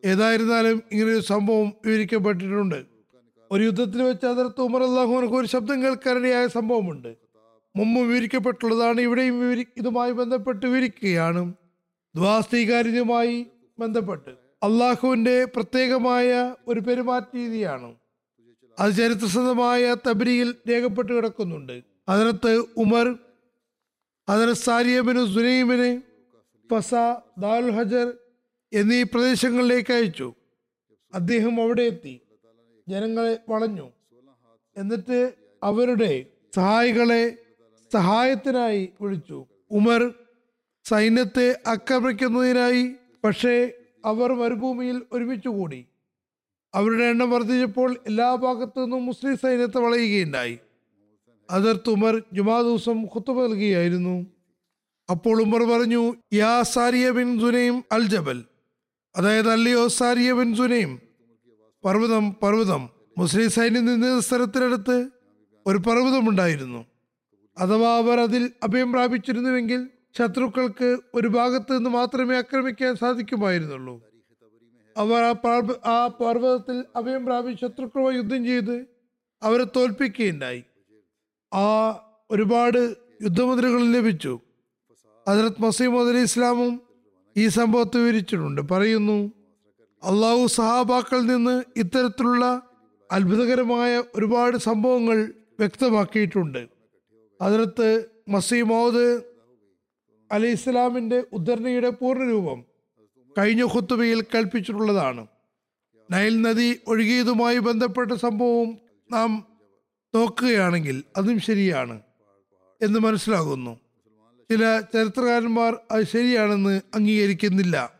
ഏതായിരുന്നാലും 0.04 0.82
ഇങ്ങനൊരു 0.92 1.20
സംഭവം 1.20 1.72
വിവരിക്കപ്പെട്ടിട്ടുണ്ട്. 1.84 2.84
ഒരു 3.50 3.62
യുദ്ധത്തിൽ 3.62 4.02
വെച്ച് 4.02 4.26
അതിർത്ത് 4.26 4.60
ഉമർ 4.60 4.82
അള്ളാഹുനക്ക് 4.82 5.34
ഒരു 5.34 5.46
ശബ്ദം 5.46 5.82
കേൾക്കാനിടയായ 5.82 6.46
സംഭവമുണ്ട്. 6.46 7.27
മുമ്പ് 7.78 8.00
വിവരിക്കപ്പെട്ടുള്ളതാണ് 8.00 9.00
ഇവിടെയും 9.00 9.40
വിവരി 9.40 9.66
ഇതുമായി 9.76 10.12
ബന്ധപ്പെട്ട് 10.12 10.66
വിവരിക്കുകയാണ് 10.66 11.54
ദ്വാസ്തീകാര്യവുമായി 12.16 13.46
ബന്ധപ്പെട്ട്. 13.78 14.30
അള്ളാഹുവിന്റെ 14.62 15.44
പ്രത്യേകമായ 15.44 16.54
ഒരു 16.68 16.80
പെരുമാറ്റ 16.80 17.24
രീതിയാണ് 17.34 17.94
അത് 18.78 18.92
ചരിത്രസന്ധമായ 18.92 19.96
തബരിയിൽ 20.08 20.54
രേഖപ്പെട്ട് 20.70 21.12
കിടക്കുന്നുണ്ട്. 21.12 21.82
അതിനകത്ത് 22.08 22.64
ഉമർ 22.76 23.06
അതിനകത്ത് 24.28 24.60
സാരിയബിന് 24.60 25.26
സുനൈമിന് 25.34 25.90
ഫസ 26.70 26.94
ദാൽ 27.38 27.70
ഹജർ 27.70 28.14
എന്നീ 28.72 29.02
പ്രദേശങ്ങളിലേക്ക് 29.02 29.92
അയച്ചു. 29.92 30.34
അദ്ദേഹം 31.14 31.62
അവിടെ 31.62 31.82
എത്തി. 31.82 32.20
ജനങ്ങളെ 32.88 33.38
വളഞ്ഞു. 33.48 33.90
എന്നിട്ട് 34.76 35.32
അവരുടെ 35.62 36.24
സഹായികളെ 36.54 37.36
സഹായത്തിനായി 37.92 38.88
വിളിച്ചു. 39.00 39.44
ഉമർ 39.70 40.14
സൈന്യത്തെ 40.84 41.60
ആക്രമിക്കുന്നതിനായി 41.66 42.94
പക്ഷേ 43.24 43.72
അവർ 44.04 44.32
മരുഭൂമിയിൽ 44.32 45.02
ഒരുമിച്ച് 45.12 45.48
കൂടി. 45.48 45.86
അവരുടെ 46.74 47.04
എണ്ണം 47.04 47.30
വർദ്ധിച്ചപ്പോൾ 47.30 47.96
എല്ലാ 48.06 48.34
ഭാഗത്തു 48.34 48.80
നിന്നും 48.80 49.06
മുസ്ലിം 49.06 49.36
സൈന്യത്തെ 49.36 49.78
വളയുകയുണ്ടായി. 49.78 50.58
അതിർത്ത് 51.50 51.90
ഉമർ 51.90 52.22
ജുമാ 52.32 52.62
ദിവസം 52.62 53.04
ഖുത്തുബ 53.04 53.42
നൽകുകയായിരുന്നു 53.42 54.26
അപ്പോൾ 55.10 55.42
ഉമർ 55.42 55.62
പറഞ്ഞു 55.62 56.14
യാ 56.32 56.62
സാരിയ 56.62 57.10
ബിൻ 57.10 57.40
സുനൈം 57.40 57.84
അൽ 57.92 58.06
ജബൽ. 58.06 58.44
അതായത് 59.16 59.48
അല്ലയോ 59.48 59.88
സാരിയ 59.88 60.32
ബിൻ 60.32 60.56
സുനൈം 60.56 61.00
പർവതം 61.84 62.36
പർവതം. 62.42 62.88
മുസ്ലിം 63.18 63.50
സൈന്യം 63.50 63.86
നിന്ന 63.86 64.20
സ്ഥലത്തിനടുത്ത് 64.20 65.10
ഒരു 65.66 65.78
പർവതമുണ്ടായിരുന്നു. 65.78 66.84
അഥവാ 67.58 67.96
അവർ 67.96 68.20
അതിൽ 68.20 68.50
അഭയം 68.62 68.92
പ്രാപിച്ചിരുന്നുവെങ്കിൽ 68.92 69.88
ശത്രുക്കൾക്ക് 70.18 70.98
ഒരു 71.14 71.28
ഭാഗത്ത് 71.28 71.76
നിന്ന് 71.76 71.90
മാത്രമേ 71.90 72.36
ആക്രമിക്കാൻ 72.36 72.96
സാധിക്കുമായിരുന്നുള്ളൂ. 72.96 74.02
അവർ 74.96 75.22
ആ 75.22 75.34
ആ 75.84 76.06
പർവതത്തിൽ 76.06 76.84
അഭയം 76.96 77.26
പ്രാപിച്ച് 77.26 77.66
ശത്രുക്കളുമായി 77.66 78.16
യുദ്ധം 78.16 78.44
ചെയ്ത് 78.44 78.86
അവരെ 79.42 79.64
തോൽപ്പിക്കുകയുണ്ടായി. 79.64 80.64
ആ 81.54 81.90
ഒരുപാട് 82.30 82.96
യുദ്ധമുദ്രകൾ 83.22 83.82
ലഭിച്ചു. 83.82 84.40
ഹജറത് 85.28 85.62
മസീമദ് 85.62 86.08
അലി 86.08 86.18
ഇസ്ലാമും 86.18 86.82
ഈ 87.36 87.48
സംഭവത്തെ 87.48 87.98
വിവരിച്ചിട്ടുണ്ട്. 87.98 88.60
പറയുന്നു 88.60 89.32
അള്ളാഹു 90.02 90.46
സഹാബാക്കളിൽ 90.46 91.26
നിന്ന് 91.26 91.62
ഇത്തരത്തിലുള്ള 91.76 92.62
അത്ഭുതകരമായ 93.12 94.02
ഒരുപാട് 94.14 94.56
സംഭവങ്ങൾ 94.56 95.32
വ്യക്തമാക്കിയിട്ടുണ്ട്. 95.58 96.77
അതിനകത്ത് 97.40 98.04
മസീമോദ് 98.28 99.22
അലി 100.32 100.46
ഇസ്ലാമിന്റെ 100.46 101.24
ഉദ്ധരണിയുടെ 101.32 101.90
പൂർണരൂപം 101.90 102.64
കഴിഞ്ഞ 103.38 103.64
ഖുത്തുബയിൽ 103.64 104.22
കൽപ്പിച്ചിട്ടുള്ളതാണ്. 104.22 105.26
നൈൽ 106.12 106.42
നദി 106.42 106.80
ഒഴുകിയതുമായി 106.86 107.58
ബന്ധപ്പെട്ട 107.58 108.12
സംഭവവും 108.12 108.78
നാം 109.12 109.46
നോക്കുകയാണെങ്കിൽ 110.14 111.04
അതും 111.16 111.40
ശരിയാണ് 111.40 112.00
എന്ന് 112.82 112.98
മനസ്സിലാകുന്നു. 112.98 113.80
ചില 114.50 114.80
ചരിത്രകാരന്മാർ 114.80 115.78
അത് 115.90 116.04
ശരിയാണെന്ന് 116.04 116.80
അംഗീകരിക്കുന്നില്ല. 116.94 117.92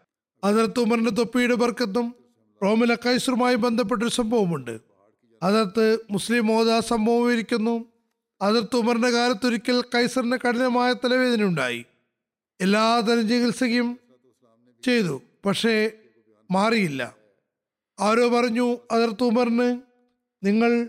അതിർത്ത് 0.45 0.80
ഉമറിന്റെ 0.80 1.11
തൊപ്പിയുടെ 1.11 1.55
ബർക്കത്തും 1.55 2.14
റോമിലെ 2.62 2.95
കൈസറുമായി 2.95 3.55
ബന്ധപ്പെട്ടൊരു 3.55 4.11
സംഭവമുണ്ട്. 4.11 4.80
അതിർത്ത് 5.43 5.99
മുസ്ലിം 6.11 6.47
മോദ 6.47 6.78
സംഭവം 6.78 7.22
വിവരിക്കുന്നു. 7.22 7.84
അതിർത്ത് 8.41 8.76
ഉമറിന്റെ 8.76 9.11
കാലത്തൊരിക്കൽ 9.11 9.84
കൈസറിന് 9.95 10.36
കഠിനമായ 10.36 10.93
തലവേദന 10.93 11.43
ഉണ്ടായി. 11.43 11.84
എല്ലാ 12.61 13.01
തരം 13.01 13.28
ചികിത്സയും 13.28 13.99
ചെയ്തു 14.84 15.22
പക്ഷേ 15.47 15.91
മാറിയില്ല. 16.51 17.16
ആരോ 18.01 18.28
പറഞ്ഞു 18.28 18.78
അതിർത്ത് 18.91 19.24
ഉമറിന് 19.24 19.80
നിങ്ങൾ 20.43 20.89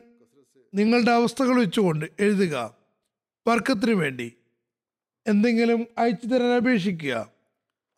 നിങ്ങളുടെ 0.73 1.11
അവസ്ഥകൾ 1.11 1.59
വെച്ചുകൊണ്ട് 1.59 2.05
എഴുതുക 2.19 2.75
വർക്കത്തിന് 3.47 3.91
വേണ്ടി. 3.91 4.33
എന്തെങ്കിലും 5.27 5.87
അയച്ചു 5.97 6.27
തരാൻ 6.27 6.51
അപേക്ഷിക്കുക. 6.51 7.31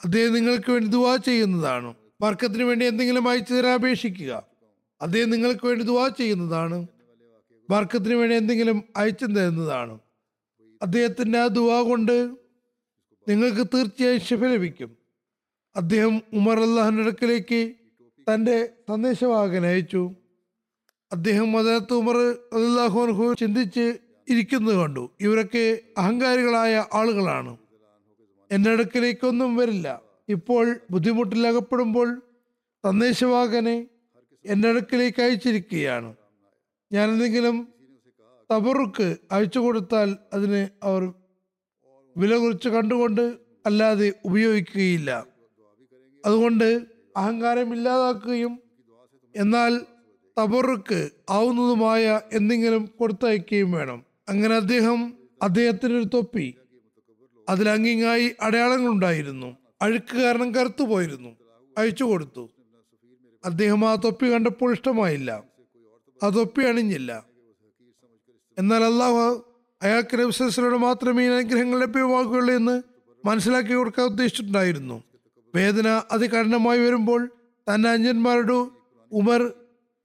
അദ്ദേഹം 0.03 0.33
നിങ്ങൾക്ക് 0.33 0.71
വേണ്ടി 0.71 0.89
ദുവാ 0.89 1.15
ചെയ്യുന്നതാണ്. 1.15 1.93
വർക്കത്തിന് 2.21 2.63
വേണ്ടി 2.63 2.85
എന്തെങ്കിലും 2.85 3.29
അയച്ചു 3.29 3.53
തരാൻ 3.53 3.73
അപേക്ഷിക്കുക. 3.73 4.43
അദ്ദേഹം 5.01 5.29
നിങ്ങൾക്ക് 5.29 5.65
വേണ്ടി 5.65 5.85
ദുവാ 5.85 6.07
ചെയ്യുന്നതാണ്. 6.07 6.87
വർക്കത്തിന് 7.71 8.13
വേണ്ടി 8.13 8.35
എന്തെങ്കിലും 8.35 8.83
അയച്ചു 8.97 9.25
തരുന്നതാണ്. 9.25 9.99
അദ്ദേഹത്തിന്റെ 10.81 11.39
ആ 11.39 11.47
ദുവാ 11.47 11.81
കൊണ്ട് 11.81 12.35
നിങ്ങൾക്ക് 13.27 13.67
തീർച്ചയായും 13.73 14.21
ശിഫ 14.21 14.39
ലഭിക്കും. 14.39 14.97
അദ്ദേഹം 15.75 16.21
ഉമർ 16.33 16.59
അടുക്കലേക്ക് 16.59 17.73
തന്റെ 18.33 18.69
സന്ദേശവാഹകൻ 18.89 19.65
അയച്ചു. 19.65 20.11
അദ്ദേഹം 21.11 21.51
മദനത്ത് 21.51 21.93
ഉമർ 21.93 22.17
അള്ളാഹുഹു 22.53 23.33
ചിന്തിച്ച് 23.33 23.97
ഇരിക്കുന്നത് 24.29 24.75
കണ്ടു. 24.75 25.09
ഇവരൊക്കെ 25.19 25.79
അഹങ്കാരികളായ 25.97 26.85
ആളുകളാണ്. 26.93 27.57
എന്റെ 28.51 28.71
അടുക്കലേക്കൊന്നും 28.71 29.55
വരില്ല. 29.55 30.01
ഇപ്പോൾ 30.29 30.79
ബുദ്ധിമുട്ടിലകപ്പെടുമ്പോൾ 30.91 32.21
സന്ദേശവാഹകനെ 32.85 33.87
എന്റെ 34.45 34.69
അടുക്കലേക്ക് 34.69 35.21
അയച്ചിരിക്കുകയാണ്. 35.21 36.15
ഞാൻ 36.91 37.09
എന്തെങ്കിലും 37.09 37.67
തബറുക്ക് 38.51 39.17
അയച്ചു 39.31 39.59
കൊടുത്താൽ 39.59 40.17
അതിന് 40.33 40.67
അവർ 40.83 41.13
വില 42.17 42.37
കുറിച്ച് 42.37 42.69
കണ്ടുകൊണ്ട് 42.69 43.37
അല്ലാതെ 43.65 44.13
ഉപയോഗിക്കുകയില്ല. 44.25 45.25
അതുകൊണ്ട് 46.25 46.85
അഹങ്കാരം 47.17 47.73
ഇല്ലാതാക്കുകയും 47.73 48.59
എന്നാൽ 49.35 49.81
തബറുക്ക് 50.39 51.09
ആവുന്നതുമായ 51.29 52.21
എന്തെങ്കിലും 52.33 52.89
കൊടുത്തയക്കുകയും 52.99 53.71
വേണം. 53.71 54.05
അങ്ങനെ 54.29 54.55
അദ്ദേഹം 54.55 55.13
അദ്ദേഹത്തിന് 55.41 55.93
ഒരു 55.93 56.05
തൊപ്പി 56.05 56.55
അതിൽ 57.49 57.69
അങ്ങിങ്ങായി 57.69 58.31
അടയാളങ്ങളുണ്ടായിരുന്നു. 58.41 59.57
അഴുക്ക് 59.81 60.17
കാരണം 60.17 60.55
കറുത്തു 60.55 60.83
പോയിരുന്നു 60.83 61.31
അയച്ചു 61.77 62.03
കൊടുത്തു. 62.03 62.49
അദ്ദേഹം 63.45 63.89
ആ 63.89 63.95
തൊപ്പി 63.95 64.33
കണ്ടപ്പോൾ 64.33 64.71
ഇഷ്ടമായില്ല. 64.73 65.50
ആ 66.23 66.29
തൊപ്പി 66.29 66.63
അണിഞ്ഞില്ല 66.63 67.25
എന്നാൽ 68.57 68.83
അള്ളാഹു 68.83 69.45
അയാൾക്ക് 69.81 70.17
നബ്സലോട് 70.17 70.75
മാത്രമേ 70.75 71.25
ഈ 71.25 71.29
അനുഗ്രഹങ്ങൾ 71.29 71.79
ലഭ്യമാകുകയുള്ളൂ 71.79 72.55
എന്ന് 72.55 72.83
മനസ്സിലാക്കി 73.25 73.73
കൊടുക്കാൻ 73.73 74.05
ഉദ്ദേശിച്ചിട്ടുണ്ടായിരുന്നു. 74.05 75.03
വേദന 75.55 76.01
അതികഠിനമായി 76.11 76.79
വരുമ്പോൾ 76.79 77.29
തന്റെ 77.57 77.89
അഞ്ചന്മാരോട് 77.89 78.69
ഉമർ 79.11 79.53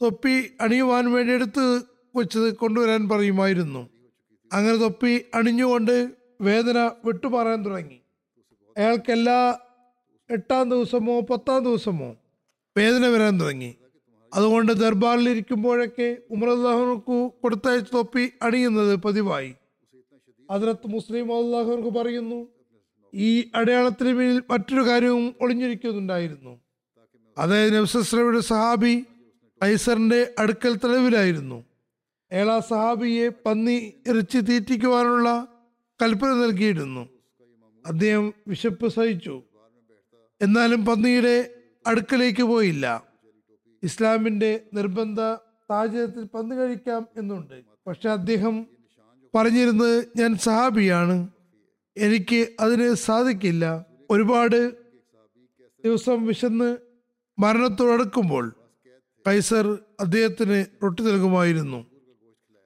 തൊപ്പി 0.02 0.50
അണിയുവാൻ 0.60 1.12
വേണ്ടി 1.12 1.32
എടുത്ത് 1.32 1.82
വെച്ചത് 2.16 2.54
കൊണ്ടുവരാൻ 2.54 3.08
പറയുമായിരുന്നു. 3.08 3.88
അങ്ങനെ 4.52 4.76
തൊപ്പി 4.76 5.24
അണിഞ്ഞുകൊണ്ട് 5.34 6.10
വേദന 6.40 6.90
വിട്ടുമാറാൻ 7.04 7.64
തുടങ്ങി. 7.64 8.00
അയാൾക്ക് 8.76 9.12
എല്ലാ 9.12 9.58
എട്ടാം 10.30 10.70
ദിവസമോ 10.70 11.20
പത്താം 11.20 11.64
ദിവസമോ 11.64 12.16
വേദന 12.76 13.06
വരാൻ 13.06 13.40
തുടങ്ങി. 13.40 13.74
അതുകൊണ്ട് 14.36 14.72
ദർബാറിൽ 14.72 15.28
ഇരിക്കുമ്പോഴൊക്കെ 15.28 16.16
ഉമർ 16.30 16.50
അള്ളാഹുനക്ക് 16.50 17.30
കൊടുത്തയച്ച 17.42 17.90
തൊപ്പി 17.94 18.32
അണിയുന്നത് 18.42 18.96
പതിവായി. 18.96 19.54
അതിനകത്ത് 20.50 20.86
മുസ്ലിം 20.86 21.36
അള്ളാഹുനക്ക് 21.36 21.88
പറയുന്നു 21.88 22.48
ഈ 23.14 23.50
അടയാളത്തിന് 23.54 24.08
പിന്നിൽ 24.08 24.42
മറ്റൊരു 24.50 24.80
കാര്യവും 24.80 25.34
ഒളിഞ്ഞിരിക്കുന്നുണ്ടായിരുന്നു. 25.40 26.60
അതായത് 27.38 27.76
നബ്സസ്ലയുടെ 27.76 28.40
സഹാബി 28.40 29.04
ഐസറിന്റെ 29.64 30.34
അടുക്കൽ 30.38 30.76
തെളിവിലായിരുന്നു. 30.76 31.64
ആ 32.32 32.58
സഹാബിയെ 32.58 33.28
പന്നി 33.28 33.94
ഇറച്ചി 34.06 34.38
തീറ്റിക്കുവാനുള്ള 34.38 35.48
കൽപ്പന 36.02 36.28
നൽകിയിരുന്നു. 36.28 37.08
അദ്ദേഹം 37.86 38.34
വിശപ്പ് 38.48 38.88
സഹിച്ചു. 38.88 39.42
എന്നാലും 40.42 40.86
പന്നിയുടെ 40.86 41.50
അടുക്കലേക്ക് 41.86 42.42
പോയില്ല. 42.42 43.15
ഇസ്ലാമിന്റെ 43.82 44.60
നിർബന്ധ 44.74 45.20
സാഹചര്യത്തിൽ 45.68 46.24
പന്ത് 46.24 46.54
കഴിക്കാം 46.54 47.08
എന്നുണ്ട്. 47.16 47.64
പക്ഷെ 47.86 48.08
അദ്ദേഹം 48.08 48.66
പറഞ്ഞിരുന്നത് 49.34 50.04
ഞാൻ 50.16 50.36
സഹാബിയാണ്. 50.36 51.28
എനിക്ക് 51.96 52.48
അതിന് 52.60 52.94
സാധിക്കില്ല. 52.94 53.86
ഒരുപാട് 54.10 54.72
ദിവസം 55.84 56.26
വിശന്ന് 56.26 56.76
മരണത്തോടടുക്കുമ്പോൾ 57.38 58.56
കൈസർ 59.26 59.78
അദ്ദേഹത്തിന് 60.00 60.64
റൊട്ടി 60.82 61.02
നൽകുമായിരുന്നു. 61.02 61.86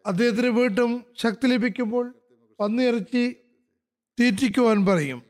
അദ്ദേഹത്തിന് 0.06 0.46
വീണ്ടും 0.46 1.04
ശക്തി 1.18 1.46
ലഭിക്കുമ്പോൾ 1.46 2.14
പന്നിയിറച്ചി 2.61 3.36
തീറ്റിക്കുവാൻ 4.20 4.86
പറയും. 4.86 5.22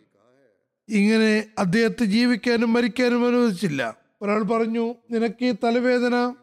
ഇങ്ങനെ 0.88 1.50
അദ്ദേഹത്തെ 1.58 2.04
ജീവിക്കാനും 2.04 2.72
മരിക്കാനും 2.72 3.26
അനുവദിച്ചില്ല. 3.26 3.99
ഒരാൾ 4.22 4.42
പറഞ്ഞു 4.42 4.94
നിനക്ക് 5.10 5.44
ഈ 5.44 5.54
തലവേദന 5.64 6.34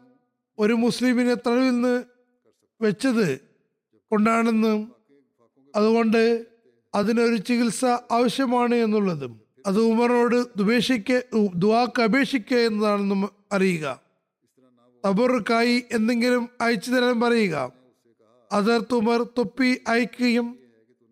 ഒരു 0.58 0.72
മുസ്ലിമിനെ 0.72 1.34
തലവിൽ 1.34 1.70
നിന്ന് 1.70 2.04
വെച്ചത് 2.80 3.40
കൊണ്ടാണെന്നും 4.10 4.92
അതുകൊണ്ട് 5.76 6.46
അതിനൊരു 6.94 7.36
ചികിത്സ 7.36 7.84
ആവശ്യമാണ് 7.84 8.74
എന്നുള്ളതും. 8.74 9.40
അത് 9.66 9.80
ഉമറിനോട് 9.80 10.58
ദുപേക്ഷിക്ക 10.58 11.20
ദുവാക്ക് 11.54 12.02
അപേക്ഷിക്കുക 12.02 12.56
എന്നതാണെന്നും 12.56 13.30
അറിയുക. 13.52 14.00
തബറുക്കായി 15.06 15.84
എന്തെങ്കിലും 15.92 16.48
അയച്ചു 16.60 16.90
തരാൻ 16.90 17.20
പറയുക. 17.20 17.72
അതർത്ത് 18.52 18.94
ഉമർ 18.94 19.22
തൊപ്പി 19.22 19.80
അയക്കുകയും 19.88 20.58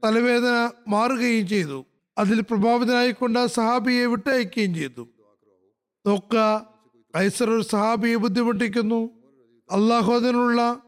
തലവേദന 0.04 0.70
മാറുകയും 0.88 1.46
ചെയ്തു. 1.48 1.84
അതിൽ 2.18 2.40
പ്രഭാവിതനായിക്കൊണ്ട് 2.40 3.46
സഹാബിയെ 3.46 4.06
വിട്ടയക്കുകയും 4.06 4.74
ചെയ്തു. 4.74 5.08
നോക്ക 6.06 6.58
കൈസർ 7.16 7.50
ഒരു 7.50 7.62
സഹാബിയെ 7.62 8.16
ബുദ്ധിമുട്ടിക്കുന്നു. 8.16 9.10
അള്ളാഹു 9.72 10.12
അതിനുള്ള 10.12 10.82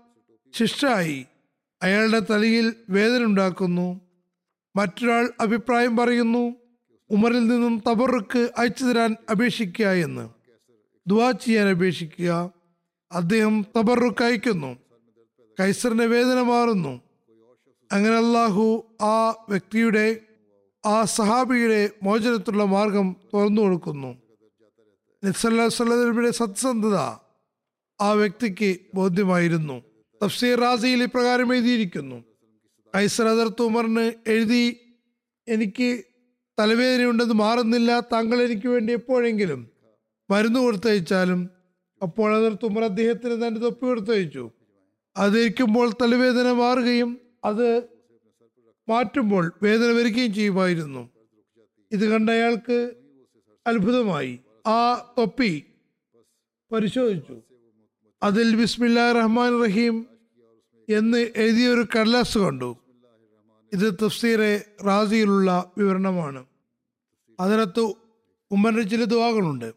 അയാളുടെ 1.82 2.18
തലയിൽ 2.18 2.74
വേദന 2.90 3.24
ഉണ്ടാക്കുന്നു. 3.24 4.00
മറ്റൊരാൾ 4.76 5.30
അഭിപ്രായം 5.40 5.96
പറയുന്നു 5.96 6.54
ഉമറിൽ 7.10 7.48
നിന്നും 7.48 7.82
തബറുക്ക് 7.90 8.50
അയച്ചു 8.58 8.84
തരാൻ 8.84 9.16
അപേക്ഷിക്കുക 9.30 9.86
എന്ന്. 9.86 10.28
ദുവാ 11.06 11.30
ചെയ്യാൻ 11.30 11.68
അപേക്ഷിക്കുക. 11.68 12.52
അദ്ദേഹം 13.12 13.66
തബറുക്ക് 13.78 14.24
അയക്കുന്നു. 14.24 14.76
കൈസറിന്റെ 15.60 16.06
വേദന 16.06 16.40
മാറുന്നു. 16.42 17.00
അങ്ങനെ 17.92 18.16
അള്ളാഹു 18.16 18.86
ആ 19.02 19.30
വ്യക്തിയുടെ 19.30 20.20
ആ 20.86 21.04
സഹാബിയുടെ 21.04 21.90
മോചനത്തിലുള്ള 22.02 22.64
മാർഗം 22.64 23.16
തുറന്നു 23.34 23.62
കൊടുക്കുന്നു. 23.62 24.27
നിസ്സല്ലാസ്വല്ലയുടെ 25.24 26.30
സത്യസന്ധത 26.30 26.96
ആ 28.00 28.12
വ്യക്തിക്ക് 28.12 28.76
ബോധ്യമായിരുന്നു. 28.94 29.82
തഫ്സീർ 30.22 30.60
റാസിയിൽ 30.60 31.02
ഇപ്രകാരം 31.02 31.54
എഴുതിയിരിക്കുന്നു. 31.54 32.24
കൈസർ 32.94 33.26
അതിർത്ത് 33.26 33.62
ഉമറിന് 33.62 34.12
എഴുതി 34.26 34.80
എനിക്ക് 35.48 36.04
തലവേദനയുണ്ടെന്ന് 36.60 37.34
മാറുന്നില്ല 37.34 38.00
താങ്കൾ 38.00 38.42
എനിക്ക് 38.42 38.68
വേണ്ടി 38.68 38.92
എപ്പോഴെങ്കിലും 38.92 39.70
മരുന്ന് 40.30 40.60
കൊടുത്തയച്ചാലും 40.60 41.50
അപ്പോൾ 42.02 42.36
അതിർത്ത് 42.36 42.66
ഉമർ 42.66 42.84
അദ്ദേഹത്തിന് 42.84 43.46
തന്റെ 43.46 43.60
തൊപ്പി 43.60 43.86
കൊടുത്തയച്ചു. 43.86 44.50
അതിരിക്കുമ്പോൾ 45.16 45.92
തലവേദന 46.02 46.52
മാറുകയും 46.52 47.20
അത് 47.44 47.88
മാറ്റുമ്പോൾ 48.88 49.52
വേദന 49.62 49.90
വരികയും 49.90 50.34
ചെയ്യുമായിരുന്നു. 50.34 51.10
ഇത് 51.92 52.04
കണ്ട 52.10 52.30
അയാൾക്ക് 52.30 52.92
അത്ഭുതമായി. 53.66 54.38
ആ 54.68 55.14
തൊപ്പി 55.18 55.64
പരിശോധിച്ചു. 56.72 57.36
അതിൽ 58.22 58.56
ബിസ്മില്ലാ 58.56 59.12
റഹ്മാൻ 59.12 59.64
റഹീം 59.64 60.06
എന്ന് 60.88 61.30
എഴുതിയൊരു 61.36 61.86
കടലാസ് 61.96 62.38
കണ്ടു. 62.38 62.76
ഇത് 63.72 64.04
തഫ്സീറെ 64.04 64.64
റാസിയിലുള്ള 64.86 65.72
വിവരണമാണ്. 65.78 66.46
അതിനകത്ത് 67.40 67.94
ഉമറിന് 68.50 68.90
ചില 68.90 69.04
ദുവാകളുണ്ട് 69.04 69.72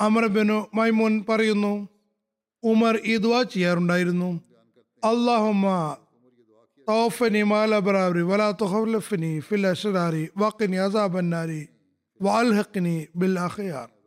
അമർ 0.00 0.26
ബിനു 0.26 0.66
മൈമോൻ 0.74 1.24
പറയുന്നു 1.28 1.88
ഉമർ 2.62 3.00
ഈ 3.04 3.16
ദുവാ 3.16 3.42
ചെയ്യാറുണ്ടായിരുന്നു. 3.42 4.40
അള്ളാഹുമ്മ 5.04 5.96
വലാ 8.22 8.50
തുഹഫിനി 8.50 9.38
ഫിൽ 9.38 9.66
അസാബന്നാരി 9.66 11.68
ബിൽ 13.16 13.38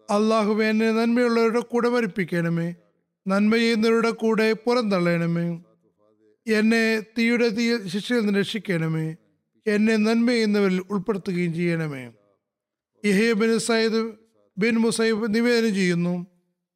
അള്ളാഹുവെ 0.10 0.66
എന്നെ 0.66 0.91
നന്മയുള്ളവരുടെ 0.91 1.60
കൂടെ 1.60 1.89
മരിപ്പിക്കണമേ. 1.89 2.76
നന്മ 3.28 3.55
ചെയ്യുന്നവരുടെ 3.55 4.10
കൂടെ 4.10 4.53
പുറന്തള്ളണമേ. 4.53 5.47
എന്നെ 6.47 6.99
തീയുടെ 7.18 7.49
തീ 7.49 7.88
ശിക്ഷയിൽ 7.88 8.20
നിന്ന് 8.20 8.39
രക്ഷിക്കണമേ. 8.39 9.16
എന്നെ 9.68 9.95
നന്മ 9.95 10.28
ചെയ്യുന്നവരിൽ 10.28 10.82
ഉൾപ്പെടുത്തുകയും 10.89 11.53
ചെയ്യണമേ. 11.53 12.03
Yahya 13.05 13.34
bin 13.34 13.60
Sayyid 13.60 14.12
bin 14.57 14.78
Musayyib 14.78 15.36
നിവേദനം 15.36 15.74
ചെയ്യുന്നു. 15.76 16.28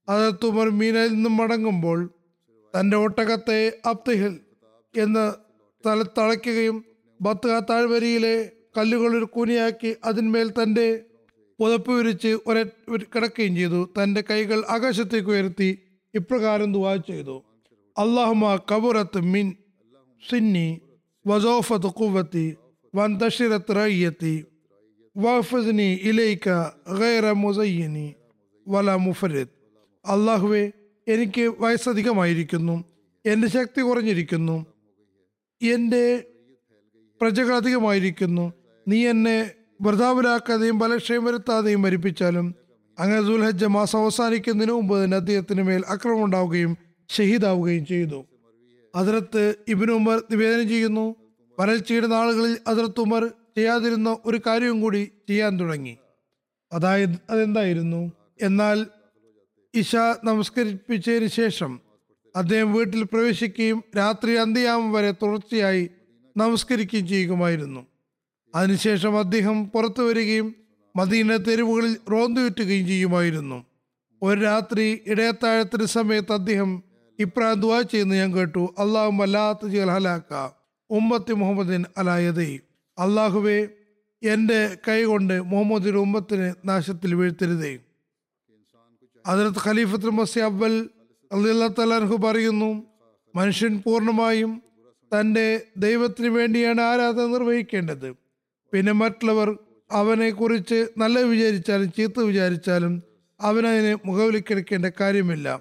അത് 0.09 0.45
ഉമർ 0.45 0.69
മീനയിൽ 0.69 1.07
നിന്നും 1.07 1.37
മടങ്ങുമ്പോൾ 1.37 2.13
തന്റെ 2.79 2.97
ഒട്ടകത്തെ 2.97 3.79
അബ്തിഹിൽ 3.85 4.39
എന്ന 4.97 5.35
സ്ഥലത്തളയ്ക്കുകയും 5.81 6.85
ബത്തുക 7.21 7.65
താഴ്വരയിലെ 7.69 8.51
കല്ലുകളിൽ 8.77 9.23
കൂനിയാക്കി 9.23 9.95
അതിന്മേൽ 10.03 10.51
തന്റെ 10.63 11.05
പുതപ്പ് 11.59 11.91
വിരിച്ച് 11.91 12.37
ഒര 12.47 12.63
കിടക്കുകയും 13.15 13.55
ചെയ്തു. 13.55 13.89
തന്റെ 14.03 14.23
കൈകൾ 14.29 14.63
ആകാശത്തേക്ക് 14.69 15.29
ഉയർത്തി 15.29 15.79
ഇപ്രകാരം 16.13 16.73
ദുവാ 16.73 16.95
ചെയ്തു. 16.95 17.43
അള്ളാഹുമ 17.97 18.59
കബുറത്ത് 18.71 19.19
മിൻ 19.21 19.55
സിന്നി 20.29 20.81
വസോഫത്ത് 21.27 21.85
കുവത്തി 21.85 22.55
വന്തഷിറത്ത് 22.95 23.75
റയ്യത്തി 23.75 24.45
വഫസിനി 25.17 25.99
ഇലൈക്ക 26.03 26.49
ഗൈറ 26.99 27.25
മുസയ്യനി 27.31 28.15
വല 28.67 28.95
മുഫരത് 28.95 29.47
അള്ളാഹുവെ 30.05 30.71
എനിക്ക് 31.07 31.53
വയസ്സധികമായിരിക്കുന്നു. 31.59 32.83
എന്റെ 33.25 33.47
ശക്തി 33.47 33.81
കുറഞ്ഞിരിക്കുന്നു. 33.81 34.65
എന്റെ 35.61 36.23
പ്രജകൾ 37.21 37.55
അധികമായിരിക്കുന്നു. 37.55 38.53
നീ 38.87 39.07
എന്നെ 39.07 39.51
വ്രതാവിലാക്കാതെയും 39.83 40.79
ബലക്ഷയം 40.79 41.25
വരുത്താതെയും 41.25 41.81
മരിപ്പിച്ചാലും 41.81 42.55
അങ്ങനെ 42.99 43.21
ദുൽഹജ്ജ 43.21 43.65
മാസം 43.65 43.99
അവസാനിക്കുന്നതിന് 43.99 44.73
മുമ്പ് 44.73 45.03
തന്നെ 45.03 45.17
അദ്ദേഹത്തിന് 45.17 45.63
മേൽ 45.63 45.83
അക്രമം 45.87 46.23
ഉണ്ടാവുകയും 46.23 46.77
ഷഹീദാവുകയും 47.09 47.85
ചെയ്തു. 47.85 48.25
അതിർത്ത് 48.95 49.55
ഇബിൻ 49.67 49.91
ഉമർ 49.91 50.23
നിവേദനം 50.31 50.69
ചെയ്യുന്നു. 50.69 51.15
വരൾച്ചയുടെ 51.59 52.07
നാളുകളിൽ 52.07 52.57
അതിർത്ത് 52.67 52.99
ഉമർ 52.99 53.25
ചെയ്യാതിരുന്ന 53.25 54.17
ഒരു 54.25 54.41
കാര്യവും 54.47 54.81
കൂടി 54.81 55.11
ചെയ്യാൻ 55.29 55.59
തുടങ്ങി. 55.59 55.97
അതായത് 56.73 57.17
അതെന്തായിരുന്നു? 57.29 58.11
എന്നാൽ 58.41 58.85
ഇഷ 59.75 59.95
നമസ്കരിപ്പിച്ചതിന് 60.23 61.27
ശേഷം 61.27 61.79
അദ്ദേഹം 62.35 62.73
വീട്ടിൽ 62.73 63.03
പ്രവേശിക്കുകയും 63.03 63.83
രാത്രി 63.97 64.33
അന്ത്യയാമം 64.33 64.93
വരെ 64.93 65.11
തുടർച്ചയായി 65.11 65.89
നമസ്കരിക്കുകയും 66.37 67.07
ചെയ്യുമായിരുന്നു 67.07 67.92
അതിനുശേഷം 68.55 69.19
അദ്ദേഹം 69.19 69.65
പുറത്തു 69.65 70.01
വരികയും 70.01 70.55
മദീന 70.95 71.35
തെരുവുകളിൽ 71.35 71.97
റോന്തുവിറ്റുകയും 72.11 72.87
ചെയ്യുമായിരുന്നു. 72.87 73.65
ഒരു 74.21 74.39
രാത്രി 74.39 75.01
ഇടയത്താഴത്തിന് 75.07 75.85
സമയത്ത് 75.85 76.33
അദ്ദേഹം 76.33 76.83
ഇപ്രായം 77.19 77.59
ദുവാ 77.59 77.81
ചെയ്യുന്ന 77.81 78.13
ഞാൻ 78.13 78.33
കേട്ടു. 78.35 78.75
അള്ളാഹു 78.79 79.21
അല്ലാത്ത 79.21 79.67
ജീൽ 79.67 79.89
ഹലാക്ക. 79.89 80.49
ഉമ്മത്തി 80.89 81.33
മുഹമ്മദിൻ 81.33 81.85
അലായതേ. 81.97 82.59
അള്ളാഹുവെ 82.99 83.67
എന്റെ 84.23 84.77
കൈ 84.87 85.03
കൊണ്ട് 85.03 85.33
ഉമ്മത്തിനെ 85.97 86.53
നാശത്തിൽ 86.65 87.15
വീഴ്ത്തരുതേ. 87.15 87.79
അതിനകത്ത് 89.27 89.69
ഖലീഫത്ത് 89.69 90.09
മസി 90.09 90.39
അവൽ 90.39 90.89
അള്ളാഹു 91.81 92.17
പറയുന്നു 92.17 92.83
മനുഷ്യൻ 93.35 93.81
പൂർണമായും 93.85 94.61
തന്റെ 95.19 95.61
ദൈവത്തിന് 95.77 96.27
വേണ്ടിയാണ് 96.27 96.81
ആരാധന 96.81 97.25
നിർവഹിക്കേണ്ടത്. 97.25 98.22
പിന്നെ 98.73 98.91
മറ്റുള്ളവർ 98.91 99.57
അവനെക്കുറിച്ച് 99.91 100.87
നല്ല 100.97 101.19
വിചാരിച്ചാലും 101.19 101.91
ചീത്ത 101.91 102.19
വിചാരിച്ചാലും 102.19 103.03
അവനതിനെ 103.41 103.97
മുഖവിലിക്കെടുക്കേണ്ട 104.05 104.85
കാര്യമില്ല. 104.99 105.59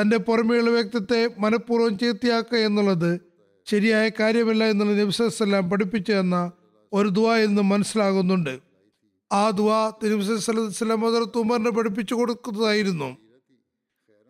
തന്റെ 0.00 0.16
പുറമെയുള്ള 0.16 0.70
വ്യക്തിത്വത്തെ 0.70 1.30
മനഃപൂർവം 1.38 1.98
ചീത്തയാക്കുക 1.98 2.58
എന്നുള്ളത് 2.58 3.20
ശരിയായ 3.66 4.10
കാര്യമല്ല 4.20 4.64
എന്നുള്ള 4.64 4.92
നബിസ്വല്ലാം 4.92 5.70
പഠിപ്പിച്ചു 5.70 6.12
തന്ന 6.12 6.52
ഒരു 6.92 7.08
ദുവ 7.08 7.36
എന്ന് 7.36 7.62
മനസ്സിലാകുന്നുണ്ട്. 7.62 8.58
ആ 9.32 9.50
ദുവ 9.50 9.92
തിരുവസ്ലം 10.04 11.00
മുതൽ 11.00 11.38
ഉമറിനെ 11.38 11.70
പഠിപ്പിച്ചു 11.70 12.14
കൊടുക്കുന്നതായിരുന്നു. 12.14 13.16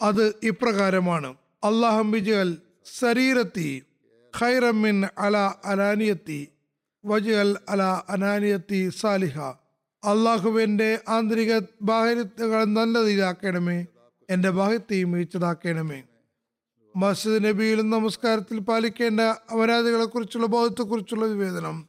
അത് 0.03 0.35
ഇപ്രകാരമാണ്. 0.43 1.35
അള്ളാഹം 1.65 2.11
ബിജൽ 2.11 2.57
ശരീരത്തി 3.01 3.83
ഖൈറമിൻ 4.41 5.05
അല 5.19 5.37
അലാനിയത്തി. 5.65 6.49
വജൽ 7.05 7.57
അല 7.69 7.83
അനാനിയത്തി 7.83 8.89
സാലിഹ. 8.89 9.41
അള്ളാഹുവിന്റെ 10.05 10.99
ആന്തരിക 11.09 11.59
ബാഹ്യങ്ങൾ 11.83 12.65
നല്ലതിലാക്കണമേ. 12.65 13.87
എന്റെ 14.31 14.51
ബാഹ്യത്തെയും 14.51 15.11
മികച്ചതാക്കണമേ. 15.11 16.03
മസ്ജിദ് 16.97 17.45
നബിയിലും 17.45 17.91
നമസ്കാരത്തിൽ 17.91 18.59
പാലിക്കേണ്ട 18.59 19.21
അപരാധികളെ 19.21 20.05
കുറിച്ചുള്ള 20.05 20.47
ബോധത്തെക്കുറിച്ചുള്ള 20.47 21.27
വിവേചനം. 21.27 21.89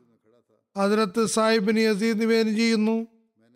അതിനകത്ത് 0.78 1.26
സാഹിബിന് 1.26 1.80
യസീദ് 1.80 2.22
നിവേദനം 2.22 2.56
ചെയ്യുന്നു. 2.56 3.08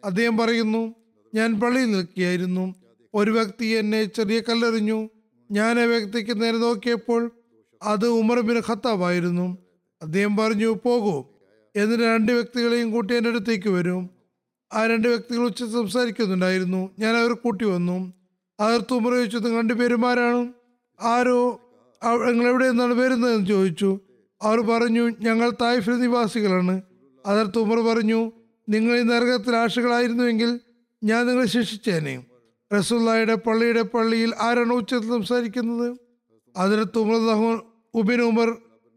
അദ്ദേഹം 0.05 0.37
പറയുന്നു 0.37 0.95
ഞാൻ 1.35 1.59
പള്ളിയിൽ 1.59 1.91
നിൽക്കുകയായിരുന്നു. 1.91 2.75
ഒരു 3.13 3.31
വ്യക്തി 3.31 3.65
എന്നെ 3.65 4.03
ചെറിയ 4.03 4.39
കല്ലെറിഞ്ഞു. 4.39 5.09
ഞാൻ 5.51 5.79
ആ 5.79 5.83
വ്യക്തിക്ക് 5.83 6.41
നേരെ 6.41 6.57
നോക്കിയപ്പോൾ 6.57 7.31
അത് 7.83 8.07
ഉമർ 8.07 8.39
ബിൻ 8.39 8.61
ഖത്താബായിരുന്നു 8.69 9.57
അദ്ദേഹം 10.01 10.37
പറഞ്ഞു 10.37 10.79
പോകൂ. 10.85 11.36
എന്നിട്ട് 11.77 12.03
രണ്ട് 12.03 12.31
വ്യക്തികളെയും 12.31 12.91
കൂട്ടി 12.91 13.15
എന്റെ 13.15 13.29
അടുത്തേക്ക് 13.29 13.69
വരും. 13.69 14.09
ആ 14.73 14.85
രണ്ട് 14.85 15.07
വ്യക്തികൾ 15.07 15.45
ഉച്ച 15.45 15.63
സംസാരിക്കുന്നുണ്ടായിരുന്നു. 15.63 16.89
ഞാൻ 16.99 17.15
അവർ 17.15 17.33
കൂട്ടി 17.33 17.65
വന്നു. 17.65 18.13
അവർ 18.59 18.85
തുമ്പറ 18.91 19.15
ചോദിച്ചു 19.15 19.37
രണ്ടുപേരും 19.37 20.09
ആരാണ്? 20.09 20.53
ആരോ? 21.01 21.61
എവിടെ 22.47 22.69
നിന്നാണ് 22.69 22.93
വരുന്നതെന്ന് 22.93 23.47
ചോദിച്ചു. 23.47 23.99
അവർ 24.41 24.61
പറഞ്ഞു 24.61 25.09
ഞങ്ങൾ 25.19 25.49
തായ്ഫിൽ 25.49 25.99
നിവാസികളാണ്. 25.99 26.81
അതർ 27.25 27.45
തുമർ 27.45 27.79
പറഞ്ഞു 27.79 28.31
നിങ്ങൾ 28.69 28.99
ഈ 28.99 29.01
നരകത്തിൽ 29.01 29.55
ആശകളായിരുന്നുവെങ്കിൽ 29.55 30.59
ഞാൻ 31.03 31.27
നിങ്ങളെ 31.27 31.47
ശിക്ഷിച്ചേനെ. 31.47 32.25
റസുല്ലായുടെ 32.77 33.35
പള്ളിയുടെ 33.35 33.81
പള്ളിയിൽ 33.81 34.33
ആരാണ് 34.39 34.73
ഉച്ചത്തിൽ 34.73 35.09
സംസാരിക്കുന്നത്? 35.09 35.97
അതിർത്ത് 36.57 36.91
തുമർ 36.95 37.61
ഉബിൻ 37.93 38.21
ഉമർ 38.21 38.49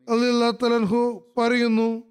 അലി 0.08 0.26
അള്ളാഹു 0.26 1.32
പറയുന്നു 1.38 2.09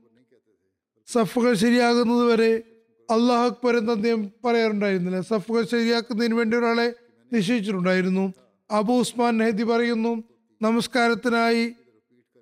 സഫുകൾ 1.11 1.53
ശരിയാകുന്നത് 1.53 2.25
വരെ 2.31 2.63
അള്ളാഹു 3.09 3.45
അക്ബർ 3.49 3.77
എന്ന് 3.77 3.91
അദ്ദേഹം 3.91 4.31
പറയാറുണ്ടായിരുന്നില്ല. 4.45 5.21
സഫുകൾ 5.21 5.63
ശരിയാക്കുന്നതിന് 5.65 6.33
വേണ്ടി 6.33 6.57
ഒരാളെ 6.57 6.87
നിശ്ചയിച്ചിട്ടുണ്ടായിരുന്നു. 7.33 8.33
അബു 8.71 8.93
ഉസ്മാൻ 8.93 9.37
നെഹദി 9.37 9.63
പറയുന്നു 9.63 10.23
നമസ്കാരത്തിനായി 10.61 11.63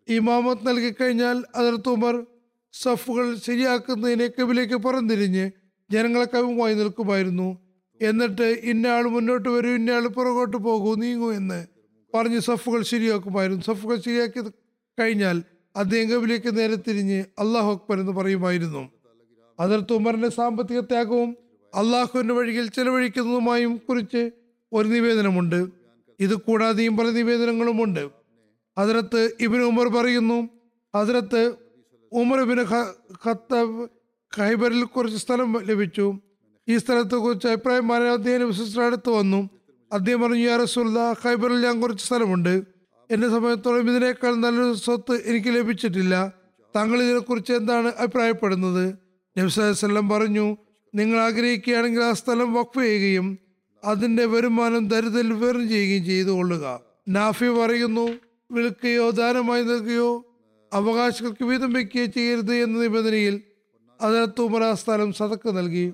ഇമാമത്ത് 0.08 0.68
നൽകി 0.68 0.94
കഴിഞ്ഞാൽ 1.02 1.44
അതിർത്ത് 1.56 1.90
ഉമർ 1.90 2.16
സഫുകൾ 2.74 3.36
ശരിയാക്കുന്നതിനെ 3.36 4.28
കബിലേക്ക് 4.28 4.76
പുറംതിരിഞ്ഞ് 4.76 5.46
ജനങ്ങളെ 5.92 6.26
കവിമുമായി 6.26 6.76
നിൽക്കുമായിരുന്നു. 6.76 7.58
എന്നിട്ട് 8.02 8.48
ഇന്നയാൾ 8.72 9.04
മുന്നോട്ട് 9.08 9.50
വരൂ 9.50 9.70
ഇന്നയാൾ 9.70 10.08
പുറകോട്ട് 10.08 10.58
പോകൂ 10.58 10.96
നീങ്ങൂ 10.96 11.30
എന്ന് 11.34 11.60
പറഞ്ഞ് 12.14 12.40
സഫുകൾ 12.40 12.82
ശരിയാക്കുമായിരുന്നു. 12.82 13.64
സഫുകൾ 13.64 13.98
ശരിയാക്കി 14.02 14.42
കഴിഞ്ഞാൽ 15.00 15.38
അദ്ദേഹം 15.78 16.10
കബിലേക്ക് 16.10 16.58
നേരെ 16.58 16.76
തിരിഞ്ഞ് 16.76 17.20
അള്ളാഹു 17.40 17.72
അക്ബർ 17.72 18.00
എന്ന് 18.00 18.12
പറയുമായിരുന്നു. 18.12 18.92
അതിർത്ത് 19.60 19.94
ഉമറിന്റെ 19.94 20.30
സാമ്പത്തിക 20.30 20.80
ത്യാഗവും 20.80 21.38
അള്ളാഹുവിന്റെ 21.76 22.34
വഴിയിൽ 22.34 22.70
ചെലവഴിക്കുന്നതുമായും 22.70 23.78
കുറിച്ച് 23.78 24.32
ഒരു 24.74 24.88
നിവേദനമുണ്ട്. 24.88 25.66
ഇത് 26.20 26.36
കൂടാതെയും 26.36 26.98
പല 26.98 27.10
നിവേദനങ്ങളുമുണ്ട്. 27.10 28.10
അതിരത്ത് 28.78 29.32
ഇബിൻ 29.40 29.62
ഉമർ 29.62 29.88
പറയുന്നു 29.88 30.50
അതിരത്ത് 30.96 31.54
ഉമർ 32.12 32.40
ഇബിന് 32.40 32.66
ഖത്താബ് 33.26 33.88
ഖൈബറിൽ 34.38 34.84
കുറച്ച് 34.84 35.18
സ്ഥലം 35.18 35.64
ലഭിച്ചു. 35.64 36.14
ഈ 36.70 36.78
സ്ഥലത്തെ 36.78 37.16
കുറിച്ച് 37.16 37.48
അഭിപ്രായം 37.48 37.88
മാറാൻ 37.88 38.08
അദ്ദേഹം 38.08 38.48
വിശ്വസിച്ച 38.48 38.80
അടുത്ത് 38.80 39.10
വന്നു. 39.10 39.50
അദ്ദേഹം 39.94 40.22
പറഞ്ഞു 40.22 40.38
യാ 40.38 40.58
റസൂല്ല 40.58 41.12
ഖൈബറിൽ 41.12 41.62
ഞാൻ 41.62 41.82
കുറച്ച് 41.82 42.06
സ്ഥലമുണ്ട്. 42.06 42.77
എന്നെ 43.12 43.30
സംബന്ധിച്ചോളം 43.30 43.90
ഇതിനേക്കാൾ 43.90 44.36
നല്ലൊരു 44.36 44.74
സ്വത്ത് 44.74 45.22
എനിക്ക് 45.26 45.48
ലഭിച്ചിട്ടില്ല. 45.48 46.34
താങ്കൾ 46.76 47.04
ഇതിനെക്കുറിച്ച് 47.04 47.54
എന്താണ് 47.54 47.88
അഭിപ്രായപ്പെടുന്നത്? 47.88 48.96
നബ്സല്ലം 49.38 50.10
പറഞ്ഞു 50.10 50.58
നിങ്ങൾ 50.96 51.20
ആഗ്രഹിക്കുകയാണെങ്കിൽ 51.20 52.04
ആ 52.04 52.14
സ്ഥലം 52.14 52.54
വഖഫ് 52.54 52.84
ചെയ്യുകയും 52.84 53.40
അതിന്റെ 53.84 54.26
വരുമാനം 54.26 54.88
ദരിദ്രൽ 54.88 55.34
വിവരം 55.34 55.70
ചെയ്യുകയും 55.70 56.06
ചെയ്തു 56.06 56.30
കൊള്ളുക. 56.30 56.80
നാഫി 57.10 57.46
പറയുന്നു 57.46 58.10
വിൽക്കുകയോ 58.52 59.10
ദാനമായി 59.10 59.64
നൽകുകയോ 59.64 60.26
അവകാശികൾക്ക് 60.74 61.44
വീതം 61.44 61.74
വയ്ക്കുകയോ 61.74 62.06
ചെയ്യരുത് 62.06 62.56
എന്ന 62.56 62.80
നിബന്ധനയിൽ 62.80 63.42
അതിനകത്ത് 64.02 64.42
ഉമർ 64.42 64.64
ആ 64.64 64.74
സ്ഥലം 64.74 65.14
സതക്ക് 65.14 65.58
നൽകി. 65.58 65.94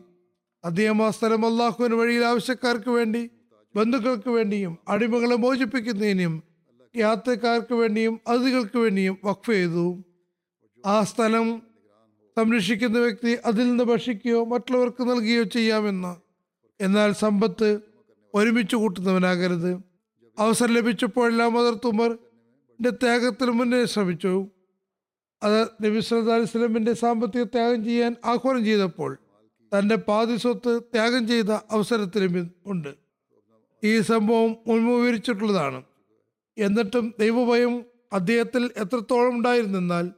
അദ്ദേഹം 0.66 1.05
ആ 1.05 1.09
സ്ഥലം 1.09 1.45
അള്ളാഹുവിന് 1.45 1.93
വഴിയിൽ 1.93 2.26
ആവശ്യക്കാർക്ക് 2.26 2.89
വേണ്ടി 2.89 3.30
ബന്ധുക്കൾക്ക് 3.76 4.30
വേണ്ടിയും 4.30 4.78
അടിമകളെ 4.88 5.36
മോചിപ്പിക്കുന്നതിനും 5.36 6.52
യാത്രക്കാർക്ക് 6.95 7.73
വേണ്ടിയും 7.73 8.19
അതിഥികൾക്ക് 8.27 8.77
വേണ്ടിയും 8.77 9.17
വഖഫ് 9.23 9.51
ചെയ്തു. 9.51 10.03
ആ 10.85 11.03
സ്ഥലം 11.03 11.61
സംരക്ഷിക്കുന്ന 12.37 12.99
വ്യക്തി 12.99 13.37
അതിൽ 13.45 13.69
നിന്ന് 13.69 13.83
ഭക്ഷിക്കുകയോ 13.83 14.45
മറ്റുള്ളവർക്ക് 14.45 15.03
നൽകുകയോ 15.03 15.43
ചെയ്യാമെന്ന്. 15.43 16.15
എന്നാൽ 16.81 17.11
സമ്പത്ത് 17.11 17.79
ഒരുമിച്ച് 18.33 18.75
കൂട്ടുന്നവനാകരുത്. 18.75 19.83
അവസരം 20.39 20.73
ലഭിച്ചപ്പോഴെല്ലാം 20.73 21.53
മദർ 21.53 21.73
തുമറിന്റെ 21.73 22.89
ത്യാഗത്തിന് 22.89 23.51
മുന്നേ 23.51 23.85
ശ്രമിച്ചു. 23.85 24.47
അത് 25.43 25.61
നബി 25.61 25.99
സല്ലല്ലാഹു 25.99 26.39
അലൈഹി 26.39 26.49
വസല്ലമിന്റെ 26.49 26.93
സാമ്പത്തിക 26.93 27.43
ത്യാഗം 27.43 27.83
ചെയ്യാൻ 27.83 28.15
ആഹ്വാനം 28.25 28.65
ചെയ്തപ്പോൾ 28.65 29.17
തന്റെ 29.71 29.95
പാതി 29.95 30.35
സ്വത്ത് 30.35 30.81
ത്യാഗം 30.93 31.27
ചെയ്ത 31.27 31.51
അവസരത്തിലും 31.71 32.51
ഉണ്ട്. 32.65 32.95
ഈ 33.83 34.01
സംഭവം 34.01 34.55
മുൻവിവരിച്ചിട്ടുള്ളതാണ് 34.67 35.81
എന്നിട്ടും 36.57 37.13
ദൈവഭയം 37.19 37.85
അദ്ദേഹത്തിൽ 38.13 38.71
എത്രത്തോളം 38.77 39.35
ഉണ്ടായിരുന്നെന്നാൽ 39.35 40.11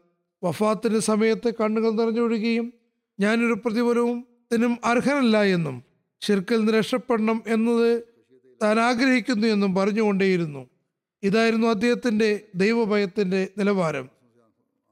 വഫാത്തിന്റെ 0.44 1.00
സമയത്ത് 1.00 1.54
കണ്ണുകൾ 1.62 1.92
നിറഞ്ഞൊഴുകയും 1.92 2.74
ഞാനൊരു 3.20 3.54
പ്രതിഫലവും 3.54 4.28
ഇതിനും 4.52 4.78
അർഹനല്ല 4.84 5.44
എന്നും 5.44 5.84
ഷിർക്കിൽ 6.22 6.58
നിന്ന് 6.58 6.74
രക്ഷപ്പെടണം 6.74 7.44
എന്നത് 7.48 8.04
താൻ 8.64 8.80
ആഗ്രഹിക്കുന്നു 8.80 9.48
എന്നും 9.48 9.76
പറഞ്ഞുകൊണ്ടേയിരുന്നു. 9.76 10.70
ഇതായിരുന്നു 11.24 11.68
അദ്ദേഹത്തിന്റെ 11.68 12.42
ദൈവഭയത്തിന്റെ 12.56 13.50
നിലവാരം. 13.58 14.10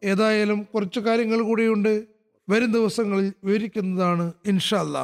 ഏതായാലും 0.04 0.64
കുറച്ച് 0.64 1.00
കാര്യങ്ങൾ 1.00 1.42
കൂടിയുണ്ട്. 1.42 2.08
വരും 2.50 2.72
ദിവസങ്ങളിൽ 2.72 3.34
വിവരിക്കുന്നതാണ് 3.44 4.34
ഇൻഷാല്ലാ 4.46 5.04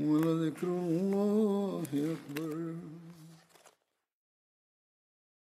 ولذكر 0.00 0.66
الله 0.68 1.84
أكبر 1.94 2.74